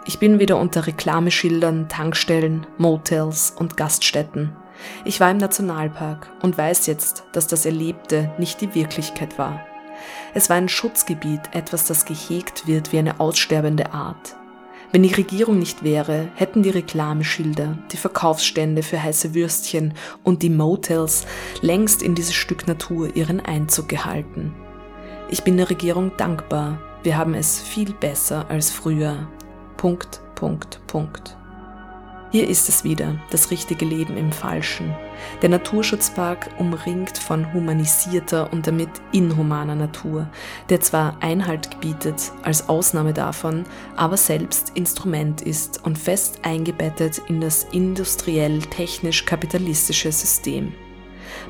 Ich 0.05 0.19
bin 0.19 0.39
wieder 0.39 0.57
unter 0.57 0.87
Reklameschildern, 0.87 1.89
Tankstellen, 1.89 2.65
Motels 2.77 3.53
und 3.57 3.75
Gaststätten. 3.75 4.55
Ich 5.03 5.19
war 5.19 5.31
im 5.31 5.37
Nationalpark 5.37 6.29
und 6.41 6.57
weiß 6.57 6.87
jetzt, 6.87 7.23
dass 7.31 7.47
das 7.47 7.65
Erlebte 7.65 8.31
nicht 8.37 8.61
die 8.61 8.75
Wirklichkeit 8.75 9.37
war. 9.37 9.65
Es 10.33 10.49
war 10.49 10.57
ein 10.57 10.69
Schutzgebiet, 10.69 11.41
etwas, 11.53 11.85
das 11.85 12.05
gehegt 12.05 12.67
wird 12.67 12.91
wie 12.91 12.99
eine 12.99 13.19
aussterbende 13.19 13.93
Art. 13.93 14.35
Wenn 14.91 15.03
die 15.03 15.13
Regierung 15.13 15.59
nicht 15.59 15.83
wäre, 15.83 16.29
hätten 16.35 16.63
die 16.63 16.69
Reklameschilder, 16.69 17.77
die 17.91 17.97
Verkaufsstände 17.97 18.83
für 18.83 19.01
heiße 19.01 19.33
Würstchen 19.33 19.93
und 20.23 20.41
die 20.41 20.49
Motels 20.49 21.25
längst 21.61 22.01
in 22.01 22.15
dieses 22.15 22.33
Stück 22.33 22.67
Natur 22.67 23.15
ihren 23.15 23.39
Einzug 23.39 23.89
gehalten. 23.89 24.53
Ich 25.29 25.43
bin 25.43 25.57
der 25.57 25.69
Regierung 25.69 26.11
dankbar. 26.17 26.79
Wir 27.03 27.17
haben 27.17 27.33
es 27.33 27.59
viel 27.59 27.93
besser 27.93 28.45
als 28.49 28.71
früher. 28.71 29.27
Punkt, 29.75 30.21
Punkt, 30.35 30.79
Punkt. 30.87 31.35
Hier 32.35 32.49
ist 32.49 32.67
es 32.67 32.83
wieder, 32.83 33.15
das 33.29 33.49
richtige 33.49 33.85
Leben 33.85 34.17
im 34.17 34.33
Falschen. 34.33 34.93
Der 35.41 35.47
Naturschutzpark 35.47 36.49
umringt 36.57 37.17
von 37.17 37.53
humanisierter 37.53 38.51
und 38.51 38.67
damit 38.67 38.89
inhumaner 39.13 39.75
Natur, 39.75 40.27
der 40.67 40.81
zwar 40.81 41.15
Einhalt 41.21 41.71
gebietet 41.71 42.33
als 42.43 42.67
Ausnahme 42.67 43.13
davon, 43.13 43.63
aber 43.95 44.17
selbst 44.17 44.73
Instrument 44.75 45.43
ist 45.43 45.85
und 45.85 45.97
fest 45.97 46.39
eingebettet 46.41 47.21
in 47.29 47.39
das 47.39 47.67
industriell-technisch-kapitalistische 47.71 50.11
System. 50.11 50.73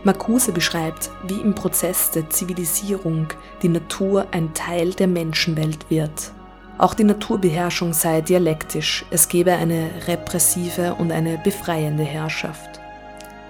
Marcuse 0.04 0.52
beschreibt, 0.52 1.10
wie 1.28 1.42
im 1.42 1.56
Prozess 1.56 2.12
der 2.12 2.30
Zivilisierung 2.30 3.30
die 3.64 3.70
Natur 3.70 4.28
ein 4.30 4.54
Teil 4.54 4.94
der 4.94 5.08
Menschenwelt 5.08 5.90
wird. 5.90 6.32
Auch 6.78 6.94
die 6.94 7.06
Naturbeherrschung 7.06 7.94
sei 7.94 8.20
dialektisch, 8.20 9.06
es 9.10 9.30
gebe 9.30 9.54
eine 9.54 9.90
repressive 10.08 10.96
und 10.96 11.12
eine 11.12 11.38
befreiende 11.38 12.04
Herrschaft. 12.04 12.82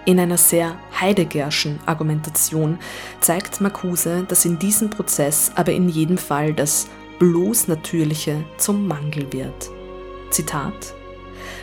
In 0.05 0.19
einer 0.19 0.37
sehr 0.37 0.75
Heideggerschen 1.01 1.79
Argumentation 1.87 2.77
zeigt 3.21 3.61
Marcuse, 3.61 4.23
dass 4.27 4.45
in 4.45 4.59
diesem 4.59 4.91
Prozess 4.91 5.51
aber 5.55 5.71
in 5.71 5.89
jedem 5.89 6.19
Fall 6.19 6.53
das 6.53 6.87
bloß 7.17 7.67
Natürliche 7.67 8.43
zum 8.57 8.87
Mangel 8.87 9.33
wird. 9.33 9.71
Zitat 10.29 10.93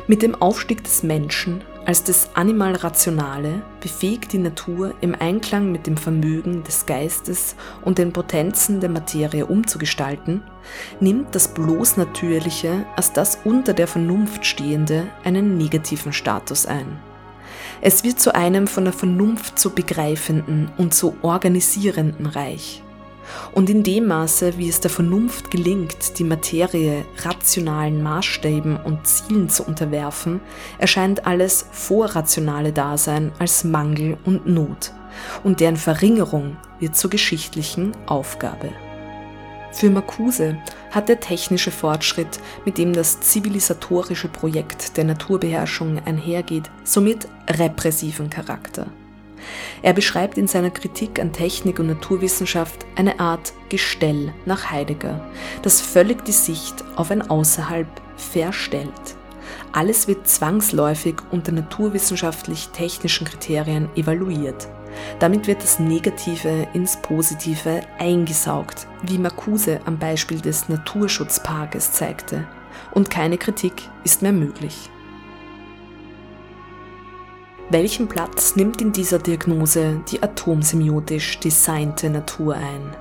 Mit 0.08 0.22
dem 0.22 0.34
Aufstieg 0.34 0.82
des 0.82 1.04
Menschen 1.04 1.62
als 1.84 2.04
das 2.04 2.30
Animal-Rationale 2.34 3.62
befähigt 3.80 4.32
die 4.32 4.38
Natur 4.38 4.94
im 5.00 5.16
Einklang 5.18 5.72
mit 5.72 5.86
dem 5.86 5.96
Vermögen 5.96 6.62
des 6.62 6.86
Geistes 6.86 7.56
und 7.84 7.98
den 7.98 8.12
Potenzen 8.12 8.80
der 8.80 8.88
Materie 8.88 9.46
umzugestalten, 9.46 10.42
nimmt 11.00 11.34
das 11.34 11.48
bloß 11.48 11.96
Natürliche 11.96 12.86
als 12.94 13.12
das 13.12 13.38
unter 13.44 13.72
der 13.72 13.88
Vernunft 13.88 14.46
stehende 14.46 15.08
einen 15.24 15.56
negativen 15.56 16.12
Status 16.12 16.66
ein. 16.66 17.00
Es 17.80 18.04
wird 18.04 18.20
zu 18.20 18.32
einem 18.32 18.68
von 18.68 18.84
der 18.84 18.92
Vernunft 18.92 19.58
zu 19.58 19.70
begreifenden 19.70 20.70
und 20.78 20.94
zu 20.94 21.16
organisierenden 21.22 22.26
Reich. 22.26 22.84
Und 23.52 23.70
in 23.70 23.82
dem 23.82 24.06
Maße, 24.06 24.58
wie 24.58 24.68
es 24.68 24.80
der 24.80 24.90
Vernunft 24.90 25.50
gelingt, 25.50 26.18
die 26.18 26.24
Materie 26.24 27.04
rationalen 27.18 28.02
Maßstäben 28.02 28.76
und 28.76 29.06
Zielen 29.06 29.48
zu 29.48 29.64
unterwerfen, 29.64 30.40
erscheint 30.78 31.26
alles 31.26 31.66
vorrationale 31.70 32.72
Dasein 32.72 33.32
als 33.38 33.64
Mangel 33.64 34.18
und 34.24 34.46
Not, 34.46 34.92
und 35.44 35.60
deren 35.60 35.76
Verringerung 35.76 36.56
wird 36.78 36.96
zur 36.96 37.10
geschichtlichen 37.10 37.92
Aufgabe. 38.06 38.70
Für 39.72 39.88
Marcuse 39.88 40.58
hat 40.90 41.08
der 41.08 41.20
technische 41.20 41.70
Fortschritt, 41.70 42.38
mit 42.66 42.76
dem 42.76 42.92
das 42.92 43.20
zivilisatorische 43.20 44.28
Projekt 44.28 44.96
der 44.96 45.04
Naturbeherrschung 45.04 45.98
einhergeht, 46.04 46.70
somit 46.84 47.26
repressiven 47.48 48.28
Charakter. 48.28 48.86
Er 49.82 49.92
beschreibt 49.92 50.38
in 50.38 50.46
seiner 50.46 50.70
Kritik 50.70 51.20
an 51.20 51.32
Technik 51.32 51.78
und 51.78 51.86
Naturwissenschaft 51.86 52.86
eine 52.96 53.20
Art 53.20 53.52
Gestell 53.68 54.32
nach 54.46 54.70
Heidegger, 54.70 55.28
das 55.62 55.80
völlig 55.80 56.24
die 56.24 56.32
Sicht 56.32 56.84
auf 56.96 57.10
ein 57.10 57.28
Außerhalb 57.28 57.88
verstellt. 58.16 59.16
Alles 59.72 60.06
wird 60.06 60.28
zwangsläufig 60.28 61.16
unter 61.30 61.52
naturwissenschaftlich-technischen 61.52 63.26
Kriterien 63.26 63.88
evaluiert. 63.96 64.68
Damit 65.18 65.46
wird 65.46 65.62
das 65.62 65.78
Negative 65.78 66.68
ins 66.74 66.96
Positive 67.00 67.80
eingesaugt, 67.98 68.86
wie 69.02 69.18
Marcuse 69.18 69.80
am 69.86 69.98
Beispiel 69.98 70.40
des 70.40 70.68
Naturschutzparkes 70.68 71.92
zeigte. 71.92 72.46
Und 72.92 73.10
keine 73.10 73.38
Kritik 73.38 73.74
ist 74.04 74.22
mehr 74.22 74.32
möglich. 74.32 74.90
Welchen 77.70 78.08
Platz 78.08 78.56
nimmt 78.56 78.82
in 78.82 78.92
dieser 78.92 79.18
Diagnose 79.18 80.00
die 80.10 80.22
atomsemiotisch 80.22 81.38
designte 81.40 82.10
Natur 82.10 82.54
ein? 82.54 82.96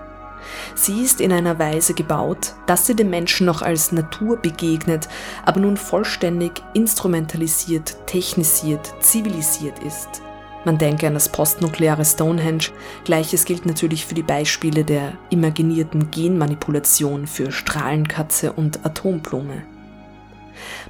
Sie 0.75 1.01
ist 1.01 1.21
in 1.21 1.31
einer 1.31 1.59
Weise 1.59 1.93
gebaut, 1.93 2.53
dass 2.67 2.87
sie 2.87 2.95
dem 2.95 3.09
Menschen 3.09 3.45
noch 3.45 3.61
als 3.61 3.91
Natur 3.91 4.37
begegnet, 4.37 5.07
aber 5.45 5.59
nun 5.59 5.77
vollständig 5.77 6.63
instrumentalisiert, 6.73 7.95
technisiert, 8.07 8.93
zivilisiert 9.01 9.79
ist. 9.83 10.21
Man 10.63 10.77
denke 10.77 11.07
an 11.07 11.15
das 11.15 11.29
postnukleare 11.29 12.05
Stonehenge, 12.05 12.65
gleiches 13.03 13.45
gilt 13.45 13.65
natürlich 13.65 14.05
für 14.05 14.13
die 14.13 14.23
Beispiele 14.23 14.83
der 14.83 15.13
imaginierten 15.31 16.11
Genmanipulation 16.11 17.25
für 17.25 17.51
Strahlenkatze 17.51 18.53
und 18.53 18.85
Atomblume. 18.85 19.63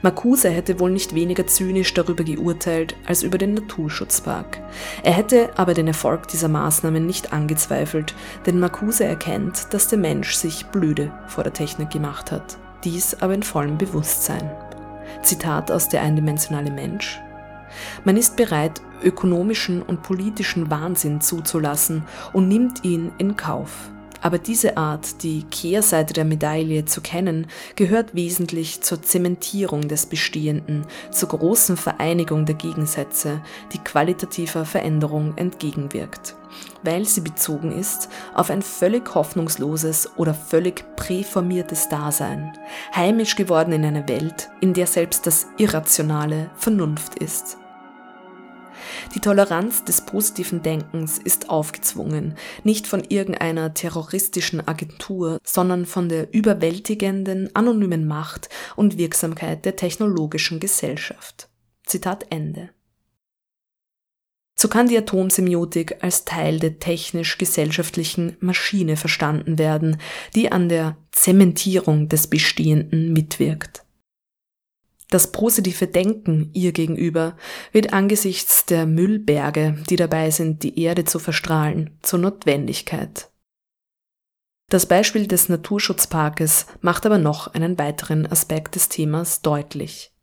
Marcuse 0.04 0.50
hätte 0.50 0.80
wohl 0.80 0.92
nicht 0.92 1.14
weniger 1.14 1.46
zynisch 1.46 1.94
darüber 1.94 2.24
geurteilt 2.24 2.96
als 3.06 3.22
über 3.22 3.38
den 3.38 3.54
Naturschutzpark. 3.54 4.60
Er 5.04 5.14
hätte 5.14 5.52
aber 5.58 5.74
den 5.74 5.88
Erfolg 5.88 6.28
dieser 6.28 6.48
Maßnahmen 6.48 7.06
nicht 7.06 7.34
angezweifelt, 7.34 8.16
denn 8.46 8.60
Marcuse 8.60 9.04
erkennt, 9.04 9.74
dass 9.74 9.90
der 9.90 10.00
Mensch 10.00 10.34
sich 10.34 10.66
blöde 10.68 11.12
vor 11.28 11.44
der 11.44 11.54
Technik 11.54 11.92
gemacht 11.92 12.32
hat. 12.32 12.58
Dies 12.84 13.16
aber 13.22 13.36
in 13.36 13.44
vollem 13.44 13.78
Bewusstsein. 13.78 14.50
Zitat 15.22 15.70
aus 15.72 15.88
Der 15.88 16.02
eindimensionale 16.02 16.72
Mensch. 16.72 17.20
Man 18.04 18.18
ist 18.18 18.36
bereit, 18.36 18.82
ökonomischen 19.04 19.82
und 19.82 20.02
politischen 20.02 20.72
Wahnsinn 20.72 21.22
zuzulassen 21.22 22.04
und 22.34 22.48
nimmt 22.48 22.84
ihn 22.84 23.12
in 23.18 23.38
Kauf. 23.38 23.92
Aber 24.22 24.38
diese 24.38 24.78
Art, 24.78 25.24
die 25.24 25.44
Kehrseite 25.44 26.14
der 26.14 26.26
Medaille 26.26 26.86
zu 26.86 27.02
kennen, 27.02 27.48
gehört 27.76 28.14
wesentlich 28.14 28.82
zur 28.82 29.02
Zementierung 29.02 29.88
des 29.88 30.06
Bestehenden, 30.06 30.86
zur 31.12 31.30
großen 31.30 31.76
Vereinigung 31.76 32.46
der 32.46 32.56
Gegensätze, 32.56 33.42
die 33.74 33.80
qualitativer 33.80 34.64
Veränderung 34.64 35.34
entgegenwirkt, 35.38 36.36
weil 36.84 37.06
sie 37.06 37.22
bezogen 37.22 37.72
ist 37.72 38.10
auf 38.36 38.52
ein 38.52 38.62
völlig 38.62 39.16
hoffnungsloses 39.16 40.12
oder 40.18 40.36
völlig 40.36 40.86
präformiertes 40.96 41.90
Dasein, 41.90 42.54
heimisch 42.96 43.36
geworden 43.36 43.74
in 43.74 43.84
einer 43.84 44.08
Welt, 44.08 44.50
in 44.62 44.74
der 44.74 44.86
selbst 44.86 45.26
das 45.26 45.48
Irrationale 45.58 46.52
Vernunft 46.56 47.16
ist. 47.16 47.58
Die 49.16 49.20
Toleranz 49.20 49.84
des 49.84 50.06
positiven 50.06 50.62
Denkens 50.62 51.18
ist 51.18 51.50
aufgezwungen, 51.50 52.36
nicht 52.64 52.88
von 52.88 53.04
irgendeiner 53.08 53.74
terroristischen 53.74 54.68
Agentur, 54.68 55.40
sondern 55.44 55.86
von 55.86 56.10
der 56.10 56.34
überwältigenden 56.34 57.56
anonymen 57.56 58.08
Macht 58.08 58.50
und 58.76 58.98
Wirksamkeit 58.98 59.66
der 59.66 59.76
technologischen 59.76 60.60
Gesellschaft. 60.60 61.50
Zitat 61.86 62.28
Ende. 62.30 62.70
So 64.56 64.68
kann 64.68 64.88
die 64.88 64.98
Atomsemiotik 64.98 66.04
als 66.04 66.24
Teil 66.24 66.60
der 66.60 66.78
technisch-gesellschaftlichen 66.78 68.38
Maschine 68.42 68.96
verstanden 68.96 69.58
werden, 69.58 69.98
die 70.36 70.52
an 70.52 70.70
der 70.70 70.98
Zementierung 71.12 72.10
des 72.10 72.28
Bestehenden 72.28 73.12
mitwirkt. 73.12 73.84
Das 75.12 75.34
positive 75.34 75.88
Denken 75.88 76.50
ihr 76.54 76.72
gegenüber 76.72 77.36
wird 77.74 77.92
angesichts 77.92 78.66
der 78.66 78.86
Müllberge, 78.86 79.78
die 79.90 79.98
dabei 79.98 80.32
sind, 80.32 80.64
die 80.64 80.80
Erde 80.80 81.04
zu 81.04 81.20
verstrahlen, 81.20 81.98
zur 82.02 82.20
Notwendigkeit. 82.20 83.30
Das 84.70 84.86
Beispiel 84.86 85.28
des 85.28 85.50
Naturschutzparkes 85.50 86.66
macht 86.80 87.06
aber 87.06 87.18
noch 87.18 87.54
einen 87.54 87.78
weiteren 87.78 88.26
Aspekt 88.26 88.76
des 88.76 88.88
Themas 88.88 89.42
deutlich. 89.42 90.14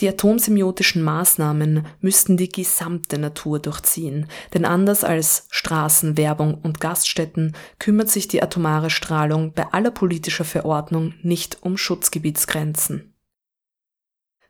Die 0.00 0.08
atomsemiotischen 0.08 1.02
Maßnahmen 1.02 1.86
müssten 2.00 2.38
die 2.38 2.48
gesamte 2.48 3.18
Natur 3.18 3.58
durchziehen, 3.58 4.28
denn 4.54 4.64
anders 4.64 5.04
als 5.04 5.46
Straßen, 5.50 6.16
Werbung 6.16 6.54
und 6.54 6.80
Gaststätten 6.80 7.54
kümmert 7.78 8.08
sich 8.08 8.28
die 8.28 8.42
atomare 8.42 8.88
Strahlung 8.88 9.52
bei 9.52 9.70
aller 9.72 9.90
politischer 9.90 10.44
Verordnung 10.44 11.12
nicht 11.22 11.58
um 11.60 11.76
Schutzgebietsgrenzen. 11.76 13.11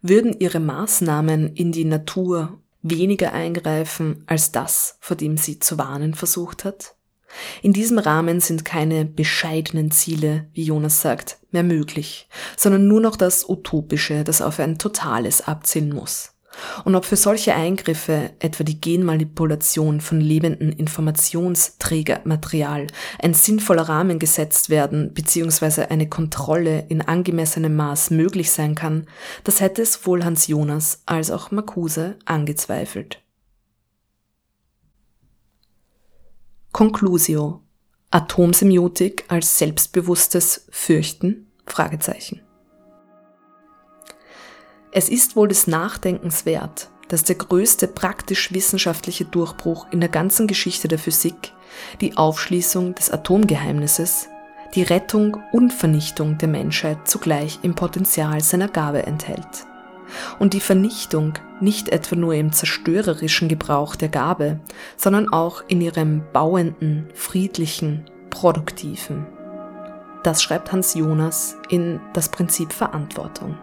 Würden 0.03 0.34
ihre 0.40 0.59
Maßnahmen 0.59 1.55
in 1.55 1.70
die 1.70 1.84
Natur 1.84 2.59
weniger 2.82 3.32
eingreifen 3.32 4.24
als 4.26 4.50
das, 4.50 4.96
vor 4.98 5.16
dem 5.16 5.36
sie 5.36 5.61
zu 5.61 5.78
warnen 5.78 6.14
versucht 6.14 6.64
hat? 6.64 6.96
In 7.62 7.72
diesem 7.72 7.98
Rahmen 7.98 8.40
sind 8.40 8.64
keine 8.64 9.05
bescheidenen 9.05 9.92
Ziele, 9.92 10.48
wie 10.53 10.64
Jonas 10.64 11.00
sagt, 11.00 11.38
mehr 11.53 11.62
möglich, 11.62 12.28
sondern 12.57 12.88
nur 12.88 13.00
noch 13.00 13.16
das 13.16 13.48
Utopische, 13.48 14.24
das 14.24 14.42
auf 14.42 14.59
ein 14.59 14.76
Totales 14.76 15.40
abzielen 15.40 15.94
muss. 15.94 16.32
Und 16.84 16.94
ob 16.94 17.05
für 17.05 17.16
solche 17.16 17.55
Eingriffe, 17.55 18.30
etwa 18.38 18.64
die 18.64 18.80
Genmanipulation 18.80 20.00
von 20.00 20.18
lebenden 20.20 20.72
Informationsträgermaterial, 20.72 22.86
ein 23.20 23.34
sinnvoller 23.34 23.88
Rahmen 23.88 24.18
gesetzt 24.18 24.70
werden 24.70 25.12
bzw. 25.14 25.86
eine 25.86 26.09
Kontrolle 26.09 26.86
in 26.88 27.03
angemessenem 27.03 27.76
Maß 27.76 28.11
möglich 28.11 28.50
sein 28.50 28.74
kann, 28.74 29.07
das 29.44 29.61
hätte 29.61 29.84
sowohl 29.84 30.24
Hans 30.24 30.46
Jonas 30.46 31.03
als 31.07 31.30
auch 31.30 31.50
Marcuse 31.50 32.16
angezweifelt. 32.24 33.20
Conclusio. 36.72 37.61
Atomsemiotik 38.11 39.24
als 39.28 39.59
selbstbewusstes 39.59 40.66
Fürchten? 40.70 41.53
Fragezeichen. 41.66 42.40
Es 44.95 45.09
ist 45.09 45.36
wohl 45.36 45.49
des 45.49 45.66
Nachdenkens 45.66 46.45
wert, 46.45 46.90
dass 47.09 47.24
der 47.24 47.36
größte 47.36 47.88
praktisch-wissenschaftliche 47.88 49.24
Durchbruch 49.24 49.86
in 49.90 50.01
der 50.01 50.11
ganzen 50.11 50.47
Geschichte 50.47 50.86
der 50.86 50.99
Physik, 50.99 51.55
die 52.03 52.18
Aufschließung 52.18 52.95
des 52.95 53.11
Atomgeheimnisses, 53.11 54.28
die 54.74 54.82
Rettung 54.82 55.38
und 55.51 55.72
Vernichtung 55.72 56.36
der 56.36 56.49
Menschheit 56.49 57.09
zugleich 57.09 57.59
im 57.62 57.74
Potenzial 57.74 58.43
seiner 58.43 58.68
Gabe 58.68 59.05
enthält 59.07 59.66
und 60.38 60.53
die 60.53 60.61
Vernichtung 60.61 61.38
nicht 61.59 61.88
etwa 61.88 62.16
nur 62.16 62.34
im 62.34 62.53
zerstörerischen 62.53 63.49
Gebrauch 63.49 63.97
der 63.97 64.11
Gabe, 64.11 64.61
sondern 64.99 65.32
auch 65.32 65.64
in 65.68 65.80
ihrem 65.80 66.22
bauenden, 66.34 67.09
friedlichen, 67.14 68.05
produktiven. 68.28 69.26
Das 70.22 70.43
schreibt 70.43 70.70
Hans 70.70 70.93
Jonas 70.93 71.57
in 71.70 71.99
Das 72.12 72.28
Prinzip 72.28 72.74
Verantwortung. 72.74 73.57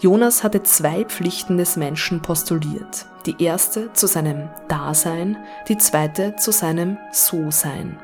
Jonas 0.00 0.42
hatte 0.42 0.62
zwei 0.62 1.04
Pflichten 1.04 1.56
des 1.56 1.76
Menschen 1.76 2.20
postuliert. 2.20 3.06
Die 3.26 3.42
erste 3.42 3.92
zu 3.92 4.06
seinem 4.06 4.50
Dasein, 4.68 5.36
die 5.68 5.78
zweite 5.78 6.36
zu 6.36 6.52
seinem 6.52 6.98
So-Sein. 7.12 7.98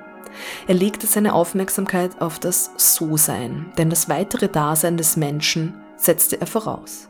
Er 0.66 0.74
legte 0.74 1.07
seine 1.07 1.34
Aufmerksamkeit 1.34 2.20
auf 2.20 2.38
das 2.38 2.70
So-Sein, 2.76 3.72
denn 3.76 3.91
das 3.91 4.09
weitere 4.09 4.49
Dasein 4.49 4.97
des 4.97 5.16
Menschen 5.16 5.74
setzte 5.97 6.41
er 6.41 6.47
voraus. 6.47 7.09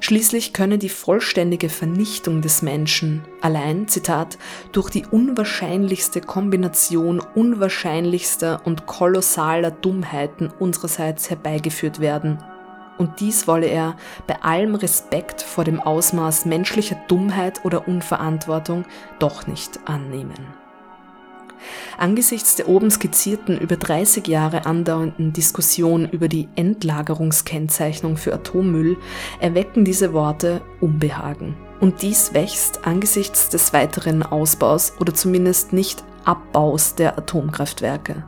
Schließlich 0.00 0.52
könne 0.52 0.78
die 0.78 0.88
vollständige 0.88 1.68
Vernichtung 1.68 2.40
des 2.40 2.62
Menschen 2.62 3.24
allein, 3.42 3.88
Zitat, 3.88 4.38
durch 4.72 4.90
die 4.90 5.04
unwahrscheinlichste 5.04 6.20
Kombination 6.20 7.20
unwahrscheinlichster 7.34 8.62
und 8.64 8.86
kolossaler 8.86 9.70
Dummheiten 9.70 10.50
unsererseits 10.58 11.28
herbeigeführt 11.28 12.00
werden. 12.00 12.38
Und 12.98 13.20
dies 13.20 13.46
wolle 13.46 13.66
er 13.66 13.96
bei 14.26 14.42
allem 14.42 14.74
Respekt 14.74 15.40
vor 15.40 15.64
dem 15.64 15.80
Ausmaß 15.80 16.44
menschlicher 16.44 16.96
Dummheit 17.08 17.64
oder 17.64 17.88
Unverantwortung 17.88 18.84
doch 19.18 19.46
nicht 19.46 19.80
annehmen. 19.86 20.48
Angesichts 21.96 22.54
der 22.54 22.68
oben 22.68 22.90
skizzierten 22.90 23.58
über 23.58 23.76
30 23.76 24.26
Jahre 24.28 24.66
andauernden 24.66 25.32
Diskussion 25.32 26.08
über 26.08 26.28
die 26.28 26.48
Endlagerungskennzeichnung 26.54 28.16
für 28.16 28.32
Atommüll 28.32 28.96
erwecken 29.40 29.84
diese 29.84 30.12
Worte 30.12 30.60
Unbehagen. 30.80 31.56
Und 31.80 32.02
dies 32.02 32.34
wächst 32.34 32.84
angesichts 32.84 33.48
des 33.48 33.72
weiteren 33.72 34.22
Ausbaus 34.22 34.92
oder 35.00 35.14
zumindest 35.14 35.72
nicht 35.72 36.04
Abbaus 36.24 36.94
der 36.94 37.16
Atomkraftwerke. 37.18 38.24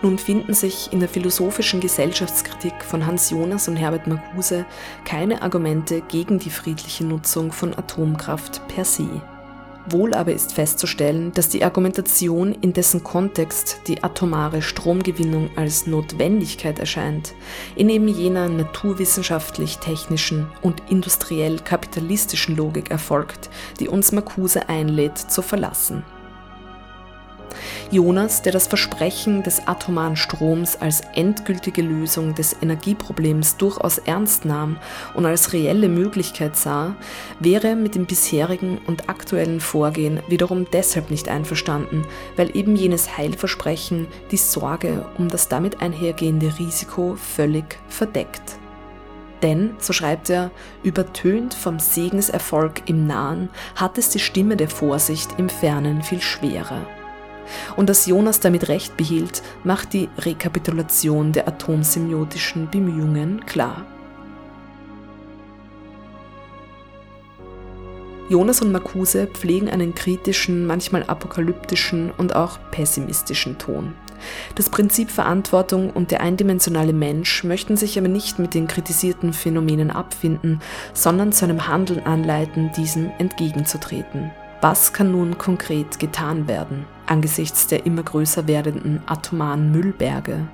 Nun 0.00 0.16
finden 0.16 0.54
sich 0.54 0.92
in 0.92 1.00
der 1.00 1.08
philosophischen 1.08 1.80
Gesellschaftskritik 1.80 2.84
von 2.84 3.04
Hans 3.04 3.30
Jonas 3.30 3.66
und 3.66 3.76
Herbert 3.76 4.06
Marcuse 4.06 4.64
keine 5.04 5.42
Argumente 5.42 6.02
gegen 6.02 6.38
die 6.38 6.50
friedliche 6.50 7.04
Nutzung 7.04 7.50
von 7.50 7.76
Atomkraft 7.76 8.66
per 8.68 8.84
se. 8.84 9.08
Wohl 9.90 10.12
aber 10.12 10.32
ist 10.32 10.52
festzustellen, 10.52 11.32
dass 11.32 11.48
die 11.48 11.64
Argumentation, 11.64 12.52
in 12.52 12.74
dessen 12.74 13.02
Kontext 13.02 13.80
die 13.86 14.04
atomare 14.04 14.60
Stromgewinnung 14.60 15.50
als 15.56 15.86
Notwendigkeit 15.86 16.78
erscheint, 16.78 17.32
in 17.74 17.88
eben 17.88 18.06
jener 18.06 18.50
naturwissenschaftlich-technischen 18.50 20.46
und 20.60 20.82
industriell-kapitalistischen 20.90 22.54
Logik 22.54 22.90
erfolgt, 22.90 23.48
die 23.80 23.88
uns 23.88 24.12
Marcuse 24.12 24.68
einlädt 24.68 25.16
zu 25.16 25.40
verlassen. 25.40 26.04
Jonas, 27.90 28.42
der 28.42 28.52
das 28.52 28.66
Versprechen 28.66 29.42
des 29.42 29.66
atomaren 29.66 30.16
Stroms 30.16 30.76
als 30.76 31.02
endgültige 31.14 31.82
Lösung 31.82 32.34
des 32.34 32.56
Energieproblems 32.60 33.56
durchaus 33.56 33.98
ernst 33.98 34.44
nahm 34.44 34.76
und 35.14 35.26
als 35.26 35.52
reelle 35.52 35.88
Möglichkeit 35.88 36.56
sah, 36.56 36.96
wäre 37.40 37.76
mit 37.76 37.94
dem 37.94 38.06
bisherigen 38.06 38.78
und 38.86 39.08
aktuellen 39.08 39.60
Vorgehen 39.60 40.20
wiederum 40.28 40.66
deshalb 40.72 41.10
nicht 41.10 41.28
einverstanden, 41.28 42.04
weil 42.36 42.56
eben 42.56 42.76
jenes 42.76 43.16
Heilversprechen 43.16 44.06
die 44.30 44.36
Sorge 44.36 45.06
um 45.18 45.28
das 45.28 45.48
damit 45.48 45.80
einhergehende 45.80 46.58
Risiko 46.58 47.16
völlig 47.16 47.78
verdeckt. 47.88 48.58
Denn, 49.42 49.76
so 49.78 49.92
schreibt 49.92 50.30
er, 50.30 50.50
übertönt 50.82 51.54
vom 51.54 51.78
Segenserfolg 51.78 52.82
im 52.86 53.06
Nahen, 53.06 53.50
hat 53.76 53.98
es 53.98 54.10
die 54.10 54.18
Stimme 54.18 54.56
der 54.56 54.68
Vorsicht 54.68 55.38
im 55.38 55.48
Fernen 55.48 56.02
viel 56.02 56.20
schwerer. 56.20 56.86
Und 57.76 57.88
dass 57.88 58.06
Jonas 58.06 58.40
damit 58.40 58.68
recht 58.68 58.96
behielt, 58.96 59.42
macht 59.64 59.92
die 59.92 60.08
Rekapitulation 60.18 61.32
der 61.32 61.48
atomsemiotischen 61.48 62.70
Bemühungen 62.70 63.44
klar. 63.46 63.86
Jonas 68.28 68.60
und 68.60 68.72
Marcuse 68.72 69.26
pflegen 69.26 69.70
einen 69.70 69.94
kritischen, 69.94 70.66
manchmal 70.66 71.02
apokalyptischen 71.04 72.10
und 72.10 72.36
auch 72.36 72.58
pessimistischen 72.70 73.56
Ton. 73.56 73.94
Das 74.54 74.68
Prinzip 74.68 75.10
Verantwortung 75.10 75.90
und 75.90 76.10
der 76.10 76.20
eindimensionale 76.20 76.92
Mensch 76.92 77.44
möchten 77.44 77.76
sich 77.76 77.98
aber 77.98 78.08
nicht 78.08 78.38
mit 78.38 78.52
den 78.52 78.66
kritisierten 78.66 79.32
Phänomenen 79.32 79.90
abfinden, 79.90 80.60
sondern 80.92 81.32
zu 81.32 81.44
einem 81.44 81.68
Handeln 81.68 82.04
anleiten, 82.04 82.70
diesem 82.76 83.10
entgegenzutreten. 83.18 84.30
Was 84.60 84.92
kann 84.92 85.12
nun 85.12 85.38
konkret 85.38 86.00
getan 86.00 86.48
werden 86.48 86.84
angesichts 87.06 87.68
der 87.68 87.86
immer 87.86 88.02
größer 88.02 88.48
werdenden 88.48 89.00
atomaren 89.06 89.70
Müllberge? 89.70 90.48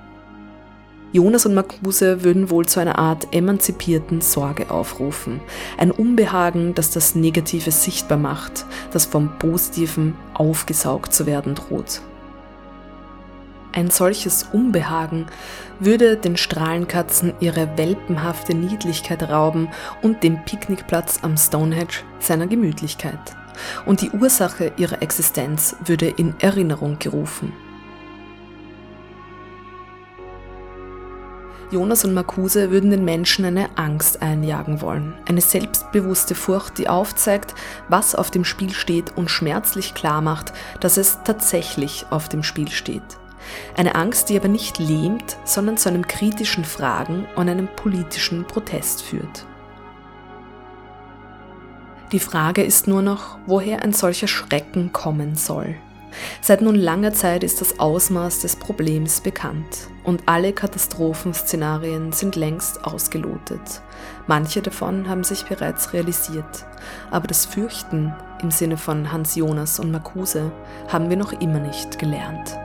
Jonas 1.13 1.47
und 1.47 1.55
Marcuse 1.55 2.23
würden 2.23 2.51
wohl 2.51 2.67
zu 2.67 2.81
einer 2.81 2.99
Art 2.99 3.33
emanzipierten 3.33 4.21
Sorge 4.21 4.71
aufrufen. 4.71 5.41
Ein 5.79 5.91
Unbehagen, 5.91 6.75
das 6.75 6.91
das 6.91 7.15
Negative 7.15 7.71
sichtbar 7.71 8.19
macht, 8.19 8.67
das 8.93 9.07
vom 9.07 9.39
Positiven 9.39 10.15
aufgesaugt 10.35 11.15
zu 11.15 11.25
werden 11.25 11.55
droht. 11.55 12.03
Ein 13.73 13.91
solches 13.91 14.49
Unbehagen 14.53 15.27
würde 15.81 16.17
den 16.17 16.37
Strahlenkatzen 16.37 17.33
ihre 17.41 17.79
welpenhafte 17.79 18.55
Niedlichkeit 18.55 19.23
rauben 19.23 19.69
und 20.03 20.23
dem 20.23 20.45
Picknickplatz 20.45 21.21
am 21.23 21.37
Stonehenge 21.37 22.03
seiner 22.19 22.47
Gemütlichkeit 22.47 23.37
und 23.87 24.01
die 24.01 24.11
Ursache 24.11 24.73
ihrer 24.77 25.03
Existenz 25.03 25.77
würde 25.85 26.09
in 26.09 26.35
Erinnerung 26.41 26.99
gerufen. 26.99 27.53
Jonas 31.71 32.05
und 32.05 32.15
Marcuse 32.15 32.71
würden 32.71 32.91
den 32.91 33.05
Menschen 33.05 33.45
eine 33.45 33.77
Angst 33.77 34.23
einjagen 34.23 34.81
wollen, 34.81 35.15
eine 35.29 35.41
selbstbewusste 35.41 36.37
Furcht, 36.37 36.79
die 36.79 36.89
aufzeigt, 36.89 37.55
was 37.89 38.15
auf 38.15 38.31
dem 38.31 38.45
Spiel 38.45 38.73
steht 38.73 39.17
und 39.17 39.29
schmerzlich 39.29 39.95
klar 39.95 40.21
macht, 40.21 40.53
dass 40.79 40.97
es 40.99 41.19
tatsächlich 41.25 42.07
auf 42.11 42.29
dem 42.29 42.45
Spiel 42.45 42.71
steht. 42.71 43.03
Eine 43.77 43.95
Angst, 43.97 44.29
die 44.29 44.37
aber 44.37 44.49
nicht 44.49 44.79
lähmt, 44.79 45.37
sondern 45.45 45.77
zu 45.77 45.89
einem 45.89 46.07
kritischen 46.07 46.65
Fragen 46.65 47.27
und 47.35 47.49
einem 47.49 47.69
politischen 47.75 48.45
Protest 48.45 49.03
führt. 49.03 49.47
Die 52.15 52.21
Frage 52.21 52.63
ist 52.63 52.87
nur 52.87 53.03
noch, 53.03 53.39
woher 53.45 53.83
ein 53.83 53.93
solcher 53.93 54.29
Schrecken 54.29 54.93
kommen 54.93 55.35
soll. 55.35 55.75
Seit 56.41 56.63
nun 56.63 56.77
langer 56.77 57.13
Zeit 57.13 57.43
ist 57.43 57.61
das 57.61 57.81
Ausmaß 57.81 58.39
des 58.39 58.55
Problems 58.55 59.21
bekannt 59.21 59.89
und 60.05 60.23
alle 60.27 60.53
Katastrophenszenarien 60.53 62.13
sind 62.13 62.37
längst 62.37 62.85
ausgelotet. 62.85 63.83
Manche 64.29 64.63
davon 64.63 65.09
haben 65.09 65.25
sich 65.25 65.43
bereits 65.47 65.93
realisiert, 65.93 66.67
aber 67.11 67.27
das 67.27 67.47
Fürchten 67.47 68.15
im 68.41 68.53
Sinne 68.53 68.77
von 68.77 69.11
Hans 69.11 69.35
Jonas 69.35 69.81
und 69.81 69.91
Marcuse 69.91 70.53
haben 70.87 71.11
wir 71.11 71.17
noch 71.17 71.33
immer 71.33 71.59
nicht 71.59 71.99
gelernt. 71.99 72.57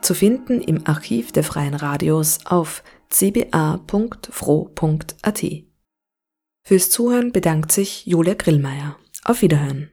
Zu 0.00 0.14
finden 0.14 0.60
im 0.60 0.86
Archiv 0.86 1.32
der 1.32 1.44
Freien 1.44 1.74
Radios 1.74 2.40
auf 2.44 2.82
cba.fro.at. 3.10 3.84
Fürs 6.62 6.90
Zuhören 6.90 7.32
bedankt 7.32 7.72
sich 7.72 8.06
Julia 8.06 8.34
Grillmeier. 8.34 8.96
Auf 9.24 9.42
Wiederhören. 9.42 9.90